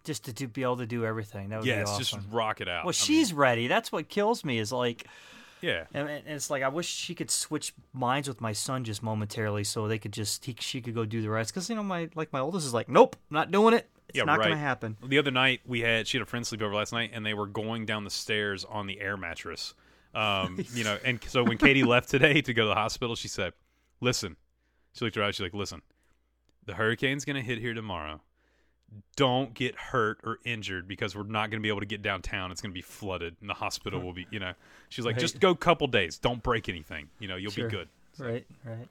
Just 0.03 0.25
to, 0.25 0.33
do, 0.33 0.47
be 0.47 0.63
able 0.63 0.77
to 0.77 0.87
do 0.87 1.05
everything. 1.05 1.49
That 1.49 1.59
would 1.59 1.67
Yes, 1.67 1.87
be 1.89 1.91
awesome. 1.91 2.19
just 2.19 2.31
rock 2.31 2.59
it 2.61 2.67
out. 2.67 2.83
well, 2.83 2.89
I 2.89 2.93
she's 2.93 3.31
mean, 3.31 3.39
ready. 3.39 3.67
That's 3.67 3.91
what 3.91 4.09
kills 4.09 4.43
me. 4.43 4.57
Is 4.57 4.71
like, 4.73 5.05
yeah. 5.61 5.85
and, 5.93 6.09
and 6.09 6.27
it's 6.27 6.49
like 6.49 6.63
I 6.63 6.67
wish 6.69 6.87
she 6.87 7.13
could 7.15 7.29
switch 7.31 7.73
minds 7.93 8.27
with 8.27 8.41
my 8.41 8.51
son 8.53 8.83
just 8.83 9.01
momentarily, 9.03 9.63
so 9.63 9.87
they 9.87 9.99
could 9.99 10.11
just 10.13 10.43
he, 10.45 10.55
she 10.59 10.81
could 10.81 10.95
go 10.95 11.05
do 11.05 11.21
the 11.21 11.29
rest. 11.29 11.53
Because 11.53 11.69
you 11.69 11.75
know, 11.75 11.83
my 11.83 12.09
like 12.15 12.33
my 12.33 12.39
oldest 12.39 12.65
is 12.65 12.73
like, 12.73 12.89
"Nope, 12.89 13.15
not 13.29 13.51
doing 13.51 13.73
it. 13.75 13.87
It's 14.09 14.17
Yeah, 14.17 14.23
not 14.23 14.39
right. 14.39 14.45
gonna 14.49 14.57
happen." 14.57 14.97
The 15.05 15.19
other 15.19 15.31
night 15.31 15.61
we 15.65 15.81
had 15.81 16.07
she 16.07 16.17
had 16.17 16.23
a 16.23 16.29
friend 16.29 16.45
sleep 16.47 16.61
over 16.61 16.73
last 16.73 16.91
night, 16.91 17.11
and 17.13 17.25
they 17.25 17.33
were 17.35 17.47
going 17.47 17.85
down 17.85 18.03
the 18.03 18.09
stairs 18.09 18.65
on 18.65 18.87
the 18.87 18.99
air 18.99 19.15
mattress. 19.15 19.73
Um, 20.17 20.65
you 20.73 20.83
know, 20.83 20.97
and 21.05 21.19
so 21.27 21.43
when 21.43 21.57
Katie 21.57 21.83
left 21.83 22.09
today 22.09 22.41
to 22.41 22.53
go 22.53 22.63
to 22.63 22.67
the 22.69 22.75
hospital, 22.75 23.15
she 23.15 23.27
said, 23.27 23.53
"Listen," 24.01 24.35
she 24.93 25.05
looked 25.05 25.17
around. 25.17 25.33
She's 25.33 25.41
like, 25.41 25.53
"Listen, 25.53 25.81
the 26.65 26.73
hurricane's 26.73 27.23
gonna 27.25 27.41
hit 27.41 27.59
here 27.59 27.73
tomorrow. 27.73 28.21
Don't 29.17 29.53
get 29.53 29.75
hurt 29.75 30.19
or 30.23 30.39
injured 30.45 30.87
because 30.87 31.15
we're 31.15 31.23
not 31.23 31.49
gonna 31.51 31.61
be 31.61 31.67
able 31.69 31.81
to 31.81 31.85
get 31.85 32.01
downtown. 32.01 32.51
It's 32.51 32.61
gonna 32.61 32.73
be 32.73 32.81
flooded, 32.81 33.35
and 33.41 33.49
the 33.49 33.53
hospital 33.53 33.99
will 34.01 34.13
be, 34.13 34.25
you 34.31 34.39
know." 34.39 34.53
She's 34.89 35.05
like, 35.05 35.15
Right. 35.15 35.21
"Just 35.21 35.39
go 35.39 35.51
a 35.51 35.55
couple 35.57 35.87
days. 35.87 36.17
Don't 36.17 36.41
break 36.41 36.67
anything. 36.69 37.09
You 37.19 37.27
know, 37.27 37.35
you'll 37.35 37.51
Sure. 37.51 37.69
be 37.69 37.75
good." 37.75 37.89
Right, 38.17 38.45
right. 38.65 38.87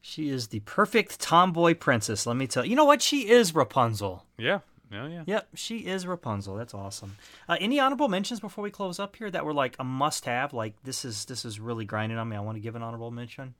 She 0.00 0.28
is 0.28 0.48
the 0.48 0.60
perfect 0.60 1.18
tomboy 1.20 1.74
princess. 1.74 2.24
Let 2.26 2.36
me 2.36 2.46
tell 2.46 2.64
you. 2.64 2.70
You 2.70 2.76
know 2.76 2.84
what? 2.84 3.02
She 3.02 3.28
is 3.28 3.52
Rapunzel. 3.54 4.24
Yeah, 4.36 4.60
yeah, 4.90 5.06
yeah. 5.08 5.22
Yep, 5.26 5.48
she 5.54 5.78
is 5.86 6.06
Rapunzel. 6.06 6.54
That's 6.56 6.74
awesome. 6.74 7.16
Uh, 7.48 7.56
any 7.60 7.78
honorable 7.78 8.08
mentions 8.08 8.40
before 8.40 8.62
we 8.62 8.70
close 8.70 8.98
up 8.98 9.16
here 9.16 9.30
that 9.30 9.44
were 9.44 9.52
like 9.54 9.76
a 9.78 9.84
must-have? 9.84 10.52
Like 10.52 10.74
this 10.84 11.04
is 11.04 11.24
this 11.26 11.44
is 11.44 11.60
really 11.60 11.84
grinding 11.84 12.18
on 12.18 12.28
me. 12.28 12.36
I 12.36 12.40
want 12.40 12.56
to 12.56 12.60
give 12.60 12.74
an 12.76 12.82
honorable 12.82 13.10
mention. 13.10 13.54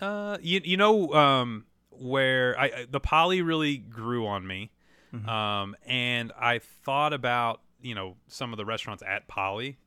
Uh, 0.00 0.38
you 0.40 0.60
you 0.64 0.76
know 0.76 1.12
um 1.12 1.64
where 1.90 2.58
I 2.58 2.64
I- 2.66 2.86
the 2.90 3.00
Poly 3.00 3.42
really 3.42 3.76
grew 3.78 4.26
on 4.26 4.46
me, 4.46 4.70
Mm-hmm. 5.12 5.28
um, 5.28 5.74
and 5.86 6.32
I 6.38 6.58
thought 6.58 7.12
about 7.12 7.60
you 7.80 7.94
know 7.94 8.16
some 8.28 8.52
of 8.52 8.58
the 8.58 8.64
restaurants 8.64 9.02
at 9.06 9.26
Poly, 9.26 9.78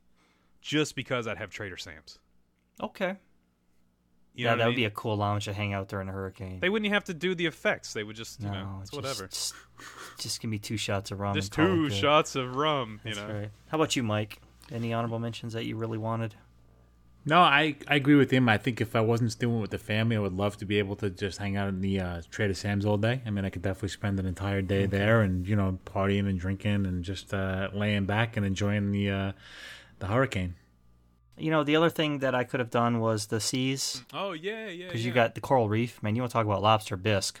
just 0.60 0.94
because 0.96 1.26
I'd 1.28 1.38
have 1.38 1.50
Trader 1.50 1.76
Sam's. 1.76 2.18
Okay. 2.82 3.16
You 4.34 4.44
yeah, 4.44 4.50
know 4.50 4.52
what 4.52 4.58
that 4.58 4.64
I 4.64 4.66
would 4.68 4.76
be 4.76 4.84
a 4.86 4.90
cool 4.90 5.16
lounge 5.16 5.44
to 5.44 5.52
hang 5.52 5.74
out 5.74 5.88
during 5.88 6.08
a 6.08 6.12
hurricane. 6.12 6.60
They 6.60 6.70
wouldn't 6.70 6.90
have 6.92 7.04
to 7.04 7.14
do 7.14 7.34
the 7.34 7.46
effects. 7.46 7.92
They 7.92 8.02
would 8.02 8.16
just 8.16 8.40
you 8.40 8.48
no, 8.48 8.52
know 8.52 8.78
it's 8.80 8.90
just, 8.90 9.02
whatever. 9.02 9.26
Just, 9.28 9.54
just 10.18 10.40
give 10.40 10.50
me 10.50 10.58
two 10.58 10.78
shots 10.78 11.10
of 11.10 11.20
rum. 11.20 11.34
Just 11.34 11.56
and 11.58 11.68
call 11.68 11.86
it 11.86 11.88
two 11.90 11.94
shots 11.94 12.34
of 12.34 12.56
rum. 12.56 13.00
You 13.04 13.14
That's 13.14 13.28
know. 13.28 13.34
right. 13.34 13.50
How 13.68 13.76
about 13.76 13.94
you, 13.94 14.02
Mike? 14.02 14.40
Any 14.70 14.94
honorable 14.94 15.18
mentions 15.18 15.52
that 15.52 15.66
you 15.66 15.76
really 15.76 15.98
wanted? 15.98 16.34
No, 17.24 17.40
I, 17.40 17.76
I 17.86 17.96
agree 17.96 18.16
with 18.16 18.32
him. 18.32 18.48
I 18.48 18.58
think 18.58 18.80
if 18.80 18.96
I 18.96 19.00
wasn't 19.00 19.38
doing 19.38 19.58
it 19.58 19.60
with 19.60 19.70
the 19.70 19.78
family, 19.78 20.16
I 20.16 20.18
would 20.18 20.32
love 20.32 20.56
to 20.56 20.64
be 20.64 20.78
able 20.78 20.96
to 20.96 21.10
just 21.10 21.38
hang 21.38 21.56
out 21.56 21.68
in 21.68 21.80
the 21.80 22.00
uh, 22.00 22.22
Trader 22.30 22.54
Sam's 22.54 22.84
all 22.84 22.96
day. 22.96 23.20
I 23.24 23.30
mean, 23.30 23.44
I 23.44 23.50
could 23.50 23.62
definitely 23.62 23.90
spend 23.90 24.18
an 24.18 24.26
entire 24.26 24.60
day 24.60 24.86
there 24.86 25.20
and 25.20 25.46
you 25.46 25.54
know 25.54 25.78
partying 25.84 26.28
and 26.28 26.38
drinking 26.38 26.86
and 26.86 27.04
just 27.04 27.32
uh, 27.32 27.68
laying 27.72 28.06
back 28.06 28.36
and 28.36 28.44
enjoying 28.44 28.90
the 28.90 29.10
uh, 29.10 29.32
the 30.00 30.06
hurricane. 30.06 30.56
You 31.38 31.50
know, 31.50 31.64
the 31.64 31.76
other 31.76 31.90
thing 31.90 32.18
that 32.18 32.34
I 32.34 32.44
could 32.44 32.60
have 32.60 32.70
done 32.70 33.00
was 33.00 33.26
the 33.26 33.40
seas. 33.40 34.04
Oh 34.12 34.32
yeah, 34.32 34.68
yeah. 34.68 34.86
because 34.86 35.02
yeah. 35.02 35.08
you 35.08 35.14
got 35.14 35.34
the 35.34 35.40
coral 35.40 35.68
reef 35.68 36.02
man 36.02 36.14
you 36.14 36.22
want 36.22 36.30
to 36.30 36.34
talk 36.34 36.44
about 36.46 36.62
lobster 36.62 36.96
bisque 36.96 37.40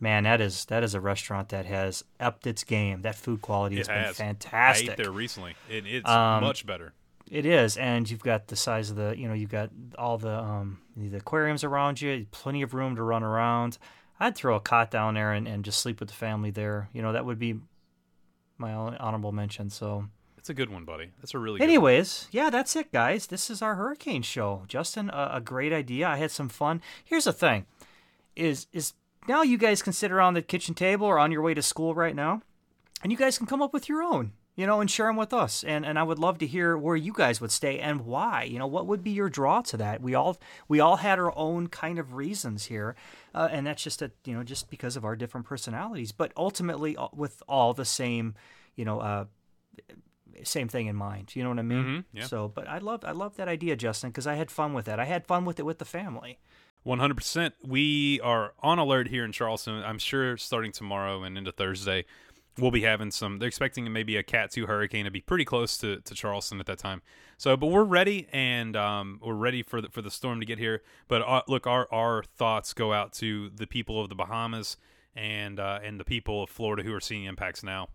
man 0.00 0.24
that 0.24 0.40
is 0.40 0.64
that 0.66 0.82
is 0.82 0.94
a 0.94 1.00
restaurant 1.00 1.50
that 1.50 1.66
has 1.66 2.02
upped 2.18 2.46
its 2.46 2.64
game 2.64 3.02
that 3.02 3.14
food 3.14 3.40
quality 3.42 3.78
It 3.78 3.86
has 3.86 4.16
been 4.16 4.26
fantastic 4.26 4.88
I 4.88 4.92
ate 4.92 4.96
there 4.96 5.12
recently. 5.12 5.54
It, 5.68 5.86
it's 5.86 6.08
Um, 6.08 6.42
much 6.42 6.64
better. 6.66 6.92
it 7.30 7.44
is 7.46 7.76
and 7.76 8.10
you've 8.10 8.22
got 8.22 8.48
the 8.48 8.56
size 8.56 8.90
of 8.90 8.96
the 8.96 9.14
you 9.16 9.28
know 9.28 9.34
you've 9.34 9.50
got 9.50 9.70
all 9.98 10.16
the 10.18 10.36
um 10.38 10.78
the 10.96 11.16
aquariums 11.18 11.62
around 11.64 12.00
you 12.00 12.26
plenty 12.30 12.62
of 12.62 12.74
room 12.74 12.96
to 12.96 13.02
run 13.02 13.22
around 13.22 13.78
i'd 14.18 14.34
throw 14.34 14.56
a 14.56 14.60
cot 14.60 14.90
down 14.90 15.14
there 15.14 15.32
and, 15.32 15.46
and 15.46 15.64
just 15.64 15.78
sleep 15.80 16.00
with 16.00 16.08
the 16.08 16.14
family 16.14 16.50
there 16.50 16.88
you 16.92 17.00
know 17.02 17.12
that 17.12 17.24
would 17.24 17.38
be 17.38 17.54
my 18.58 18.72
honorable 18.72 19.32
mention 19.32 19.70
so 19.70 20.06
It's 20.40 20.48
a 20.48 20.54
good 20.54 20.70
one, 20.70 20.86
buddy. 20.86 21.10
That's 21.20 21.34
a 21.34 21.38
really. 21.38 21.60
Anyways, 21.60 22.26
yeah, 22.32 22.48
that's 22.48 22.74
it, 22.74 22.90
guys. 22.92 23.26
This 23.26 23.50
is 23.50 23.60
our 23.60 23.74
hurricane 23.74 24.22
show. 24.22 24.62
Justin, 24.66 25.10
a, 25.10 25.32
a 25.34 25.40
great 25.42 25.70
idea. 25.70 26.08
I 26.08 26.16
had 26.16 26.30
some 26.30 26.48
fun. 26.48 26.80
Here's 27.04 27.24
the 27.24 27.32
thing: 27.34 27.66
is 28.34 28.66
is 28.72 28.94
now 29.28 29.42
you 29.42 29.58
guys 29.58 29.82
can 29.82 29.92
sit 29.92 30.10
around 30.10 30.32
the 30.32 30.40
kitchen 30.40 30.74
table 30.74 31.06
or 31.06 31.18
on 31.18 31.30
your 31.30 31.42
way 31.42 31.52
to 31.52 31.60
school 31.60 31.94
right 31.94 32.16
now, 32.16 32.40
and 33.02 33.12
you 33.12 33.18
guys 33.18 33.36
can 33.36 33.46
come 33.46 33.60
up 33.60 33.74
with 33.74 33.86
your 33.86 34.02
own, 34.02 34.32
you 34.56 34.66
know, 34.66 34.80
and 34.80 34.90
share 34.90 35.08
them 35.08 35.16
with 35.16 35.34
us. 35.34 35.62
And 35.62 35.84
and 35.84 35.98
I 35.98 36.04
would 36.04 36.18
love 36.18 36.38
to 36.38 36.46
hear 36.46 36.74
where 36.74 36.96
you 36.96 37.12
guys 37.12 37.38
would 37.42 37.52
stay 37.52 37.78
and 37.78 38.06
why. 38.06 38.44
You 38.44 38.58
know, 38.58 38.66
what 38.66 38.86
would 38.86 39.04
be 39.04 39.10
your 39.10 39.28
draw 39.28 39.60
to 39.60 39.76
that? 39.76 40.00
We 40.00 40.14
all 40.14 40.38
we 40.68 40.80
all 40.80 40.96
had 40.96 41.18
our 41.18 41.36
own 41.36 41.66
kind 41.66 41.98
of 41.98 42.14
reasons 42.14 42.64
here, 42.64 42.96
uh, 43.34 43.50
and 43.52 43.66
that's 43.66 43.82
just 43.82 44.00
a 44.00 44.10
you 44.24 44.32
know 44.32 44.42
just 44.42 44.70
because 44.70 44.96
of 44.96 45.04
our 45.04 45.16
different 45.16 45.46
personalities, 45.46 46.12
but 46.12 46.32
ultimately 46.34 46.96
uh, 46.96 47.08
with 47.12 47.42
all 47.46 47.74
the 47.74 47.84
same, 47.84 48.36
you 48.74 48.86
know. 48.86 49.00
Uh, 49.00 49.24
same 50.44 50.68
thing 50.68 50.86
in 50.86 50.96
mind. 50.96 51.34
You 51.36 51.42
know 51.42 51.50
what 51.50 51.58
I 51.58 51.62
mean? 51.62 51.84
Mhm, 51.84 52.04
yeah. 52.12 52.26
So, 52.26 52.48
but 52.48 52.68
I 52.68 52.78
love 52.78 53.04
I 53.04 53.12
love 53.12 53.36
that 53.36 53.48
idea, 53.48 53.76
Justin, 53.76 54.10
because 54.10 54.26
I 54.26 54.34
had 54.34 54.50
fun 54.50 54.72
with 54.72 54.86
that. 54.86 54.98
I 55.00 55.04
had 55.04 55.26
fun 55.26 55.44
with 55.44 55.58
it 55.58 55.64
with 55.64 55.78
the 55.78 55.84
family. 55.84 56.38
100%. 56.86 57.52
We 57.62 58.20
are 58.22 58.54
on 58.60 58.78
alert 58.78 59.08
here 59.08 59.24
in 59.24 59.32
Charleston. 59.32 59.82
I'm 59.84 59.98
sure 59.98 60.36
starting 60.38 60.72
tomorrow 60.72 61.22
and 61.22 61.36
into 61.36 61.52
Thursday, 61.52 62.06
we'll 62.58 62.70
be 62.70 62.80
having 62.82 63.10
some. 63.10 63.38
They're 63.38 63.48
expecting 63.48 63.90
maybe 63.92 64.16
a 64.16 64.22
Cat 64.22 64.50
2 64.50 64.66
hurricane 64.66 65.04
to 65.04 65.10
be 65.10 65.20
pretty 65.20 65.44
close 65.44 65.76
to, 65.78 66.00
to 66.00 66.14
Charleston 66.14 66.58
at 66.58 66.66
that 66.66 66.78
time. 66.78 67.02
So, 67.36 67.56
but 67.56 67.66
we're 67.66 67.84
ready 67.84 68.28
and 68.32 68.76
um, 68.76 69.20
we're 69.22 69.34
ready 69.34 69.62
for 69.62 69.80
the, 69.82 69.88
for 69.90 70.00
the 70.02 70.10
storm 70.10 70.40
to 70.40 70.46
get 70.46 70.58
here. 70.58 70.82
But 71.06 71.22
uh, 71.22 71.42
look, 71.48 71.66
our, 71.66 71.86
our 71.92 72.22
thoughts 72.22 72.72
go 72.72 72.92
out 72.94 73.12
to 73.14 73.50
the 73.50 73.66
people 73.66 74.00
of 74.02 74.08
the 74.08 74.14
Bahamas 74.14 74.76
and, 75.14 75.60
uh, 75.60 75.80
and 75.84 76.00
the 76.00 76.04
people 76.04 76.42
of 76.42 76.50
Florida 76.50 76.82
who 76.82 76.94
are 76.94 77.00
seeing 77.00 77.24
impacts 77.24 77.62
now. 77.62 77.88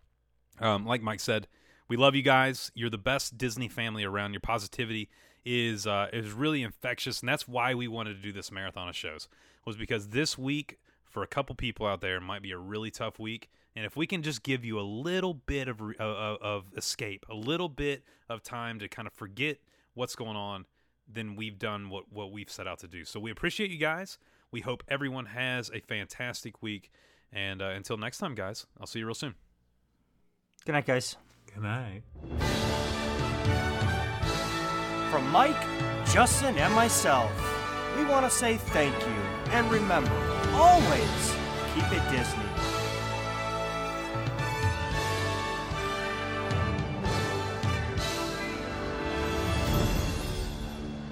Um, 0.60 0.86
like 0.86 1.01
Mike 1.01 1.20
said, 1.20 1.47
we 1.88 1.98
love 1.98 2.16
you 2.16 2.22
guys. 2.22 2.72
You're 2.74 2.90
the 2.90 2.98
best 2.98 3.38
Disney 3.38 3.68
family 3.68 4.04
around. 4.04 4.34
Your 4.34 4.42
positivity 4.42 5.10
is 5.46 5.86
uh, 5.86 6.08
is 6.12 6.32
really 6.32 6.64
infectious, 6.64 7.20
and 7.20 7.30
that's 7.30 7.48
why 7.48 7.74
we 7.74 7.88
wanted 7.88 8.16
to 8.16 8.22
do 8.22 8.32
this 8.32 8.52
marathon 8.52 8.90
of 8.90 8.96
shows. 8.96 9.28
Was 9.66 9.78
because 9.78 10.10
this 10.10 10.38
week 10.38 10.80
for 11.04 11.24
a 11.24 11.28
couple 11.28 11.56
people 11.56 11.86
out 11.86 12.02
there 12.02 12.20
might 12.20 12.42
be 12.42 12.52
a 12.52 12.58
really 12.58 12.92
tough 12.92 13.20
week, 13.20 13.50
and 13.76 13.86
if 13.86 13.96
we 13.96 14.08
can 14.08 14.24
just 14.24 14.44
give 14.44 14.66
you 14.66 14.80
a 14.80 14.82
little 14.82 15.34
bit 15.34 15.68
of 15.68 15.82
of, 15.82 16.38
of 16.42 16.64
escape, 16.76 17.26
a 17.30 17.36
little 17.36 17.70
bit 17.70 18.04
of 18.30 18.44
time 18.44 18.80
to 18.80 18.88
kind 18.88 19.08
of 19.08 19.14
forget 19.14 19.58
what's 19.94 20.16
going 20.16 20.36
on, 20.36 20.66
then 21.08 21.36
we've 21.36 21.60
done 21.60 21.90
what 21.90 22.12
what 22.12 22.32
we've 22.32 22.50
set 22.50 22.68
out 22.68 22.80
to 22.80 22.88
do. 22.88 23.06
So 23.06 23.20
we 23.20 23.32
appreciate 23.32 23.70
you 23.70 23.78
guys. 23.78 24.18
We 24.52 24.62
hope 24.62 24.84
everyone 24.88 25.28
has 25.28 25.70
a 25.74 25.82
fantastic 25.82 26.62
week. 26.62 26.92
And 27.34 27.62
uh, 27.62 27.66
until 27.66 27.98
next 27.98 28.20
time, 28.20 28.36
guys, 28.36 28.66
I'll 28.80 28.88
see 28.88 29.00
you 29.00 29.06
real 29.06 29.16
soon. 29.16 29.36
Good 30.66 30.72
night, 30.72 30.86
guys. 30.86 31.18
Good 31.56 31.64
night. 31.64 32.03
From 35.10 35.32
Mike, 35.32 35.56
Justin, 36.12 36.58
and 36.58 36.74
myself, 36.74 37.32
we 37.95 38.03
want 38.03 38.26
to 38.26 38.30
say 38.30 38.58
thank 38.58 38.93
you. 38.99 39.22
And 39.51 39.72
remember, 39.72 40.12
always 40.51 41.36
keep 41.74 41.86
it 41.93 42.12
Disney. 42.12 42.43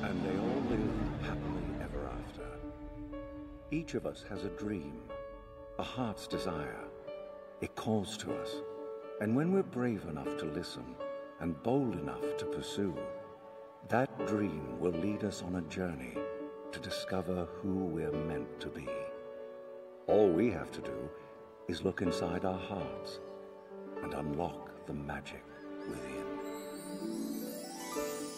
And 0.02 0.26
they 0.26 0.38
all 0.38 0.62
lived 0.70 1.22
happily 1.22 1.64
ever 1.82 2.10
after. 2.10 2.50
Each 3.72 3.94
of 3.94 4.06
us 4.06 4.26
has 4.30 4.44
a 4.44 4.50
dream, 4.50 5.04
a 5.80 5.84
heart's 5.84 6.28
desire. 6.28 6.84
It 7.62 7.76
calls 7.76 8.18
to 8.18 8.34
us. 8.34 8.56
And 9.24 9.38
when 9.38 9.54
we're 9.54 9.64
brave 9.64 10.04
enough 10.10 10.36
to 10.40 10.46
listen 10.48 10.84
and 11.40 11.64
bold 11.64 11.96
enough 11.96 12.36
to 12.40 12.46
pursue, 12.46 12.94
that 13.88 14.28
dream 14.28 14.78
will 14.82 14.92
lead 14.92 15.24
us 15.24 15.42
on 15.44 15.56
a 15.56 15.62
journey 15.62 16.18
to 16.74 16.80
discover 16.82 17.48
who 17.54 17.86
we're 17.86 18.12
meant 18.12 18.60
to 18.60 18.68
be. 18.68 18.86
All 20.08 20.28
we 20.28 20.52
have 20.52 20.74
to 20.74 20.82
do 20.82 21.10
is 21.70 21.86
look 21.86 22.02
inside 22.02 22.44
our 22.44 22.60
hearts 22.60 23.22
and 24.02 24.14
unlock 24.14 24.86
the 24.88 24.94
magic 24.94 25.46
within. 25.88 26.26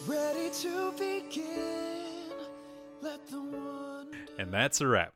Ready 0.06 0.50
to 0.50 0.92
begin. 0.92 2.30
Let 3.02 3.26
the 3.26 3.40
wonder. 3.40 4.18
And 4.38 4.54
that's 4.54 4.80
a 4.80 4.86
wrap. 4.86 5.15